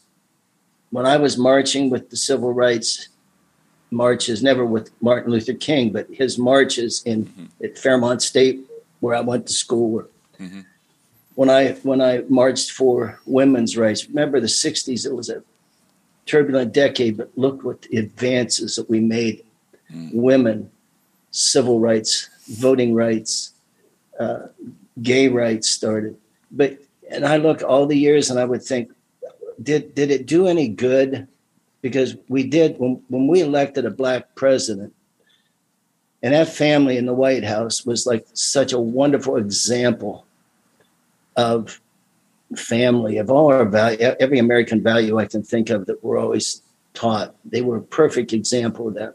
when 0.90 1.04
I 1.04 1.16
was 1.16 1.36
marching 1.36 1.90
with 1.90 2.10
the 2.10 2.16
civil 2.16 2.52
rights 2.52 3.08
marches, 3.90 4.40
never 4.40 4.64
with 4.64 4.90
Martin 5.02 5.32
Luther 5.32 5.54
King, 5.54 5.90
but 5.90 6.06
his 6.12 6.38
marches 6.38 7.02
in 7.04 7.26
mm-hmm. 7.26 7.64
at 7.64 7.76
Fairmont 7.76 8.22
State, 8.22 8.60
where 9.00 9.16
I 9.16 9.20
went 9.20 9.48
to 9.48 9.52
school. 9.52 10.04
Mm-hmm 10.38 10.60
when 11.34 11.50
I 11.50 11.72
when 11.82 12.00
I 12.00 12.24
marched 12.28 12.72
for 12.72 13.20
women's 13.26 13.76
rights. 13.76 14.08
Remember 14.08 14.40
the 14.40 14.46
'60s? 14.46 15.06
It 15.06 15.14
was 15.14 15.28
a 15.28 15.42
turbulent 16.26 16.72
decade, 16.72 17.16
but 17.16 17.30
look 17.36 17.64
what 17.64 17.82
the 17.82 17.98
advances 17.98 18.76
that 18.76 18.88
we 18.88 19.00
made. 19.00 19.44
Mm. 19.92 20.14
Women, 20.14 20.70
civil 21.30 21.80
rights, 21.80 22.28
voting 22.48 22.94
rights, 22.94 23.52
uh, 24.18 24.46
gay 25.02 25.28
rights 25.28 25.68
started. 25.68 26.16
But 26.50 26.78
and 27.10 27.24
I 27.26 27.36
look 27.36 27.62
all 27.62 27.86
the 27.86 27.98
years 27.98 28.30
and 28.30 28.38
I 28.38 28.44
would 28.44 28.62
think, 28.62 28.92
did 29.62 29.94
did 29.94 30.10
it 30.10 30.26
do 30.26 30.46
any 30.46 30.68
good? 30.68 31.26
Because 31.82 32.16
we 32.28 32.42
did 32.46 32.78
when 32.78 33.02
when 33.08 33.26
we 33.26 33.40
elected 33.40 33.86
a 33.86 33.90
black 33.90 34.34
president, 34.34 34.92
and 36.22 36.34
that 36.34 36.48
family 36.48 36.98
in 36.98 37.06
the 37.06 37.14
White 37.14 37.44
House 37.44 37.86
was 37.86 38.06
like 38.06 38.26
such 38.34 38.72
a 38.72 38.78
wonderful 38.78 39.36
example 39.36 40.26
of 41.40 41.80
family, 42.56 43.16
of 43.18 43.30
all 43.30 43.52
our 43.52 43.64
value, 43.64 43.98
every 44.24 44.38
American 44.38 44.82
value 44.82 45.18
I 45.18 45.26
can 45.26 45.42
think 45.42 45.70
of 45.70 45.86
that 45.86 46.02
we're 46.04 46.18
always 46.18 46.62
taught. 46.94 47.34
They 47.44 47.62
were 47.62 47.78
a 47.78 47.82
perfect 47.82 48.32
example 48.32 48.88
of 48.88 48.94
that. 48.94 49.14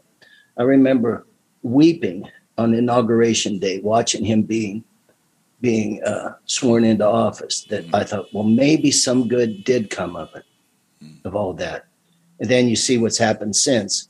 I 0.56 0.62
remember 0.62 1.26
weeping 1.62 2.28
on 2.58 2.74
inauguration 2.74 3.58
day, 3.58 3.80
watching 3.80 4.24
him 4.24 4.42
being 4.42 4.84
being 5.60 6.02
uh, 6.04 6.34
sworn 6.44 6.84
into 6.84 7.06
office. 7.06 7.64
That 7.70 7.84
I 7.94 8.04
thought, 8.04 8.32
well, 8.32 8.44
maybe 8.44 8.90
some 8.90 9.28
good 9.28 9.64
did 9.64 9.90
come 9.90 10.16
of 10.16 10.30
it, 10.34 10.44
of 11.24 11.34
all 11.34 11.52
that. 11.54 11.86
And 12.40 12.48
then 12.50 12.68
you 12.68 12.76
see 12.76 12.98
what's 12.98 13.18
happened 13.18 13.56
since. 13.56 14.08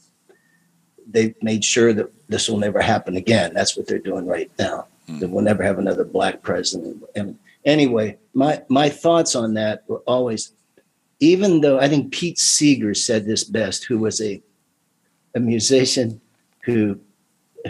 They've 1.08 1.40
made 1.42 1.64
sure 1.64 1.92
that 1.92 2.08
this 2.28 2.48
will 2.48 2.58
never 2.58 2.80
happen 2.80 3.16
again. 3.16 3.54
That's 3.54 3.76
what 3.76 3.86
they're 3.86 3.98
doing 4.10 4.26
right 4.26 4.50
now. 4.58 4.86
Mm. 5.08 5.20
That 5.20 5.30
we'll 5.30 5.44
never 5.44 5.62
have 5.62 5.78
another 5.78 6.04
black 6.04 6.42
president. 6.42 7.02
And 7.14 7.38
anyway, 7.64 8.18
my 8.34 8.62
my 8.68 8.88
thoughts 8.88 9.34
on 9.34 9.54
that 9.54 9.84
were 9.88 10.02
always, 10.06 10.52
even 11.20 11.60
though 11.60 11.78
I 11.78 11.88
think 11.88 12.12
Pete 12.12 12.38
Seeger 12.38 12.94
said 12.94 13.24
this 13.24 13.44
best, 13.44 13.84
who 13.84 13.98
was 13.98 14.20
a 14.20 14.42
a 15.34 15.40
musician 15.40 16.20
who 16.64 16.98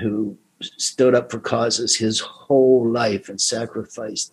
who 0.00 0.36
stood 0.60 1.14
up 1.14 1.30
for 1.30 1.38
causes 1.38 1.96
his 1.96 2.20
whole 2.20 2.88
life 2.88 3.28
and 3.28 3.40
sacrificed 3.40 4.32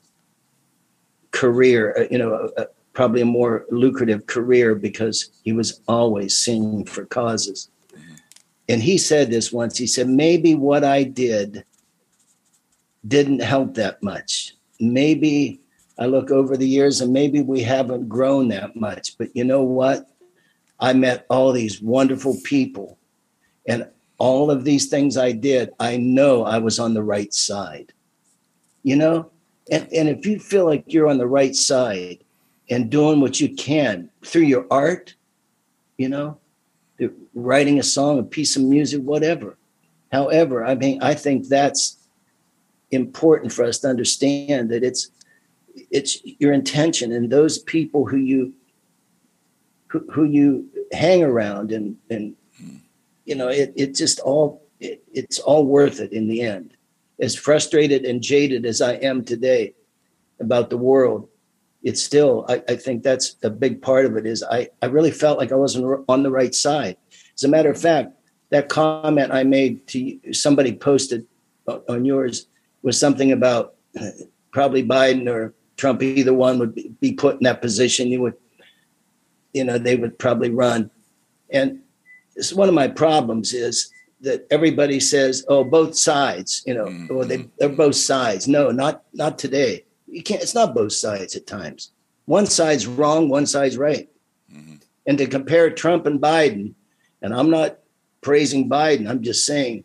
career, 1.31 1.95
uh, 1.97 2.05
you 2.09 2.17
know, 2.17 2.33
a, 2.33 2.61
a, 2.61 2.67
probably 2.93 3.21
a 3.21 3.25
more 3.25 3.65
lucrative 3.71 4.25
career 4.27 4.75
because 4.75 5.31
he 5.43 5.51
was 5.51 5.81
always 5.87 6.37
singing 6.37 6.85
for 6.85 7.05
causes. 7.05 7.69
And 8.69 8.81
he 8.81 8.97
said 8.97 9.29
this 9.29 9.51
once. 9.51 9.77
He 9.77 9.87
said, 9.87 10.07
maybe 10.07 10.55
what 10.55 10.83
I 10.85 11.03
did 11.03 11.65
didn't 13.07 13.41
help 13.41 13.73
that 13.75 14.01
much 14.01 14.53
maybe 14.83 15.61
I 15.97 16.05
look 16.05 16.31
over 16.31 16.57
the 16.57 16.67
years 16.67 17.01
and 17.01 17.13
maybe 17.13 17.41
we 17.41 17.61
haven't 17.61 18.09
grown 18.09 18.49
that 18.49 18.75
much. 18.75 19.17
But 19.17 19.35
you 19.35 19.43
know 19.43 19.63
what? 19.63 20.09
I 20.79 20.93
met 20.93 21.25
all 21.29 21.51
these 21.51 21.81
wonderful 21.81 22.37
people 22.43 22.97
and 23.67 23.87
all 24.17 24.51
of 24.51 24.63
these 24.63 24.87
things 24.87 25.17
I 25.17 25.31
did, 25.31 25.71
I 25.79 25.97
know 25.97 26.43
I 26.43 26.57
was 26.57 26.79
on 26.79 26.93
the 26.93 27.03
right 27.03 27.33
side. 27.33 27.93
You 28.83 28.95
know? 28.95 29.31
And, 29.71 29.87
and 29.93 30.09
if 30.09 30.25
you 30.25 30.39
feel 30.39 30.65
like 30.65 30.83
you're 30.87 31.07
on 31.07 31.17
the 31.17 31.27
right 31.27 31.55
side 31.55 32.23
and 32.69 32.89
doing 32.89 33.21
what 33.21 33.39
you 33.39 33.53
can 33.53 34.09
through 34.25 34.43
your 34.43 34.65
art, 34.69 35.15
you 35.97 36.09
know, 36.09 36.37
writing 37.33 37.79
a 37.79 37.83
song, 37.83 38.19
a 38.19 38.23
piece 38.23 38.55
of 38.55 38.63
music, 38.63 39.01
whatever. 39.01 39.57
However, 40.11 40.65
I 40.65 40.75
mean, 40.75 41.01
I 41.01 41.13
think 41.13 41.47
that's 41.47 41.97
important 42.93 43.51
for 43.51 43.63
us 43.63 43.79
to 43.79 43.89
understand 43.89 44.69
that 44.69 44.83
it's 44.83 45.09
it's 45.75 46.19
your 46.39 46.53
intention 46.53 47.11
and 47.11 47.29
those 47.29 47.59
people 47.59 48.05
who 48.05 48.17
you 48.17 48.53
who, 49.87 50.05
who 50.11 50.23
you 50.23 50.69
hang 50.91 51.23
around 51.23 51.71
and 51.71 51.97
and 52.09 52.35
you 53.25 53.35
know 53.35 53.47
it 53.47 53.73
it 53.75 53.95
just 53.95 54.19
all 54.19 54.65
it, 54.79 55.03
it's 55.13 55.39
all 55.39 55.65
worth 55.65 55.99
it 55.99 56.11
in 56.11 56.27
the 56.27 56.41
end. 56.41 56.75
As 57.19 57.35
frustrated 57.35 58.05
and 58.05 58.21
jaded 58.21 58.65
as 58.65 58.81
i 58.81 58.93
am 58.93 59.23
today 59.23 59.75
about 60.39 60.69
the 60.69 60.77
world 60.77 61.29
it's 61.83 62.01
still 62.01 62.45
I, 62.49 62.63
I 62.67 62.75
think 62.75 63.03
that's 63.03 63.35
a 63.43 63.49
big 63.49 63.81
part 63.81 64.05
of 64.05 64.17
it 64.17 64.25
is 64.25 64.43
i 64.43 64.69
i 64.81 64.87
really 64.87 65.11
felt 65.11 65.37
like 65.37 65.51
i 65.51 65.55
wasn't 65.55 66.03
on 66.09 66.23
the 66.23 66.31
right 66.31 66.53
side. 66.53 66.97
As 67.35 67.43
a 67.43 67.47
matter 67.47 67.69
of 67.69 67.79
fact 67.79 68.13
that 68.49 68.67
comment 68.67 69.31
i 69.31 69.43
made 69.43 69.87
to 69.87 69.99
you, 69.99 70.33
somebody 70.33 70.73
posted 70.73 71.25
on 71.67 72.03
yours 72.03 72.47
was 72.83 72.99
something 72.99 73.31
about 73.31 73.75
probably 74.51 74.83
Biden 74.83 75.27
or 75.27 75.53
Trump, 75.77 76.03
either 76.03 76.33
one 76.33 76.59
would 76.59 76.99
be 76.99 77.13
put 77.13 77.37
in 77.37 77.43
that 77.43 77.61
position. 77.61 78.09
You 78.09 78.21
would, 78.21 78.35
you 79.53 79.63
know, 79.63 79.77
they 79.77 79.95
would 79.95 80.19
probably 80.19 80.51
run. 80.51 80.91
And 81.49 81.81
it's 82.35 82.53
one 82.53 82.69
of 82.69 82.75
my 82.75 82.87
problems 82.87 83.53
is 83.53 83.91
that 84.21 84.47
everybody 84.49 84.99
says, 84.99 85.43
"Oh, 85.47 85.63
both 85.63 85.95
sides," 85.95 86.63
you 86.65 86.73
know, 86.73 86.85
mm-hmm. 86.85 87.13
well, 87.13 87.27
they 87.27 87.49
they're 87.57 87.69
both 87.69 87.95
sides. 87.95 88.47
No, 88.47 88.71
not 88.71 89.03
not 89.13 89.37
today. 89.37 89.85
You 90.07 90.23
can't. 90.23 90.41
It's 90.41 90.55
not 90.55 90.75
both 90.75 90.93
sides 90.93 91.35
at 91.35 91.47
times. 91.47 91.91
One 92.25 92.45
side's 92.45 92.87
wrong, 92.87 93.29
one 93.29 93.45
side's 93.45 93.77
right. 93.77 94.09
Mm-hmm. 94.51 94.75
And 95.05 95.17
to 95.17 95.27
compare 95.27 95.69
Trump 95.69 96.05
and 96.05 96.21
Biden, 96.21 96.73
and 97.21 97.33
I'm 97.33 97.49
not 97.49 97.79
praising 98.21 98.69
Biden. 98.69 99.09
I'm 99.09 99.21
just 99.21 99.45
saying 99.45 99.83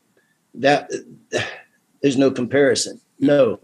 that 0.54 0.90
uh, 1.34 1.40
there's 2.02 2.16
no 2.16 2.30
comparison. 2.30 3.00
No, 3.18 3.58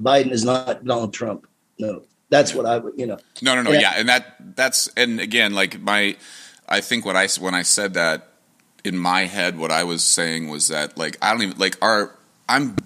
Biden 0.00 0.30
is 0.30 0.44
not 0.44 0.84
Donald 0.84 1.12
Trump. 1.12 1.46
No, 1.78 2.02
that's 2.30 2.54
what 2.54 2.66
I 2.66 2.78
would, 2.78 2.94
you 2.96 3.06
know. 3.06 3.18
No, 3.42 3.54
no, 3.54 3.62
no. 3.62 3.72
And 3.72 3.80
yeah, 3.80 3.94
and 3.96 4.08
that 4.08 4.56
that's 4.56 4.88
and 4.96 5.20
again, 5.20 5.54
like 5.54 5.80
my, 5.80 6.16
I 6.68 6.80
think 6.80 7.04
what 7.04 7.16
I 7.16 7.28
when 7.40 7.54
I 7.54 7.62
said 7.62 7.94
that 7.94 8.28
in 8.84 8.96
my 8.96 9.24
head, 9.24 9.58
what 9.58 9.70
I 9.70 9.84
was 9.84 10.04
saying 10.04 10.48
was 10.48 10.68
that 10.68 10.96
like 10.96 11.16
I 11.22 11.32
don't 11.32 11.42
even 11.42 11.58
like 11.58 11.76
our 11.82 12.14
I'm 12.48 12.76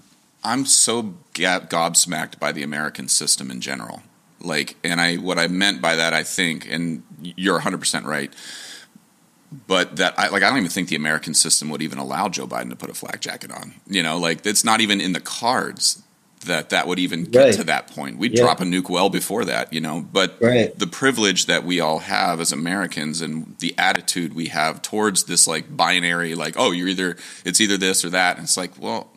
I'm 0.43 0.65
so 0.65 1.15
gobsmacked 1.33 2.39
by 2.39 2.51
the 2.51 2.63
American 2.63 3.07
system 3.07 3.51
in 3.51 3.61
general. 3.61 4.03
Like, 4.41 4.77
and 4.83 5.01
I 5.01 5.15
what 5.15 5.37
I 5.37 5.47
meant 5.47 5.81
by 5.81 5.95
that, 5.95 6.13
I 6.13 6.23
think, 6.23 6.69
and 6.69 7.03
you're 7.21 7.55
100 7.55 7.77
percent 7.77 8.05
right 8.05 8.33
but 9.51 9.95
that 9.97 10.13
I 10.17 10.29
like 10.29 10.43
I 10.43 10.49
don't 10.49 10.57
even 10.59 10.69
think 10.69 10.89
the 10.89 10.95
American 10.95 11.33
system 11.33 11.69
would 11.69 11.81
even 11.81 11.97
allow 11.97 12.29
Joe 12.29 12.47
Biden 12.47 12.69
to 12.69 12.75
put 12.75 12.89
a 12.89 12.93
flak 12.93 13.21
jacket 13.21 13.51
on. 13.51 13.73
You 13.87 14.03
know, 14.03 14.17
like 14.17 14.45
it's 14.45 14.63
not 14.63 14.81
even 14.81 15.01
in 15.01 15.13
the 15.13 15.19
cards 15.19 16.03
that 16.45 16.69
that 16.69 16.87
would 16.87 16.99
even 16.99 17.25
get 17.25 17.43
right. 17.43 17.53
to 17.53 17.63
that 17.65 17.87
point. 17.87 18.17
We'd 18.17 18.37
yeah. 18.37 18.43
drop 18.43 18.61
a 18.61 18.63
nuke 18.63 18.89
well 18.89 19.09
before 19.09 19.45
that, 19.45 19.73
you 19.73 19.81
know. 19.81 20.01
But 20.01 20.37
right. 20.39 20.77
the 20.77 20.87
privilege 20.87 21.47
that 21.47 21.63
we 21.63 21.79
all 21.79 21.99
have 21.99 22.39
as 22.39 22.51
Americans 22.51 23.21
and 23.21 23.57
the 23.59 23.75
attitude 23.77 24.33
we 24.33 24.47
have 24.47 24.81
towards 24.81 25.25
this 25.25 25.47
like 25.47 25.75
binary, 25.75 26.35
like 26.35 26.55
oh, 26.57 26.71
you're 26.71 26.87
either 26.87 27.17
it's 27.43 27.59
either 27.59 27.77
this 27.77 28.05
or 28.05 28.09
that. 28.11 28.37
And 28.37 28.45
it's 28.45 28.57
like, 28.57 28.79
well, 28.79 29.11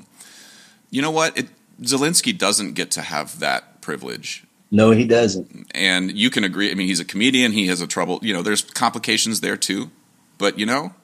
you 0.90 1.02
know 1.02 1.10
what? 1.10 1.36
It, 1.36 1.48
Zelensky 1.82 2.36
doesn't 2.36 2.74
get 2.74 2.90
to 2.92 3.02
have 3.02 3.38
that 3.40 3.80
privilege. 3.82 4.44
No, 4.70 4.90
he 4.90 5.04
doesn't. 5.04 5.70
And 5.74 6.16
you 6.16 6.30
can 6.30 6.44
agree. 6.44 6.70
I 6.70 6.74
mean, 6.74 6.86
he's 6.86 7.00
a 7.00 7.04
comedian. 7.04 7.52
He 7.52 7.66
has 7.66 7.82
a 7.82 7.86
trouble. 7.86 8.20
You 8.22 8.32
know, 8.32 8.42
there's 8.42 8.62
complications 8.62 9.42
there 9.42 9.56
too. 9.56 9.90
But 10.38 10.58
you 10.58 10.66
know, 10.66 10.94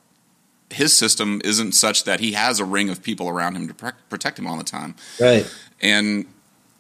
his 0.71 0.97
system 0.97 1.41
isn't 1.45 1.73
such 1.73 2.05
that 2.05 2.21
he 2.21 2.33
has 2.33 2.61
a 2.61 2.65
ring 2.65 2.91
of 2.91 3.03
people 3.03 3.29
around 3.29 3.57
him 3.57 3.69
to 3.69 3.75
pre- 3.75 3.91
protect 4.09 4.39
him 4.39 4.47
all 4.47 4.57
the 4.57 4.65
time. 4.65 4.95
Right. 5.21 5.51
And 5.81 6.27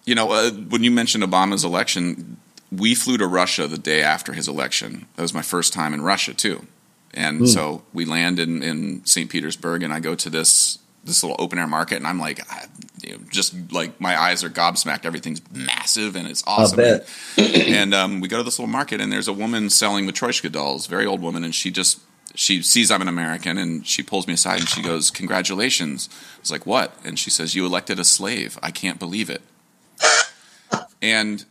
you 0.05 0.15
know, 0.15 0.33
uh, 0.33 0.51
when 0.51 0.83
you 0.83 0.91
mentioned 0.91 1.23
Obama's 1.23 1.65
election, 1.65 2.39
we 2.73 2.95
flew 2.95 3.19
to 3.19 3.27
Russia 3.27 3.67
the 3.67 3.79
day 3.79 4.03
after 4.03 4.33
his 4.33 4.49
election. 4.49 5.07
That 5.17 5.23
was 5.23 5.35
my 5.35 5.43
first 5.43 5.73
time 5.73 5.95
in 5.95 6.03
Russia 6.03 6.35
too. 6.35 6.67
And 7.15 7.43
mm. 7.43 7.49
so 7.49 7.83
we 7.93 8.05
land 8.05 8.39
in, 8.39 8.63
in 8.63 9.05
St. 9.05 9.31
Petersburg, 9.31 9.83
and 9.83 9.93
I 9.93 10.01
go 10.01 10.15
to 10.15 10.31
this 10.31 10.79
this 11.05 11.23
little 11.23 11.37
open 11.39 11.59
air 11.59 11.67
market, 11.67 11.97
and 11.97 12.07
I'm 12.07 12.19
like, 12.19 12.41
I, 12.53 12.67
you 13.03 13.13
know, 13.13 13.19
just 13.31 13.55
like 13.73 13.99
my 14.01 14.21
eyes 14.21 14.45
are 14.45 14.51
gobsmacked. 14.51 15.07
Everything's 15.07 15.41
massive 15.53 16.17
and 16.17 16.29
it's 16.29 16.45
awesome. 16.47 16.81
And, 16.81 17.03
and 17.39 17.95
um, 17.95 18.21
we 18.21 18.29
go 18.29 18.37
to 18.37 18.43
this 18.43 18.59
little 18.59 18.71
market, 18.71 19.01
and 19.01 19.11
there's 19.11 19.29
a 19.29 19.33
woman 19.33 19.71
selling 19.71 20.07
Matryoshka 20.07 20.53
dolls, 20.53 20.87
very 20.87 21.07
old 21.07 21.23
woman, 21.23 21.45
and 21.45 21.55
she 21.55 21.71
just 21.71 22.01
she 22.35 22.63
sees 22.63 22.91
I'm 22.91 23.03
an 23.03 23.09
American 23.09 23.59
and 23.59 23.87
she 23.87 24.03
pulls 24.03 24.27
me 24.27 24.35
aside 24.35 24.61
and 24.61 24.69
she 24.69 24.83
goes, 24.83 25.11
"Congratulations." 25.11 26.09
I 26.13 26.41
was 26.41 26.51
like, 26.51 26.67
"What?" 26.67 26.95
And 27.05 27.19
she 27.19 27.31
says, 27.31 27.55
"You 27.55 27.67
elected 27.67 27.99
a 27.99 28.05
slave. 28.05 28.59
I 28.63 28.71
can't 28.71 28.99
believe 28.99 29.31
it." 29.31 29.43
and 31.03 31.45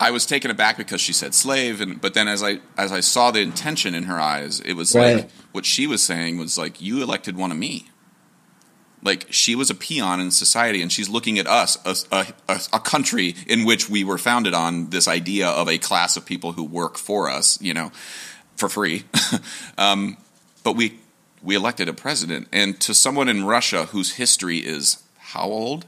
I 0.00 0.10
was 0.10 0.26
taken 0.26 0.50
aback 0.50 0.76
because 0.76 1.00
she 1.00 1.12
said 1.12 1.34
slave, 1.34 1.80
and 1.80 2.00
but 2.00 2.14
then 2.14 2.28
as 2.28 2.42
I 2.42 2.60
as 2.76 2.92
I 2.92 3.00
saw 3.00 3.30
the 3.30 3.40
intention 3.40 3.94
in 3.94 4.04
her 4.04 4.20
eyes, 4.20 4.60
it 4.60 4.74
was 4.74 4.94
right. 4.94 5.16
like 5.16 5.30
what 5.52 5.66
she 5.66 5.86
was 5.86 6.02
saying 6.02 6.38
was 6.38 6.56
like, 6.56 6.80
"You 6.80 7.02
elected 7.02 7.36
one 7.36 7.50
of 7.50 7.58
me." 7.58 7.90
Like 9.02 9.26
she 9.30 9.54
was 9.54 9.70
a 9.70 9.74
peon 9.74 10.20
in 10.20 10.30
society, 10.30 10.82
and 10.82 10.90
she's 10.90 11.08
looking 11.08 11.38
at 11.38 11.46
us, 11.46 11.78
a, 11.84 12.26
a, 12.48 12.60
a 12.72 12.80
country 12.80 13.34
in 13.46 13.64
which 13.64 13.88
we 13.88 14.02
were 14.04 14.18
founded 14.18 14.54
on 14.54 14.90
this 14.90 15.06
idea 15.06 15.48
of 15.48 15.68
a 15.68 15.78
class 15.78 16.16
of 16.16 16.26
people 16.26 16.52
who 16.52 16.64
work 16.64 16.96
for 16.96 17.30
us, 17.30 17.60
you 17.62 17.72
know, 17.72 17.92
for 18.58 18.68
free. 18.68 19.04
um, 19.78 20.16
but 20.62 20.76
we 20.76 20.98
we 21.42 21.54
elected 21.54 21.88
a 21.88 21.92
president, 21.92 22.48
and 22.52 22.78
to 22.80 22.92
someone 22.92 23.28
in 23.28 23.44
Russia 23.44 23.86
whose 23.86 24.14
history 24.14 24.58
is 24.58 25.02
how 25.18 25.44
old? 25.44 25.86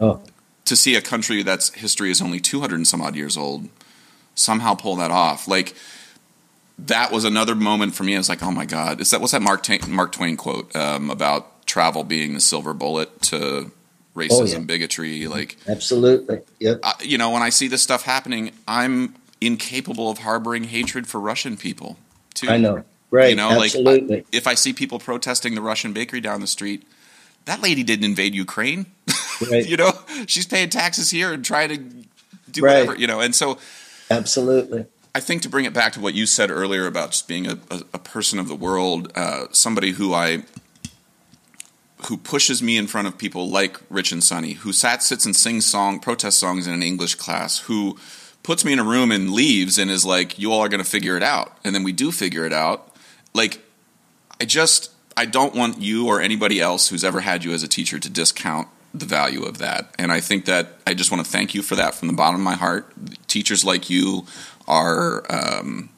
Oh. 0.00 0.22
To 0.64 0.76
see 0.76 0.96
a 0.96 1.00
country 1.00 1.42
that's 1.42 1.70
history 1.74 2.10
is 2.10 2.20
only 2.20 2.40
two 2.40 2.60
hundred 2.60 2.76
and 2.76 2.86
some 2.86 3.00
odd 3.00 3.16
years 3.16 3.36
old, 3.36 3.68
somehow 4.34 4.74
pull 4.74 4.96
that 4.96 5.10
off, 5.10 5.48
like 5.48 5.74
that 6.78 7.10
was 7.10 7.24
another 7.24 7.54
moment 7.54 7.94
for 7.94 8.04
me. 8.04 8.14
I 8.14 8.18
was 8.18 8.28
like, 8.28 8.42
oh 8.42 8.50
my 8.50 8.64
god, 8.64 9.00
is 9.00 9.10
that 9.10 9.20
what's 9.20 9.32
that 9.32 9.42
Mark 9.42 9.62
Twain, 9.62 9.80
Mark 9.88 10.12
Twain 10.12 10.36
quote 10.36 10.74
um, 10.76 11.10
about 11.10 11.66
travel 11.66 12.04
being 12.04 12.34
the 12.34 12.40
silver 12.40 12.74
bullet 12.74 13.20
to 13.22 13.70
racism, 14.14 14.30
oh, 14.30 14.44
yeah. 14.44 14.58
bigotry? 14.60 15.26
Like 15.26 15.56
absolutely, 15.66 16.40
yep. 16.58 16.80
Uh, 16.82 16.92
you 17.00 17.18
know, 17.18 17.30
when 17.30 17.42
I 17.42 17.50
see 17.50 17.68
this 17.68 17.82
stuff 17.82 18.02
happening, 18.02 18.52
I'm 18.66 19.14
incapable 19.40 20.10
of 20.10 20.18
harboring 20.18 20.64
hatred 20.64 21.06
for 21.06 21.20
Russian 21.20 21.56
people. 21.56 21.96
Too. 22.34 22.48
I 22.48 22.56
know, 22.56 22.84
right? 23.10 23.30
You 23.30 23.36
know, 23.36 23.50
Absolutely. 23.50 24.16
like 24.16 24.24
I, 24.24 24.36
if 24.36 24.46
I 24.46 24.54
see 24.54 24.72
people 24.72 24.98
protesting 24.98 25.54
the 25.54 25.62
Russian 25.62 25.92
bakery 25.92 26.20
down 26.20 26.40
the 26.40 26.46
street, 26.46 26.86
that 27.44 27.62
lady 27.62 27.82
didn't 27.82 28.04
invade 28.04 28.34
Ukraine. 28.34 28.86
Right. 29.50 29.66
you 29.68 29.76
know, 29.76 29.92
she's 30.26 30.46
paying 30.46 30.68
taxes 30.68 31.10
here 31.10 31.32
and 31.32 31.44
trying 31.44 31.68
to 31.70 31.76
do 32.50 32.62
right. 32.62 32.80
whatever. 32.80 32.96
You 32.96 33.06
know, 33.06 33.20
and 33.20 33.34
so 33.34 33.58
absolutely. 34.10 34.86
I 35.14 35.20
think 35.20 35.42
to 35.42 35.48
bring 35.48 35.64
it 35.64 35.72
back 35.72 35.94
to 35.94 36.00
what 36.00 36.14
you 36.14 36.26
said 36.26 36.50
earlier 36.50 36.86
about 36.86 37.10
just 37.10 37.26
being 37.26 37.46
a, 37.46 37.58
a, 37.70 37.82
a 37.94 37.98
person 37.98 38.38
of 38.38 38.46
the 38.48 38.54
world, 38.54 39.10
uh, 39.16 39.46
somebody 39.50 39.92
who 39.92 40.14
I 40.14 40.44
who 42.06 42.16
pushes 42.16 42.62
me 42.62 42.76
in 42.76 42.86
front 42.86 43.08
of 43.08 43.18
people 43.18 43.48
like 43.48 43.80
Rich 43.90 44.12
and 44.12 44.22
Sunny, 44.22 44.52
who 44.52 44.72
sat 44.72 45.02
sits 45.02 45.26
and 45.26 45.34
sings 45.34 45.66
song 45.66 45.98
protest 45.98 46.38
songs 46.38 46.66
in 46.66 46.74
an 46.74 46.82
English 46.82 47.16
class, 47.16 47.58
who 47.60 47.98
puts 48.48 48.64
me 48.64 48.72
in 48.72 48.78
a 48.78 48.82
room 48.82 49.12
and 49.12 49.30
leaves 49.30 49.76
and 49.76 49.90
is 49.90 50.06
like, 50.06 50.38
"You 50.38 50.50
all 50.52 50.60
are 50.60 50.70
going 50.70 50.82
to 50.82 50.90
figure 50.90 51.18
it 51.18 51.22
out," 51.22 51.58
and 51.64 51.74
then 51.74 51.82
we 51.82 51.92
do 51.92 52.10
figure 52.10 52.46
it 52.46 52.52
out. 52.54 52.96
Like, 53.34 53.60
I 54.40 54.46
just 54.46 54.90
I 55.18 55.26
don't 55.26 55.54
want 55.54 55.82
you 55.82 56.06
or 56.06 56.22
anybody 56.22 56.58
else 56.58 56.88
who's 56.88 57.04
ever 57.04 57.20
had 57.20 57.44
you 57.44 57.52
as 57.52 57.62
a 57.62 57.68
teacher 57.68 57.98
to 57.98 58.08
discount 58.08 58.68
the 58.94 59.04
value 59.04 59.42
of 59.42 59.58
that. 59.58 59.94
And 59.98 60.10
I 60.10 60.20
think 60.20 60.46
that 60.46 60.78
I 60.86 60.94
just 60.94 61.10
want 61.10 61.22
to 61.26 61.30
thank 61.30 61.54
you 61.54 61.60
for 61.60 61.76
that 61.76 61.94
from 61.94 62.08
the 62.08 62.14
bottom 62.14 62.36
of 62.36 62.44
my 62.44 62.54
heart. 62.54 62.90
Teachers 63.26 63.66
like 63.66 63.90
you 63.90 64.24
are 64.66 65.26
um, 65.28 65.90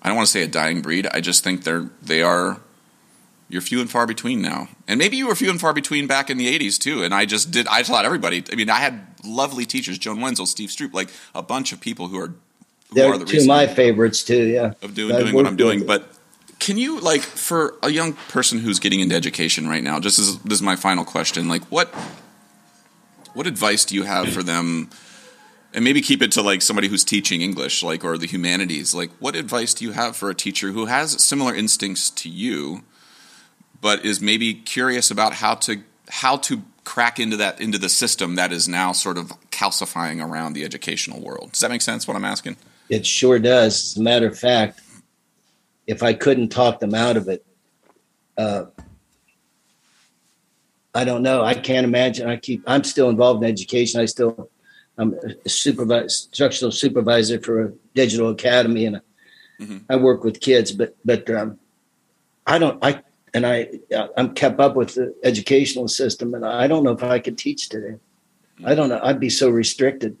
I 0.00 0.08
don't 0.08 0.16
want 0.16 0.28
to 0.28 0.32
say 0.32 0.42
a 0.44 0.48
dying 0.48 0.80
breed. 0.80 1.06
I 1.12 1.20
just 1.20 1.44
think 1.44 1.64
they're 1.64 1.90
they 2.00 2.22
are 2.22 2.58
you're 3.52 3.60
few 3.60 3.82
and 3.82 3.90
far 3.90 4.06
between 4.06 4.40
now. 4.40 4.66
And 4.88 4.98
maybe 4.98 5.18
you 5.18 5.28
were 5.28 5.34
few 5.34 5.50
and 5.50 5.60
far 5.60 5.74
between 5.74 6.06
back 6.06 6.30
in 6.30 6.38
the 6.38 6.58
80s 6.58 6.78
too. 6.78 7.04
And 7.04 7.12
I 7.12 7.26
just 7.26 7.50
did, 7.50 7.68
I 7.68 7.82
taught 7.82 8.06
everybody. 8.06 8.42
I 8.50 8.56
mean, 8.56 8.70
I 8.70 8.76
had 8.76 9.06
lovely 9.24 9.66
teachers, 9.66 9.98
Joan 9.98 10.22
Wenzel, 10.22 10.46
Steve 10.46 10.70
Stroop, 10.70 10.94
like 10.94 11.10
a 11.34 11.42
bunch 11.42 11.70
of 11.70 11.78
people 11.78 12.08
who 12.08 12.18
are, 12.18 12.28
who 12.28 12.34
They're 12.94 13.12
are 13.12 13.18
the 13.18 13.26
two 13.26 13.40
of 13.40 13.46
my 13.46 13.66
favorites 13.66 14.24
too, 14.24 14.42
yeah. 14.42 14.72
Of 14.80 14.94
doing, 14.94 15.14
doing 15.18 15.34
what 15.34 15.46
I'm 15.46 15.56
doing. 15.56 15.84
But 15.84 16.10
can 16.60 16.78
you, 16.78 16.98
like, 17.00 17.20
for 17.20 17.74
a 17.82 17.90
young 17.90 18.14
person 18.14 18.58
who's 18.58 18.78
getting 18.78 19.00
into 19.00 19.14
education 19.14 19.68
right 19.68 19.82
now, 19.82 20.00
just 20.00 20.18
as 20.18 20.38
this 20.38 20.54
is 20.54 20.62
my 20.62 20.76
final 20.76 21.04
question, 21.04 21.46
like, 21.48 21.62
what, 21.64 21.88
what 23.34 23.46
advice 23.46 23.84
do 23.84 23.94
you 23.94 24.04
have 24.04 24.32
for 24.32 24.42
them? 24.42 24.88
and 25.74 25.84
maybe 25.84 26.02
keep 26.02 26.20
it 26.20 26.30
to 26.30 26.42
like 26.42 26.60
somebody 26.60 26.86
who's 26.86 27.02
teaching 27.02 27.40
English, 27.40 27.82
like 27.82 28.04
or 28.04 28.18
the 28.18 28.26
humanities. 28.26 28.94
Like, 28.94 29.10
what 29.20 29.34
advice 29.34 29.72
do 29.72 29.86
you 29.86 29.92
have 29.92 30.14
for 30.14 30.28
a 30.28 30.34
teacher 30.34 30.72
who 30.72 30.84
has 30.84 31.22
similar 31.22 31.54
instincts 31.54 32.10
to 32.10 32.28
you, 32.28 32.82
but 33.82 34.06
is 34.06 34.22
maybe 34.22 34.54
curious 34.54 35.10
about 35.10 35.34
how 35.34 35.54
to 35.56 35.82
how 36.08 36.38
to 36.38 36.62
crack 36.84 37.20
into 37.20 37.36
that 37.36 37.60
into 37.60 37.76
the 37.76 37.90
system 37.90 38.36
that 38.36 38.52
is 38.52 38.66
now 38.66 38.92
sort 38.92 39.18
of 39.18 39.32
calcifying 39.50 40.24
around 40.24 40.54
the 40.54 40.64
educational 40.64 41.20
world. 41.20 41.52
Does 41.52 41.60
that 41.60 41.70
make 41.70 41.82
sense? 41.82 42.08
What 42.08 42.16
I'm 42.16 42.24
asking? 42.24 42.56
It 42.88 43.04
sure 43.04 43.38
does. 43.38 43.92
As 43.92 43.96
a 43.98 44.02
matter 44.02 44.26
of 44.26 44.38
fact, 44.38 44.80
if 45.86 46.02
I 46.02 46.14
couldn't 46.14 46.48
talk 46.48 46.80
them 46.80 46.94
out 46.94 47.16
of 47.16 47.28
it, 47.28 47.44
uh, 48.38 48.66
I 50.94 51.04
don't 51.04 51.22
know. 51.22 51.42
I 51.42 51.54
can't 51.54 51.84
imagine. 51.84 52.28
I 52.28 52.36
keep. 52.36 52.62
I'm 52.66 52.84
still 52.84 53.10
involved 53.10 53.42
in 53.42 53.50
education. 53.50 54.00
I 54.00 54.06
still. 54.06 54.48
I'm 54.98 55.14
a 55.44 55.48
supervisor, 55.48 56.02
instructional 56.04 56.70
supervisor 56.70 57.40
for 57.40 57.64
a 57.64 57.72
digital 57.94 58.28
academy, 58.28 58.84
and 58.86 59.00
mm-hmm. 59.58 59.78
I 59.88 59.96
work 59.96 60.22
with 60.22 60.40
kids. 60.40 60.70
But 60.70 60.96
but 61.04 61.28
um, 61.30 61.58
I 62.46 62.58
don't. 62.58 62.78
I 62.84 63.02
and 63.34 63.46
I 63.46 63.68
I'm 64.16 64.34
kept 64.34 64.60
up 64.60 64.76
with 64.76 64.94
the 64.94 65.14
educational 65.22 65.88
system, 65.88 66.34
and 66.34 66.44
I 66.44 66.66
don't 66.66 66.84
know 66.84 66.92
if 66.92 67.02
I 67.02 67.18
could 67.18 67.38
teach 67.38 67.68
today. 67.68 67.98
I 68.64 68.74
don't 68.74 68.88
know. 68.88 69.00
I'd 69.02 69.20
be 69.20 69.30
so 69.30 69.48
restricted. 69.48 70.16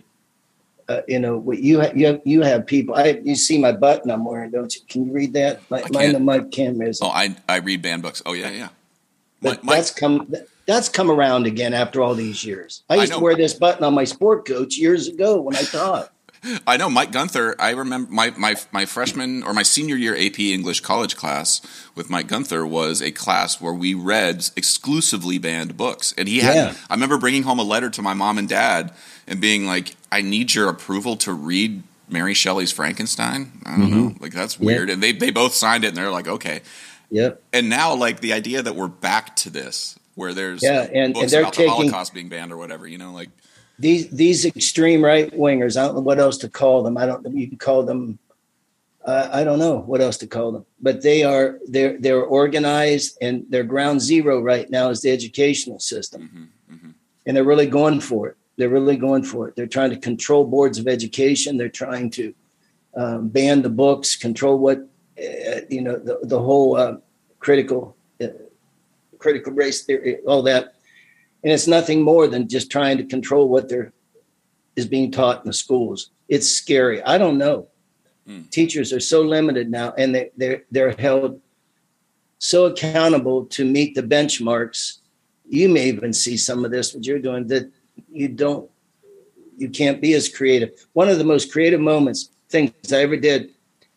Uh, 0.88 1.02
you 1.06 1.18
know, 1.18 1.52
you 1.52 1.78
have, 1.78 1.96
you 1.96 2.06
have, 2.06 2.20
you 2.24 2.42
have 2.42 2.66
people. 2.66 2.94
I 2.94 3.20
you 3.22 3.36
see 3.36 3.58
my 3.58 3.72
button 3.72 4.10
I'm 4.10 4.24
wearing, 4.24 4.50
don't 4.50 4.74
you? 4.74 4.80
Can 4.88 5.06
you 5.06 5.12
read 5.12 5.32
that? 5.34 5.60
My, 5.70 5.84
mine 5.90 6.24
my 6.24 6.40
camera 6.40 6.88
is. 6.88 7.00
Oh, 7.00 7.08
I 7.08 7.36
I 7.48 7.56
read 7.56 7.82
banned 7.82 8.02
books. 8.02 8.22
Oh 8.26 8.32
yeah, 8.32 8.50
yeah. 8.50 8.68
But 9.40 9.62
my, 9.64 9.76
that's 9.76 9.90
come 9.90 10.32
that's 10.66 10.88
come 10.88 11.10
around 11.10 11.46
again 11.46 11.74
after 11.74 12.02
all 12.02 12.14
these 12.14 12.44
years. 12.44 12.82
I 12.88 12.96
used 12.96 13.12
I 13.12 13.16
to 13.16 13.22
wear 13.22 13.36
this 13.36 13.54
button 13.54 13.84
on 13.84 13.94
my 13.94 14.04
sport 14.04 14.46
coat 14.46 14.72
years 14.74 15.08
ago 15.08 15.40
when 15.40 15.56
I 15.56 15.62
taught. 15.62 16.11
I 16.66 16.76
know 16.76 16.90
Mike 16.90 17.12
Gunther. 17.12 17.54
I 17.58 17.70
remember 17.70 18.12
my, 18.12 18.30
my 18.36 18.56
my 18.72 18.84
freshman 18.84 19.42
or 19.42 19.52
my 19.52 19.62
senior 19.62 19.96
year 19.96 20.16
AP 20.16 20.38
English 20.40 20.80
college 20.80 21.16
class 21.16 21.60
with 21.94 22.10
Mike 22.10 22.26
Gunther 22.26 22.66
was 22.66 23.00
a 23.00 23.12
class 23.12 23.60
where 23.60 23.72
we 23.72 23.94
read 23.94 24.48
exclusively 24.56 25.38
banned 25.38 25.76
books, 25.76 26.14
and 26.16 26.28
he 26.28 26.40
had. 26.40 26.54
Yeah. 26.54 26.74
I 26.90 26.94
remember 26.94 27.18
bringing 27.18 27.44
home 27.44 27.58
a 27.58 27.64
letter 27.64 27.90
to 27.90 28.02
my 28.02 28.14
mom 28.14 28.38
and 28.38 28.48
dad 28.48 28.92
and 29.26 29.40
being 29.40 29.66
like, 29.66 29.96
"I 30.10 30.22
need 30.22 30.54
your 30.54 30.68
approval 30.68 31.16
to 31.18 31.32
read 31.32 31.82
Mary 32.08 32.34
Shelley's 32.34 32.72
Frankenstein." 32.72 33.52
I 33.64 33.76
don't 33.76 33.90
know, 33.90 34.08
mm-hmm. 34.10 34.22
like 34.22 34.32
that's 34.32 34.58
weird, 34.58 34.90
and 34.90 35.02
they 35.02 35.12
they 35.12 35.30
both 35.30 35.54
signed 35.54 35.84
it, 35.84 35.88
and 35.88 35.96
they're 35.96 36.10
like, 36.10 36.28
"Okay." 36.28 36.62
Yep. 37.10 37.42
And 37.52 37.68
now, 37.68 37.94
like 37.94 38.20
the 38.20 38.32
idea 38.32 38.62
that 38.62 38.74
we're 38.74 38.88
back 38.88 39.36
to 39.36 39.50
this, 39.50 39.98
where 40.14 40.32
there's 40.32 40.62
Yeah, 40.62 40.82
and- 40.82 41.14
and 41.16 41.28
they're 41.28 41.42
about 41.42 41.52
taking- 41.52 41.70
the 41.70 41.76
Holocaust 41.76 42.14
being 42.14 42.30
banned 42.30 42.52
or 42.52 42.56
whatever, 42.56 42.86
you 42.86 42.96
know, 42.96 43.12
like 43.12 43.28
these 43.82 44.08
these 44.10 44.44
extreme 44.44 45.04
right 45.04 45.30
wingers. 45.32 45.76
I 45.76 45.84
don't 45.84 45.96
know 45.96 46.08
what 46.10 46.20
else 46.20 46.38
to 46.38 46.48
call 46.48 46.84
them. 46.84 46.96
I 46.96 47.04
don't. 47.06 47.26
You 47.36 47.48
can 47.48 47.58
call 47.58 47.82
them. 47.82 48.18
Uh, 49.04 49.28
I 49.32 49.42
don't 49.42 49.58
know 49.58 49.78
what 49.78 50.00
else 50.00 50.16
to 50.18 50.28
call 50.28 50.52
them. 50.52 50.64
But 50.80 51.02
they 51.02 51.24
are 51.24 51.58
they're 51.66 51.98
they're 51.98 52.22
organized 52.22 53.18
and 53.20 53.44
their 53.50 53.64
ground 53.64 54.00
zero 54.00 54.40
right 54.40 54.70
now 54.70 54.90
is 54.90 55.02
the 55.02 55.10
educational 55.10 55.80
system, 55.80 56.22
and 57.26 57.36
they're 57.36 57.52
really 57.52 57.66
going 57.66 58.00
for 58.00 58.28
it. 58.28 58.36
They're 58.56 58.68
really 58.68 58.96
going 58.96 59.24
for 59.24 59.48
it. 59.48 59.56
They're 59.56 59.74
trying 59.76 59.90
to 59.90 59.96
control 59.96 60.44
boards 60.44 60.78
of 60.78 60.86
education. 60.86 61.56
They're 61.56 61.80
trying 61.84 62.10
to 62.10 62.34
um, 62.96 63.28
ban 63.28 63.62
the 63.62 63.70
books, 63.70 64.14
control 64.14 64.58
what 64.58 64.78
uh, 65.18 65.62
you 65.68 65.82
know 65.82 65.96
the 65.96 66.20
the 66.22 66.38
whole 66.38 66.76
uh, 66.76 66.98
critical 67.40 67.96
uh, 68.22 68.28
critical 69.18 69.52
race 69.52 69.82
theory, 69.82 70.18
all 70.28 70.42
that 70.42 70.74
and 71.42 71.52
it's 71.52 71.66
nothing 71.66 72.02
more 72.02 72.26
than 72.26 72.48
just 72.48 72.70
trying 72.70 72.98
to 72.98 73.04
control 73.04 73.48
what 73.48 73.68
there 73.68 73.92
is 74.76 74.86
being 74.86 75.10
taught 75.10 75.42
in 75.42 75.46
the 75.46 75.52
schools. 75.52 76.10
It's 76.28 76.48
scary. 76.48 77.02
I 77.02 77.18
don't 77.18 77.38
know. 77.38 77.68
Hmm. 78.26 78.42
Teachers 78.50 78.92
are 78.92 79.00
so 79.00 79.22
limited 79.22 79.70
now, 79.70 79.92
and 79.98 80.14
they 80.14 80.30
they're 80.36 80.62
they're 80.70 80.92
held 80.92 81.40
so 82.38 82.66
accountable 82.66 83.46
to 83.46 83.64
meet 83.64 83.94
the 83.94 84.02
benchmarks. 84.02 84.98
You 85.48 85.68
may 85.68 85.88
even 85.88 86.12
see 86.12 86.36
some 86.36 86.64
of 86.64 86.70
this 86.70 86.94
what 86.94 87.04
you're 87.04 87.18
doing 87.18 87.48
that 87.48 87.70
you 88.10 88.28
don't 88.28 88.70
you 89.56 89.68
can't 89.68 90.00
be 90.00 90.14
as 90.14 90.28
creative. 90.28 90.70
One 90.92 91.08
of 91.08 91.18
the 91.18 91.24
most 91.24 91.52
creative 91.52 91.80
moments 91.80 92.30
things 92.48 92.92
I 92.92 93.02
ever 93.02 93.16
did 93.16 93.50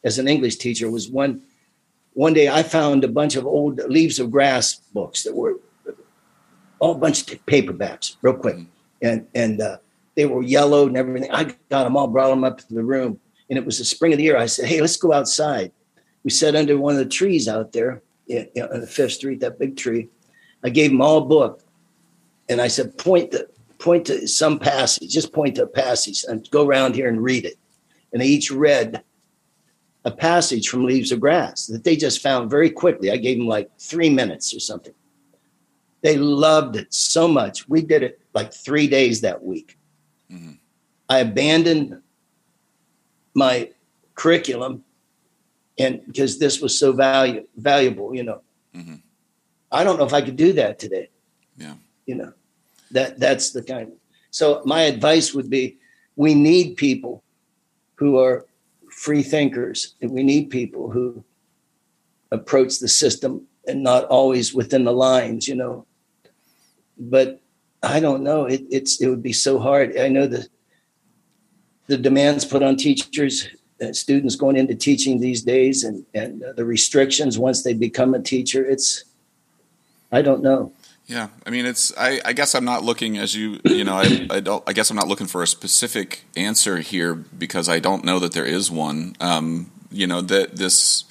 as 0.04 0.18
an 0.18 0.28
English 0.28 0.56
teacher 0.56 0.90
was 0.90 1.10
one 1.10 1.42
one 2.14 2.34
day 2.34 2.50
I 2.50 2.64
found 2.64 3.04
a 3.04 3.10
bunch 3.10 3.36
of 3.36 3.46
old 3.46 3.80
leaves 3.90 4.20
of 4.20 4.32
grass 4.32 4.76
books 4.94 5.24
that 5.24 5.36
were 5.36 5.60
all 6.86 6.94
bunch 6.94 7.32
of 7.32 7.46
paperbacks 7.48 8.18
real 8.22 8.36
quick. 8.36 8.58
And 9.02 9.28
and 9.34 9.60
uh, 9.60 9.78
they 10.16 10.26
were 10.26 10.44
yellowed 10.44 10.90
and 10.90 10.98
everything. 10.98 11.32
I 11.32 11.56
got 11.70 11.84
them 11.84 11.98
all 11.98 12.08
brought 12.08 12.30
them 12.30 12.44
up 12.44 12.60
to 12.60 12.74
the 12.74 12.84
room. 12.84 13.20
And 13.50 13.58
it 13.58 13.66
was 13.66 13.80
the 13.80 13.86
spring 13.86 14.14
of 14.14 14.18
the 14.18 14.24
year. 14.24 14.38
I 14.38 14.46
said 14.46 14.66
hey 14.66 14.82
let's 14.82 14.98
go 14.98 15.12
outside. 15.12 15.72
We 16.24 16.32
sat 16.32 16.56
under 16.56 16.78
one 16.78 16.94
of 16.94 17.00
the 17.00 17.10
trees 17.20 17.48
out 17.48 17.72
there 17.72 18.02
in, 18.28 18.48
in, 18.56 18.64
on 18.64 18.82
the 18.82 18.88
fifth 18.88 19.14
street 19.14 19.40
that 19.40 19.60
big 19.60 19.78
tree. 19.78 20.10
I 20.64 20.70
gave 20.70 20.92
them 20.92 21.02
all 21.02 21.18
a 21.20 21.26
book. 21.26 21.62
And 22.48 22.62
i 22.62 22.68
said 22.68 22.98
point 23.00 23.32
to 23.32 23.48
point 23.80 24.06
to 24.06 24.28
some 24.28 24.60
passage 24.60 25.10
just 25.10 25.34
point 25.34 25.56
to 25.56 25.64
a 25.64 25.68
passage 25.68 26.24
and 26.28 26.50
go 26.52 26.68
around 26.68 26.94
here 26.94 27.10
and 27.10 27.24
read 27.24 27.46
it. 27.46 27.58
And 28.14 28.22
they 28.22 28.28
each 28.28 28.52
read 28.52 29.04
a 30.06 30.12
passage 30.12 30.70
from 30.70 30.86
leaves 30.86 31.12
of 31.12 31.20
grass 31.20 31.66
that 31.66 31.84
they 31.84 31.96
just 31.96 32.22
found 32.22 32.52
very 32.52 32.70
quickly. 32.70 33.10
I 33.10 33.18
gave 33.18 33.40
them 33.40 33.48
like 33.48 33.72
three 33.80 34.12
minutes 34.12 34.54
or 34.54 34.60
something 34.60 34.94
they 36.06 36.18
loved 36.18 36.76
it 36.76 36.94
so 36.94 37.28
much. 37.28 37.68
We 37.68 37.82
did 37.82 38.04
it 38.04 38.22
like 38.36 38.54
three 38.54 38.88
days 38.88 39.22
that 39.22 39.44
week. 39.44 39.76
Mm-hmm. 40.32 40.52
I 41.10 41.18
abandoned 41.18 42.00
my 43.34 43.72
curriculum 44.14 44.84
and 45.80 46.06
because 46.06 46.38
this 46.38 46.62
was 46.62 46.78
so 46.78 46.92
value, 46.92 47.48
valuable, 47.58 48.14
you 48.14 48.22
know. 48.22 48.42
Mm-hmm. 48.76 48.98
I 49.72 49.84
don't 49.84 49.98
know 49.98 50.06
if 50.06 50.14
I 50.14 50.22
could 50.22 50.36
do 50.36 50.54
that 50.54 50.78
today. 50.78 51.10
yeah. 51.58 51.74
You 52.06 52.16
know, 52.16 52.34
that 52.92 53.20
that's 53.20 53.50
the 53.50 53.64
kind. 53.64 53.92
So 54.30 54.62
my 54.64 54.82
advice 54.84 55.34
would 55.34 55.50
be 55.50 55.80
we 56.16 56.36
need 56.36 56.78
people 56.78 57.24
who 57.96 58.20
are 58.20 58.46
free 58.92 59.24
thinkers 59.24 59.96
and 60.02 60.12
we 60.12 60.22
need 60.22 60.52
people 60.52 60.92
who 60.92 61.24
approach 62.32 62.78
the 62.78 62.88
system 62.88 63.48
and 63.66 63.82
not 63.82 64.06
always 64.06 64.54
within 64.54 64.84
the 64.84 64.94
lines, 64.94 65.48
you 65.48 65.56
know. 65.56 65.88
But 66.98 67.42
I 67.84 68.00
don't 68.00 68.24
know. 68.24 68.46
It, 68.46 68.64
it's 68.70 69.02
it 69.02 69.08
would 69.08 69.24
be 69.24 69.34
so 69.34 69.60
hard. 69.60 69.98
I 69.98 70.08
know 70.08 70.28
the 70.28 70.48
the 71.88 71.98
demands 71.98 72.46
put 72.46 72.64
on 72.64 72.78
teachers, 72.78 73.48
uh, 73.82 73.94
students 73.94 74.36
going 74.36 74.56
into 74.56 74.76
teaching 74.76 75.20
these 75.20 75.44
days, 75.44 75.84
and 75.84 76.06
and 76.14 76.44
uh, 76.44 76.54
the 76.54 76.66
restrictions 76.66 77.38
once 77.38 77.64
they 77.64 77.74
become 77.74 78.14
a 78.14 78.22
teacher. 78.22 78.66
It's 78.66 79.04
I 80.12 80.22
don't 80.22 80.42
know. 80.42 80.72
Yeah, 81.08 81.28
I 81.46 81.52
mean, 81.52 81.68
it's. 81.68 81.96
I, 81.98 82.20
I 82.26 82.34
guess 82.34 82.56
I'm 82.56 82.66
not 82.66 82.84
looking 82.84 83.18
as 83.18 83.36
you. 83.36 83.60
You 83.64 83.84
know, 83.84 83.96
I, 83.96 84.28
I 84.32 84.40
don't. 84.40 84.64
I 84.66 84.74
guess 84.74 84.90
I'm 84.90 84.96
not 84.96 85.08
looking 85.08 85.28
for 85.28 85.44
a 85.44 85.48
specific 85.48 86.24
answer 86.36 86.78
here 86.78 87.14
because 87.14 87.70
I 87.70 87.80
don't 87.80 88.04
know 88.04 88.18
that 88.20 88.32
there 88.32 88.46
is 88.46 88.72
one. 88.72 89.16
Um, 89.20 89.72
you 89.92 90.08
know 90.08 90.22
that 90.22 90.56
this, 90.56 91.04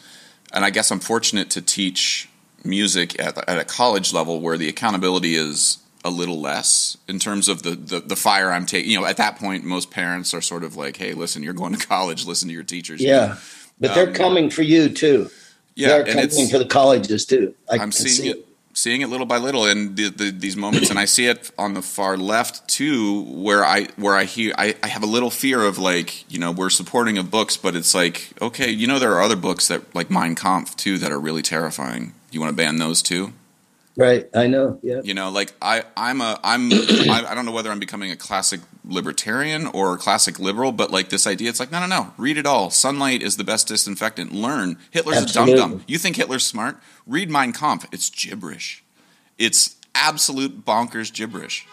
and 0.53 0.65
I 0.65 0.71
guess 0.71 0.91
I'm 0.91 0.99
fortunate 0.99 1.49
to 1.51 1.63
teach 1.63 2.29
music 2.65 3.21
at 3.21 3.37
at 3.49 3.59
a 3.59 3.65
college 3.65 4.13
level 4.13 4.41
where 4.41 4.57
the 4.59 4.69
accountability 4.69 5.35
is 5.35 5.79
a 6.05 6.11
little 6.11 6.41
less 6.41 6.97
in 7.09 7.19
terms 7.19 7.49
of 7.49 7.63
the 7.63 7.71
the, 7.71 8.01
the 8.01 8.17
fire 8.17 8.51
I'm 8.53 8.67
taking. 8.67 8.91
You 8.91 9.01
know, 9.01 9.07
at 9.07 9.17
that 9.19 9.37
point, 9.39 9.65
most 9.65 9.91
parents 9.91 10.35
are 10.35 10.43
sort 10.43 10.65
of 10.65 10.77
like, 10.77 10.97
"Hey, 10.97 11.13
listen, 11.15 11.43
you're 11.43 11.55
going 11.55 11.75
to 11.75 11.87
college. 11.87 12.27
Listen 12.27 12.49
to 12.49 12.55
your 12.55 12.63
teachers." 12.65 13.01
Yeah, 13.01 13.37
but 13.81 13.95
they're 13.95 14.09
Um, 14.09 14.15
coming 14.15 14.51
for 14.51 14.63
you 14.63 14.89
too. 14.89 15.31
yeah, 15.75 15.89
they're 15.89 16.05
coming 16.05 16.49
for 16.49 16.59
the 16.59 16.67
colleges 16.67 17.25
too. 17.27 17.55
I 17.71 17.75
I'm 17.75 17.81
can 17.81 17.93
seeing 17.93 18.09
see 18.15 18.29
it, 18.31 18.47
seeing 18.75 19.01
it 19.01 19.09
little 19.09 19.27
by 19.27 19.39
little, 19.39 19.65
and 19.65 19.97
the, 19.97 20.11
the, 20.11 20.31
these 20.31 20.57
moments, 20.57 20.91
and 20.91 20.99
I 20.99 21.07
see 21.07 21.27
it 21.27 21.51
on 21.59 21.75
the 21.75 21.83
far 21.83 22.17
left 22.17 22.69
too, 22.69 23.23
where 23.23 23.65
I 23.65 23.85
where 23.97 24.15
I 24.15 24.25
hear 24.25 24.53
I, 24.59 24.77
I 24.83 24.89
have 24.89 25.03
a 25.03 25.07
little 25.07 25.31
fear 25.31 25.63
of 25.63 25.79
like 25.79 26.31
you 26.31 26.39
know 26.39 26.53
we're 26.53 26.71
supporting 26.71 27.17
of 27.19 27.31
books, 27.31 27.57
but 27.57 27.75
it's 27.75 27.95
like 27.95 28.29
okay, 28.43 28.71
you 28.71 28.87
know 28.87 28.99
there 28.99 29.13
are 29.13 29.23
other 29.23 29.37
books 29.37 29.69
that 29.69 29.95
like 29.95 30.11
Mein 30.11 30.35
Kampf 30.35 30.77
too 30.77 30.99
that 30.99 31.11
are 31.11 31.21
really 31.21 31.43
terrifying. 31.43 32.13
You 32.31 32.41
want 32.41 32.51
to 32.51 32.57
ban 32.57 32.77
those 32.77 33.01
too? 33.01 33.33
Right, 33.97 34.29
I 34.35 34.49
know. 34.49 34.81
Yeah, 34.83 35.01
You 35.05 35.15
know, 35.15 35.31
like 35.31 35.53
I, 35.63 35.85
I'm 35.97 36.21
a, 36.21 36.41
I'm, 36.43 36.73
I, 36.73 37.27
I 37.29 37.35
don't 37.35 37.47
know 37.47 37.53
whether 37.53 37.71
I'm 37.71 37.79
becoming 37.79 38.11
a 38.11 38.17
classic 38.17 38.61
libertarian 38.87 39.67
or 39.69 39.97
classic 39.97 40.39
liberal, 40.39 40.71
but 40.73 40.91
like 40.91 41.09
this 41.09 41.27
idea, 41.27 41.49
it's 41.49 41.59
like, 41.61 41.73
no, 41.73 41.81
no, 41.81 41.87
no, 41.87 42.13
read 42.19 42.37
it 42.37 42.47
all. 42.47 42.71
Sunlight 42.71 43.23
is 43.23 43.37
the 43.37 43.45
best 43.45 43.69
disinfectant. 43.69 44.33
Learn. 44.33 44.77
Hitler's 44.91 45.19
Absolutely. 45.23 45.55
a 45.55 45.57
dum 45.57 45.71
dum. 45.73 45.85
You 45.87 45.99
think 45.99 46.17
Hitler's 46.17 46.45
smart? 46.45 46.79
Read 47.07 47.31
Mein 47.31 47.53
Kampf. 47.53 47.87
It's 47.93 48.11
gibberish. 48.11 48.83
It's 49.39 49.77
absolute 49.95 50.65
bonkers 50.65 51.13
gibberish. 51.13 51.67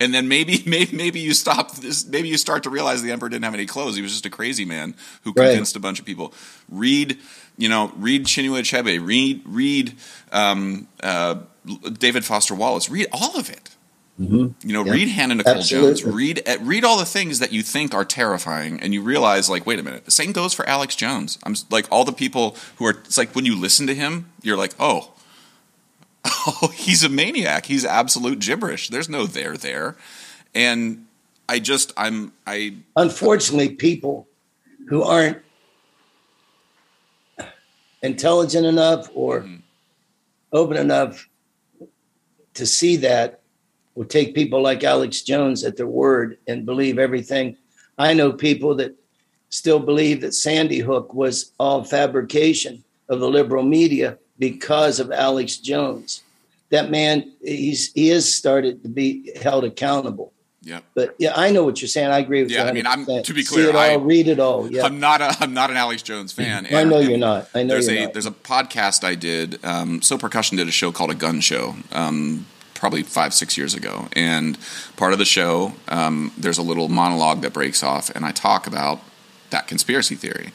And 0.00 0.12
then 0.12 0.28
maybe, 0.28 0.62
maybe, 0.66 0.96
maybe 0.96 1.20
you 1.20 1.34
stop 1.34 1.76
this. 1.76 2.06
Maybe 2.06 2.28
you 2.28 2.36
start 2.36 2.62
to 2.64 2.70
realize 2.70 3.02
the 3.02 3.12
emperor 3.12 3.28
didn't 3.28 3.44
have 3.44 3.54
any 3.54 3.66
clothes. 3.66 3.96
He 3.96 4.02
was 4.02 4.12
just 4.12 4.26
a 4.26 4.30
crazy 4.30 4.64
man 4.64 4.94
who 5.22 5.32
Right. 5.32 5.48
convinced 5.48 5.76
a 5.76 5.80
bunch 5.80 5.98
of 6.00 6.04
people. 6.04 6.32
Read, 6.68 7.18
you 7.56 7.68
know, 7.68 7.92
read 7.96 8.24
Chinua 8.26 8.60
Achebe. 8.60 9.04
Read, 9.04 9.42
read 9.44 9.94
um, 10.32 10.88
uh, 11.02 11.36
David 11.98 12.24
Foster 12.24 12.54
Wallace. 12.54 12.88
Read 12.90 13.06
all 13.12 13.38
of 13.38 13.48
it. 13.50 13.70
You 14.16 14.54
know, 14.62 14.84
Yeah. 14.84 14.92
read 14.92 15.08
Hannah 15.08 15.34
Nicole 15.34 15.60
Jones. 15.60 16.04
Read 16.04 16.42
uh, 16.48 16.58
read 16.60 16.84
all 16.84 16.98
the 16.98 17.04
things 17.04 17.40
that 17.40 17.52
you 17.52 17.62
think 17.64 17.92
are 17.94 18.04
terrifying, 18.04 18.78
and 18.80 18.94
you 18.94 19.02
realize, 19.02 19.50
like, 19.50 19.66
wait 19.66 19.78
a 19.80 19.82
minute. 19.82 20.04
The 20.04 20.12
same 20.12 20.30
goes 20.30 20.54
for 20.54 20.68
Alex 20.68 20.94
Jones. 20.94 21.36
I'm 21.42 21.56
like 21.70 21.86
all 21.90 22.04
the 22.04 22.12
people 22.12 22.56
who 22.76 22.86
are. 22.86 22.90
It's 22.90 23.18
like 23.18 23.34
when 23.34 23.44
you 23.44 23.58
listen 23.58 23.86
to 23.88 23.94
him, 23.94 24.30
you're 24.40 24.56
like, 24.56 24.72
oh, 24.78 25.12
oh, 26.24 26.70
he's 26.74 27.02
a 27.02 27.08
maniac. 27.08 27.66
He's 27.66 27.84
absolute 27.84 28.38
gibberish. 28.38 28.88
There's 28.88 29.08
no 29.08 29.26
there 29.26 29.56
there, 29.56 29.96
and 30.54 31.06
I 31.48 31.58
just 31.58 31.92
I'm 31.96 32.32
I 32.46 32.74
unfortunately, 32.94 33.70
people 33.70 34.28
who 34.88 35.02
aren't 35.02 35.38
intelligent 38.02 38.66
enough 38.66 39.08
or 39.14 39.40
Mm-hmm. 39.40 39.56
open 40.52 40.76
enough 40.76 41.28
to 42.54 42.64
see 42.64 42.96
that 42.98 43.40
will 43.94 44.04
take 44.04 44.34
people 44.34 44.60
like 44.62 44.82
Alex 44.84 45.22
Jones 45.22 45.64
at 45.64 45.76
their 45.76 45.86
word 45.86 46.38
and 46.48 46.66
believe 46.66 46.98
everything. 46.98 47.56
I 47.98 48.12
know 48.14 48.32
people 48.32 48.74
that 48.76 48.94
still 49.50 49.78
believe 49.78 50.20
that 50.22 50.34
Sandy 50.34 50.80
Hook 50.80 51.14
was 51.14 51.52
all 51.60 51.84
fabrication 51.84 52.82
of 53.08 53.20
the 53.20 53.28
liberal 53.28 53.62
media 53.62 54.18
because 54.38 54.98
of 54.98 55.12
Alex 55.12 55.58
Jones. 55.58 56.22
That 56.70 56.90
man, 56.90 57.30
he's 57.42 57.92
he 57.92 58.08
has 58.08 58.32
started 58.34 58.82
to 58.82 58.88
be 58.88 59.30
held 59.40 59.62
accountable. 59.64 60.32
yeah. 60.62 60.80
But 60.94 61.14
yeah, 61.18 61.32
I 61.36 61.50
know 61.52 61.62
what 61.62 61.80
you're 61.80 61.88
saying. 61.88 62.08
I 62.10 62.18
agree 62.18 62.42
with 62.42 62.50
Yeah, 62.50 62.64
you. 62.64 62.70
I 62.70 62.72
mean, 62.72 62.86
I'm- 62.86 63.04
to 63.22 63.34
be 63.34 63.42
See 63.44 63.54
clear, 63.54 63.68
it 63.68 63.76
all, 63.76 63.80
I- 63.82 63.94
read 63.94 64.26
it 64.26 64.40
all. 64.40 64.68
Yeah, 64.68 64.84
I'm 64.84 64.98
not 64.98 65.20
a 65.20 65.36
I'm 65.38 65.54
not 65.54 65.70
an 65.70 65.76
Alex 65.76 66.02
Jones 66.02 66.32
fan. 66.32 66.66
I 66.74 66.82
know 66.82 66.98
you're 66.98 67.18
not. 67.18 67.48
I 67.54 67.62
know 67.62 67.74
there's 67.74 67.86
you're 67.88 67.98
a 67.98 68.04
not. 68.06 68.12
there's 68.14 68.26
a 68.26 68.32
podcast 68.32 69.04
I 69.04 69.14
did. 69.14 69.64
Um, 69.64 70.00
Sō 70.00 70.18
Percussion 70.18 70.56
did 70.56 70.66
a 70.66 70.72
show 70.72 70.90
called 70.90 71.10
a 71.12 71.14
gun 71.14 71.40
show. 71.40 71.76
Um, 71.92 72.46
probably 72.74 73.02
five 73.02 73.32
six 73.32 73.56
years 73.56 73.74
ago, 73.74 74.08
and 74.12 74.58
part 74.96 75.12
of 75.12 75.18
the 75.18 75.24
show 75.24 75.72
um, 75.88 76.32
there's 76.36 76.58
a 76.58 76.62
little 76.62 76.88
monologue 76.88 77.42
that 77.42 77.52
breaks 77.52 77.82
off, 77.82 78.10
and 78.10 78.24
I 78.24 78.32
talk 78.32 78.66
about 78.66 79.00
that 79.50 79.66
conspiracy 79.66 80.14
theory. 80.14 80.52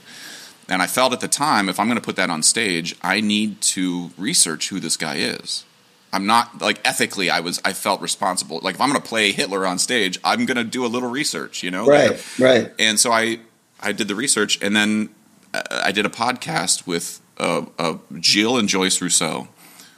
And 0.67 0.83
I 0.83 0.87
felt 0.87 1.13
at 1.13 1.19
the 1.19 1.27
time, 1.27 1.67
if 1.67 1.79
I'm 1.79 1.87
going 1.87 1.97
to 1.97 2.03
put 2.03 2.15
that 2.17 2.29
on 2.29 2.43
stage, 2.43 2.95
I 3.01 3.21
need 3.21 3.59
to 3.61 4.11
research 4.17 4.69
who 4.69 4.79
this 4.79 4.97
guy 4.97 5.15
is. 5.15 5.65
I'm 6.13 6.25
not 6.25 6.61
like 6.61 6.79
ethically. 6.87 7.29
I 7.29 7.39
was. 7.39 7.61
I 7.63 7.73
felt 7.73 8.01
responsible. 8.01 8.59
Like 8.61 8.75
if 8.75 8.81
I'm 8.81 8.89
going 8.89 9.01
to 9.01 9.07
play 9.07 9.31
Hitler 9.31 9.65
on 9.65 9.79
stage, 9.79 10.19
I'm 10.23 10.45
going 10.45 10.57
to 10.57 10.63
do 10.63 10.85
a 10.85 10.87
little 10.87 11.09
research. 11.09 11.63
You 11.63 11.71
know, 11.71 11.85
right, 11.85 12.39
right. 12.39 12.71
And 12.79 12.99
so 12.99 13.11
I, 13.11 13.39
I 13.79 13.91
did 13.91 14.07
the 14.07 14.15
research, 14.15 14.61
and 14.61 14.75
then 14.75 15.09
uh, 15.53 15.61
I 15.85 15.91
did 15.91 16.05
a 16.05 16.09
podcast 16.09 16.87
with 16.87 17.21
uh, 17.37 17.65
uh, 17.77 17.97
Jill 18.19 18.57
and 18.57 18.67
Joyce 18.67 19.01
Rousseau, 19.01 19.47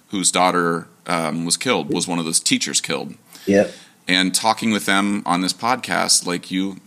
whose 0.10 0.32
daughter 0.32 0.88
um, 1.08 1.46
was 1.46 1.58
killed. 1.58 1.94
Was 1.94 2.08
one 2.08 2.20
of 2.20 2.26
those 2.26 2.40
teachers 2.40 2.82
killed. 2.82 3.16
Yep. 3.46 3.72
And 4.08 4.34
talking 4.36 4.72
with 4.72 4.86
them 4.86 5.24
on 5.26 5.42
this 5.42 5.54
podcast, 5.54 6.26
like 6.26 6.52
you, 6.52 6.78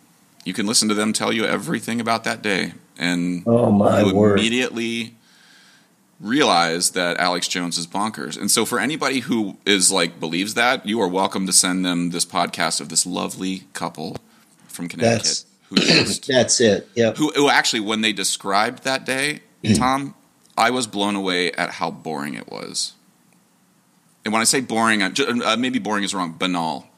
you 0.45 0.53
can 0.53 0.67
listen 0.67 0.89
to 0.89 0.95
them 0.95 1.13
tell 1.13 1.33
you 1.33 1.45
everything 1.45 2.01
about 2.01 2.25
that 2.25 2.43
day, 2.43 2.73
and 2.99 3.43
oh 3.47 3.71
my 3.71 4.03
you 4.03 4.15
word. 4.15 4.39
immediately 4.39 5.15
realize 6.21 6.91
that 6.91 7.17
Alex 7.19 7.49
Jones 7.49 7.77
is 7.79 7.87
bonkers. 7.87 8.39
And 8.41 8.51
so 8.51 8.65
for 8.65 8.79
anybody 8.79 9.21
who 9.21 9.57
is 9.67 9.91
like 9.91 10.21
believes 10.21 10.55
that, 10.55 10.87
you 10.87 11.01
are 11.01 11.09
welcome 11.09 11.47
to 11.47 11.53
send 11.53 11.85
them 11.85 12.11
this 12.11 12.25
podcast 12.25 12.81
of 12.81 12.89
this 12.89 13.05
lovely 13.05 13.65
couple 13.73 14.17
from 14.69 14.89
Connecticut 14.89 15.23
That's- 15.23 15.45
who 15.69 15.77
just 15.77 16.27
That's 16.29 16.61
it. 16.61 16.89
Yep. 16.95 17.17
who, 17.17 17.31
who 17.33 17.49
actually 17.49 17.81
when 17.81 18.01
they 18.01 18.13
described 18.13 18.85
that 18.85 19.05
day, 19.05 19.41
Tom, 19.77 20.15
I 20.57 20.71
was 20.71 20.87
blown 20.87 21.17
away 21.17 21.53
at 21.53 21.71
how 21.73 21.91
boring 21.91 22.35
it 22.35 22.51
was. 22.51 22.93
And 24.25 24.33
when 24.33 24.41
I 24.41 24.45
say 24.45 24.61
boring, 24.61 25.03
I, 25.03 25.11
ju- 25.11 25.43
uh, 25.45 25.57
maybe 25.57 25.79
boring 25.79 26.05
is 26.05 26.15
wrong, 26.15 26.33
banal. 26.39 26.89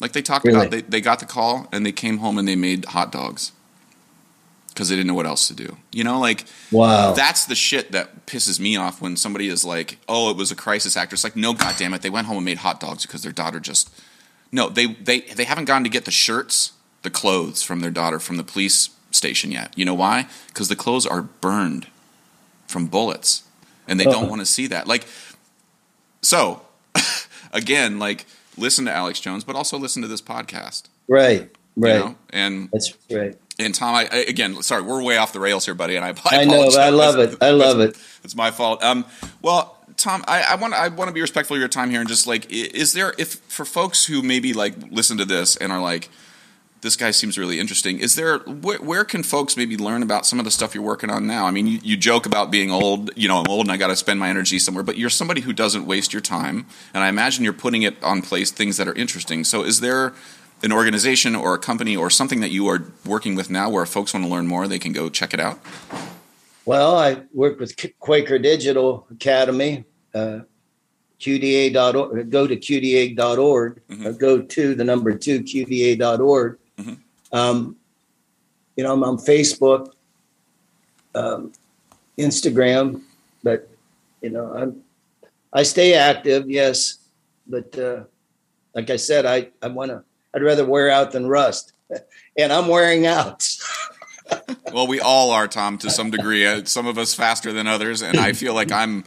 Like 0.00 0.12
they 0.12 0.22
talked 0.22 0.44
Really? 0.46 0.58
about, 0.58 0.70
they, 0.70 0.80
they 0.82 1.00
got 1.00 1.20
the 1.20 1.26
call 1.26 1.68
and 1.72 1.84
they 1.86 1.92
came 1.92 2.18
home 2.18 2.38
and 2.38 2.48
they 2.48 2.56
made 2.56 2.86
hot 2.86 3.12
dogs 3.12 3.52
because 4.68 4.88
they 4.88 4.96
didn't 4.96 5.06
know 5.08 5.14
what 5.14 5.26
else 5.26 5.46
to 5.48 5.54
do. 5.54 5.76
You 5.92 6.04
know, 6.04 6.18
like 6.18 6.44
Wow. 6.70 7.12
that's 7.12 7.44
the 7.44 7.54
shit 7.54 7.92
that 7.92 8.26
pisses 8.26 8.58
me 8.58 8.76
off 8.76 9.00
when 9.02 9.16
somebody 9.16 9.48
is 9.48 9.64
like, 9.64 9.98
"Oh, 10.08 10.30
it 10.30 10.36
was 10.36 10.50
a 10.50 10.56
crisis 10.56 10.96
actor." 10.96 11.14
It's 11.14 11.22
like, 11.24 11.36
no, 11.36 11.52
goddamn 11.52 11.92
it, 11.94 12.00
they 12.02 12.10
went 12.10 12.26
home 12.26 12.38
and 12.38 12.44
made 12.46 12.58
hot 12.58 12.80
dogs 12.80 13.04
because 13.06 13.22
their 13.22 13.32
daughter 13.32 13.60
just 13.60 13.90
no, 14.50 14.68
they 14.70 14.86
they 14.86 15.20
they 15.20 15.44
haven't 15.44 15.66
gone 15.66 15.84
to 15.84 15.90
get 15.90 16.04
the 16.06 16.10
shirts, 16.10 16.72
the 17.02 17.10
clothes 17.10 17.62
from 17.62 17.80
their 17.80 17.90
daughter 17.90 18.18
from 18.18 18.38
the 18.38 18.44
police 18.44 18.88
station 19.10 19.52
yet. 19.52 19.72
You 19.76 19.84
know 19.84 19.94
why? 19.94 20.26
Because 20.48 20.68
the 20.68 20.76
clothes 20.76 21.06
are 21.06 21.22
burned 21.22 21.86
from 22.66 22.86
bullets, 22.86 23.42
and 23.86 24.00
they 24.00 24.04
don't 24.04 24.28
want 24.30 24.40
to 24.40 24.46
see 24.46 24.66
that. 24.68 24.86
Like, 24.88 25.04
so 26.22 26.62
again, 27.52 27.98
like 27.98 28.26
listen 28.56 28.84
to 28.86 28.92
Alex 28.92 29.20
Jones, 29.20 29.44
but 29.44 29.56
also 29.56 29.78
listen 29.78 30.02
to 30.02 30.08
this 30.08 30.22
podcast. 30.22 30.84
right. 31.08 31.50
You 31.74 31.82
Right. 31.84 31.94
know? 31.98 32.16
And 32.30 32.68
That's 32.70 32.92
right. 33.10 33.34
and 33.58 33.74
Tom, 33.74 33.94
I, 33.94 34.02
again, 34.28 34.62
sorry, 34.62 34.82
we're 34.82 35.02
way 35.02 35.16
off 35.16 35.32
the 35.32 35.40
rails 35.40 35.64
here, 35.64 35.74
buddy, 35.74 35.96
and 35.96 36.04
I, 36.04 36.10
I 36.30 36.42
I 36.42 36.44
know. 36.44 36.68
I 36.78 36.90
love 36.90 37.18
it. 37.18 37.38
I 37.40 37.48
love 37.50 37.80
it. 37.80 37.96
It's 38.22 38.36
my 38.36 38.50
fault. 38.50 38.82
Um, 38.84 39.06
well, 39.40 39.78
Tom, 39.96 40.22
I, 40.28 40.42
I 40.42 40.54
want 40.56 40.74
I 40.74 40.88
want 40.88 41.08
to 41.08 41.14
be 41.14 41.22
respectful 41.22 41.56
of 41.56 41.60
your 41.60 41.68
time 41.70 41.88
here, 41.88 42.00
and 42.00 42.08
just 42.10 42.26
like, 42.26 42.46
is 42.52 42.92
there 42.92 43.14
if 43.16 43.36
for 43.48 43.64
folks 43.64 44.04
who 44.04 44.20
maybe 44.20 44.52
like 44.52 44.74
listen 44.90 45.16
to 45.16 45.24
this 45.24 45.56
and 45.56 45.72
are 45.72 45.80
like, 45.80 46.10
this 46.82 46.96
guy 46.96 47.12
seems 47.12 47.38
really 47.38 47.60
interesting. 47.60 48.00
Is 48.00 48.16
there 48.16 48.38
where, 48.40 48.78
where 48.78 49.04
can 49.04 49.22
folks 49.22 49.56
maybe 49.56 49.76
learn 49.76 50.02
about 50.02 50.26
some 50.26 50.38
of 50.40 50.44
the 50.44 50.50
stuff 50.50 50.74
you're 50.74 50.82
working 50.82 51.10
on 51.10 51.26
now? 51.28 51.46
I 51.46 51.52
mean, 51.52 51.68
you, 51.68 51.78
you 51.82 51.96
joke 51.96 52.26
about 52.26 52.50
being 52.50 52.72
old. 52.72 53.10
You 53.16 53.28
know, 53.28 53.38
I'm 53.38 53.48
old 53.48 53.66
and 53.66 53.72
I 53.72 53.76
got 53.76 53.86
to 53.86 53.96
spend 53.96 54.18
my 54.18 54.28
energy 54.28 54.58
somewhere. 54.58 54.82
But 54.82 54.98
you're 54.98 55.08
somebody 55.08 55.42
who 55.42 55.52
doesn't 55.52 55.86
waste 55.86 56.12
your 56.12 56.20
time, 56.20 56.66
and 56.92 57.04
I 57.04 57.08
imagine 57.08 57.44
you're 57.44 57.52
putting 57.52 57.82
it 57.82 58.02
on 58.02 58.20
place 58.20 58.50
things 58.50 58.76
that 58.76 58.88
are 58.88 58.94
interesting. 58.94 59.44
So, 59.44 59.62
is 59.62 59.80
there 59.80 60.12
an 60.64 60.72
organization 60.72 61.36
or 61.36 61.54
a 61.54 61.58
company 61.58 61.96
or 61.96 62.10
something 62.10 62.40
that 62.40 62.50
you 62.50 62.66
are 62.68 62.84
working 63.06 63.36
with 63.36 63.48
now 63.48 63.70
where 63.70 63.86
folks 63.86 64.12
want 64.12 64.26
to 64.26 64.30
learn 64.30 64.48
more? 64.48 64.66
They 64.66 64.80
can 64.80 64.92
go 64.92 65.08
check 65.08 65.32
it 65.32 65.40
out. 65.40 65.60
Well, 66.64 66.96
I 66.96 67.22
work 67.32 67.60
with 67.60 67.76
Quaker 68.00 68.38
Digital 68.40 69.06
Academy, 69.10 69.84
uh, 70.14 70.40
QDA.org. 71.20 72.30
Go 72.30 72.46
to 72.48 72.56
QDA.org. 72.56 73.80
Mhm. 73.88 74.06
Or 74.06 74.12
go 74.12 74.42
to 74.42 74.74
the 74.74 74.84
number 74.84 75.16
two, 75.16 75.42
QDA.org. 75.42 76.58
Mhm. 76.78 76.98
Um, 77.32 77.76
you 78.76 78.84
know, 78.84 78.92
I'm 78.92 79.04
on 79.04 79.18
Facebook, 79.18 79.92
um, 81.14 81.52
Instagram, 82.18 83.02
but, 83.42 83.68
you 84.20 84.30
know, 84.30 84.52
I'm, 84.54 84.82
I 85.52 85.62
stay 85.62 85.94
active, 85.94 86.50
yes. 86.50 86.98
But 87.46 87.78
uh, 87.78 88.04
like 88.74 88.90
I 88.90 88.96
said, 88.96 89.26
I, 89.26 89.48
I 89.62 89.68
want 89.68 89.90
to, 89.90 90.02
I'd 90.34 90.42
rather 90.42 90.64
wear 90.64 90.90
out 90.90 91.12
than 91.12 91.26
rust. 91.26 91.72
And 92.38 92.50
I'm 92.50 92.68
wearing 92.68 93.06
out. 93.06 93.46
Well, 94.72 94.86
we 94.86 95.00
all 95.00 95.30
are, 95.32 95.46
Tom, 95.46 95.76
to 95.78 95.90
some 95.90 96.10
degree. 96.10 96.46
Uh, 96.46 96.64
some 96.64 96.86
of 96.86 96.96
us 96.96 97.12
faster 97.12 97.52
than 97.52 97.66
others, 97.66 98.00
and 98.00 98.18
I 98.18 98.32
feel 98.32 98.54
like 98.54 98.72
I'm, 98.72 99.04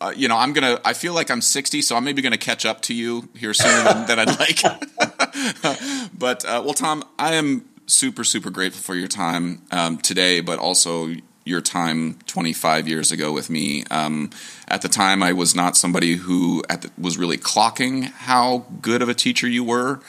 uh, 0.00 0.14
you 0.16 0.28
know, 0.28 0.38
I'm 0.38 0.54
gonna. 0.54 0.80
I 0.82 0.94
feel 0.94 1.12
like 1.12 1.30
I'm 1.30 1.42
60, 1.42 1.82
so 1.82 1.94
I'm 1.96 2.04
maybe 2.04 2.22
gonna 2.22 2.38
catch 2.38 2.64
up 2.64 2.80
to 2.82 2.94
you 2.94 3.28
here 3.36 3.52
sooner 3.52 3.82
than, 3.84 4.06
than 4.06 4.18
I'd 4.20 4.38
like. 4.40 4.62
but 6.24 6.42
uh, 6.46 6.62
well, 6.64 6.72
Tom, 6.72 7.04
I 7.18 7.34
am 7.34 7.68
super, 7.84 8.24
super 8.24 8.48
grateful 8.48 8.80
for 8.80 8.94
your 8.94 9.08
time 9.08 9.60
um, 9.70 9.98
today, 9.98 10.40
but 10.40 10.58
also 10.58 11.10
your 11.44 11.60
time 11.60 12.18
25 12.26 12.88
years 12.88 13.12
ago 13.12 13.30
with 13.30 13.50
me. 13.50 13.84
Um, 13.90 14.30
at 14.66 14.80
the 14.80 14.88
time, 14.88 15.22
I 15.22 15.34
was 15.34 15.54
not 15.54 15.76
somebody 15.76 16.14
who 16.14 16.62
the, 16.62 16.90
was 16.96 17.18
really 17.18 17.36
clocking 17.36 18.04
how 18.04 18.64
good 18.80 19.02
of 19.02 19.10
a 19.10 19.14
teacher 19.14 19.46
you 19.46 19.64
were. 19.64 20.00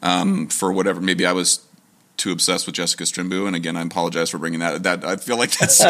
Um, 0.00 0.46
for 0.46 0.72
whatever, 0.72 1.00
maybe 1.00 1.26
I 1.26 1.32
was 1.32 1.66
too 2.16 2.30
obsessed 2.30 2.66
with 2.66 2.76
Jessica 2.76 3.02
Strimbu, 3.02 3.48
and 3.48 3.56
again, 3.56 3.76
I 3.76 3.82
apologize 3.82 4.30
for 4.30 4.38
bringing 4.38 4.60
that. 4.60 4.84
That 4.84 5.04
I 5.04 5.16
feel 5.16 5.38
like 5.38 5.58
that's 5.58 5.84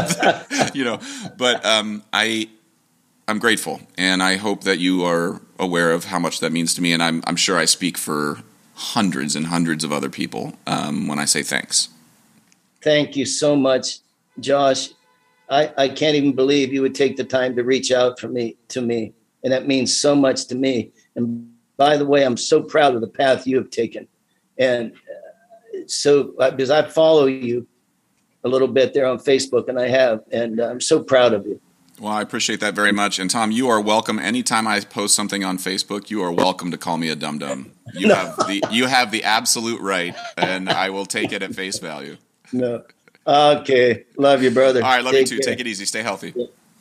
you 0.75 0.85
know, 0.85 0.99
but 1.37 1.63
um, 1.67 2.03
I 2.11 2.49
I'm 3.29 3.39
grateful, 3.39 3.83
and 3.99 4.23
I 4.23 4.37
hope 4.37 4.65
that 4.65 4.79
you 4.79 5.05
are 5.05 5.43
aware 5.59 5.93
of 5.93 6.07
how 6.07 6.19
much 6.19 6.41
that 6.41 6.53
means 6.53 6.73
to 6.77 6.81
me, 6.81 6.95
and 6.95 7.03
I'm 7.03 7.23
I'm 7.27 7.37
sure 7.37 7.59
I 7.59 7.67
speak 7.67 7.99
for 7.99 8.43
hundreds 8.79 9.35
and 9.35 9.47
hundreds 9.47 9.83
of 9.83 9.93
other 9.93 10.09
people 10.09 10.55
um, 10.69 11.09
when 11.09 11.19
I 11.19 11.25
say 11.25 11.43
thanks. 11.43 11.89
Thank 12.81 13.17
you 13.17 13.27
so 13.27 13.57
much, 13.57 13.99
Josh. 14.39 14.91
I, 15.51 15.73
I 15.77 15.89
can't 15.89 16.15
even 16.15 16.33
believe 16.33 16.73
you 16.73 16.83
would 16.83 16.95
take 16.95 17.17
the 17.17 17.25
time 17.25 17.57
to 17.57 17.65
reach 17.65 17.91
out 17.91 18.21
for 18.21 18.29
me 18.29 18.57
to 18.69 18.81
me. 18.81 19.13
And 19.43 19.53
that 19.53 19.67
means 19.67 19.97
so 19.97 20.15
much 20.15 20.47
to 20.47 20.55
me. 20.55 20.93
And 21.17 21.53
by 21.77 21.97
the 21.97 22.07
way, 22.07 22.25
I'm 22.25 22.37
so 22.37 22.63
proud 22.63 22.95
of 22.95 23.01
the 23.01 23.09
path 23.09 23.47
you 23.47 23.57
have 23.57 23.71
taken. 23.71 24.07
And 24.59 24.93
uh, 24.93 25.79
so, 25.87 26.35
uh, 26.39 26.51
because 26.53 26.71
I 26.71 26.89
follow 26.89 27.27
you 27.27 27.67
a 28.45 28.49
little 28.49 28.69
bit 28.69 28.95
there 28.95 29.07
on 29.07 29.19
Facebook, 29.19 29.69
and 29.69 29.79
I 29.79 29.89
have, 29.89 30.21
and 30.31 30.61
I'm 30.61 30.81
so 30.81 31.03
proud 31.03 31.33
of 31.33 31.47
you. 31.47 31.61
Well, 32.01 32.13
I 32.13 32.23
appreciate 32.23 32.61
that 32.61 32.75
very 32.75 32.93
much. 32.93 33.19
And 33.19 33.29
Tom, 33.31 33.51
you 33.51 33.69
are 33.69 33.81
welcome. 33.81 34.19
Anytime 34.19 34.67
I 34.69 34.81
post 34.81 35.15
something 35.15 35.43
on 35.45 35.59
Facebook, 35.59 36.11
you 36.11 36.23
are 36.23 36.31
welcome 36.33 36.71
to 36.71 36.79
call 36.79 36.97
me 36.97 37.09
a 37.09 37.17
dum 37.17 37.39
dum. 37.39 37.73
You 37.95 38.09
No. 38.09 38.15
have 38.15 38.37
the 38.47 38.63
you 38.71 38.87
have 38.87 39.11
the 39.11 39.25
absolute 39.25 39.81
right, 39.81 40.15
and 40.37 40.69
I 40.69 40.91
will 40.91 41.07
take 41.07 41.33
it 41.33 41.43
at 41.43 41.55
face 41.55 41.79
value. 41.79 42.17
No. 42.53 42.83
Okay. 43.27 44.05
Love 44.17 44.43
you, 44.43 44.51
brother. 44.51 44.83
All 44.83 44.89
right, 44.91 45.05
love 45.05 45.15
you 45.15 45.25
too. 45.25 45.39
care. 45.39 45.53
Take 45.55 45.61
it 45.61 45.67
easy. 45.67 45.85
Stay 45.87 46.03
healthy. 46.03 46.33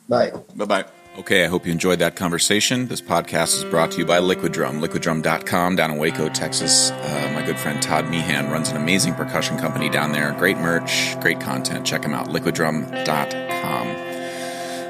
Bye. 0.08 0.32
Bye 0.54 0.64
bye. 0.64 0.84
Okay, 1.18 1.44
I 1.44 1.48
hope 1.48 1.66
you 1.66 1.72
enjoyed 1.72 1.98
that 1.98 2.14
conversation. 2.14 2.86
This 2.86 3.00
podcast 3.02 3.56
is 3.56 3.64
brought 3.64 3.90
to 3.92 3.98
you 3.98 4.06
by 4.06 4.20
Liquid 4.20 4.52
Drum, 4.52 4.80
liquiddrum.com 4.80 5.74
down 5.74 5.90
in 5.90 5.98
Waco, 5.98 6.28
Texas. 6.28 6.92
Uh, 6.92 7.32
my 7.34 7.42
good 7.44 7.58
friend 7.58 7.82
Todd 7.82 8.08
Meehan 8.08 8.50
runs 8.52 8.68
an 8.70 8.76
amazing 8.76 9.14
percussion 9.14 9.58
company 9.58 9.88
down 9.90 10.12
there. 10.12 10.30
Great 10.38 10.58
merch, 10.58 11.18
great 11.20 11.40
content. 11.40 11.84
Check 11.84 12.04
him 12.04 12.14
out, 12.14 12.28
liquiddrum.com. 12.28 14.07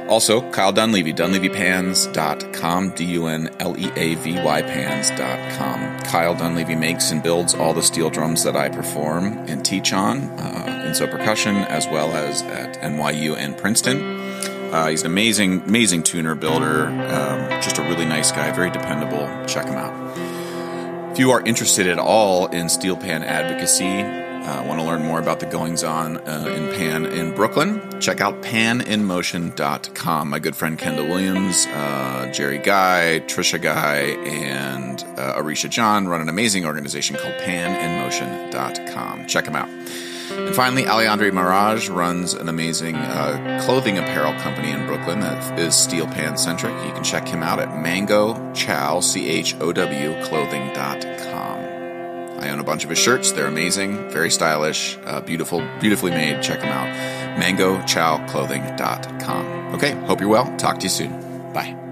Also, 0.09 0.51
Kyle 0.53 0.73
Dunleavy, 0.73 1.13
dunleavypans.com, 1.13 2.91
D 2.91 3.05
U 3.05 3.27
N 3.27 3.55
L 3.61 3.79
E 3.79 3.91
A 3.95 4.15
V 4.15 4.43
Y 4.43 4.63
pans.com. 4.63 6.01
Kyle 6.01 6.35
Dunleavy 6.35 6.75
makes 6.75 7.11
and 7.11 7.23
builds 7.23 7.55
all 7.55 7.75
the 7.75 7.83
steel 7.83 8.09
drums 8.09 8.43
that 8.45 8.57
I 8.57 8.71
perform 8.71 9.27
and 9.49 9.65
teach 9.65 9.93
on 9.93 10.19
uh, 10.19 10.85
in 10.87 10.93
Sō 10.93 11.11
Percussion 11.11 11.57
as 11.57 11.87
well 11.87 12.11
as 12.13 12.41
at 12.43 12.81
NYU 12.81 13.37
and 13.37 13.57
Princeton. 13.57 14.01
Uh, 14.73 14.89
he's 14.89 15.03
an 15.03 15.07
amazing, 15.07 15.63
amazing 15.63 16.03
tuner 16.03 16.35
builder. 16.35 16.87
Um, 16.87 17.63
just 17.63 17.79
a 17.79 17.83
really 17.83 18.05
nice 18.05 18.33
guy, 18.33 18.51
very 18.53 18.71
dependable. 18.71 19.27
Check 19.47 19.67
him 19.67 19.77
out. 19.77 21.13
If 21.13 21.19
you 21.19 21.31
are 21.33 21.41
interested 21.43 21.87
at 21.87 21.99
all 21.99 22.47
in 22.47 22.69
steel 22.69 22.97
pan 22.97 23.23
advocacy, 23.23 24.28
uh, 24.49 24.65
want 24.67 24.81
to 24.81 24.87
learn 24.87 25.03
more 25.03 25.21
about 25.21 25.41
the 25.41 25.47
goings 25.47 25.85
on 25.85 26.17
uh, 26.17 26.47
in 26.57 26.75
pan 26.75 27.05
in 27.05 27.35
Brooklyn, 27.35 28.01
check 28.01 28.23
out 28.23 28.41
paninmotion.com. 28.43 30.31
My 30.31 30.39
good 30.39 30.57
friend 30.57 30.79
Kendall 30.79 31.07
Williams, 31.07 31.67
uh, 31.67 32.31
Jerry 32.33 32.57
Guy, 32.59 33.21
Trisha 33.27 33.61
Guy, 33.61 33.99
and 34.27 35.05
uh, 35.19 35.35
Arisha 35.37 35.69
John 35.69 36.09
run 36.09 36.23
an 36.23 36.31
amazing 36.31 36.65
organization 36.65 37.17
called 37.17 37.35
paninmotion.com. 37.35 39.27
Check 39.27 39.45
them 39.45 39.57
out. 39.57 39.69
And 40.31 40.55
finally, 40.55 40.85
Alejandre 40.85 41.33
Mirage 41.33 41.89
runs 41.89 42.33
an 42.33 42.49
amazing 42.49 42.97
uh, 42.97 43.61
clothing 43.65 43.99
apparel 43.99 44.33
company 44.41 44.71
in 44.71 44.87
Brooklyn 44.87 45.21
that 45.21 45.59
is 45.59 45.75
steel 45.75 46.07
pan 46.07 46.39
centric. 46.39 46.73
You 46.87 46.93
can 46.93 47.05
check 47.05 47.27
him 47.27 47.43
out 47.43 47.59
at 47.59 47.83
mango 47.83 48.53
chow, 48.55 49.01
C 49.01 49.29
H 49.29 49.55
O 49.61 49.73
W, 49.73 50.23
clothing.com. 50.25 51.38
I 52.39 52.51
own 52.51 52.61
a 52.61 52.65
bunch 52.65 52.85
of 52.85 52.91
his 52.91 52.99
shirts. 52.99 53.33
They're 53.33 53.47
amazing, 53.47 54.11
very 54.11 54.31
stylish, 54.31 54.97
uh, 55.05 55.21
beautiful, 55.21 55.61
beautifully 55.81 56.13
made. 56.13 56.41
Check 56.43 56.61
them 56.61 56.71
out. 56.71 56.89
MangoChowClothing.com. 57.41 59.75
Okay, 59.75 59.93
hope 60.07 60.21
you're 60.21 60.31
well. 60.31 60.57
Talk 60.57 60.79
to 60.79 60.85
you 60.85 60.91
soon. 60.91 61.11
Bye. 61.53 61.88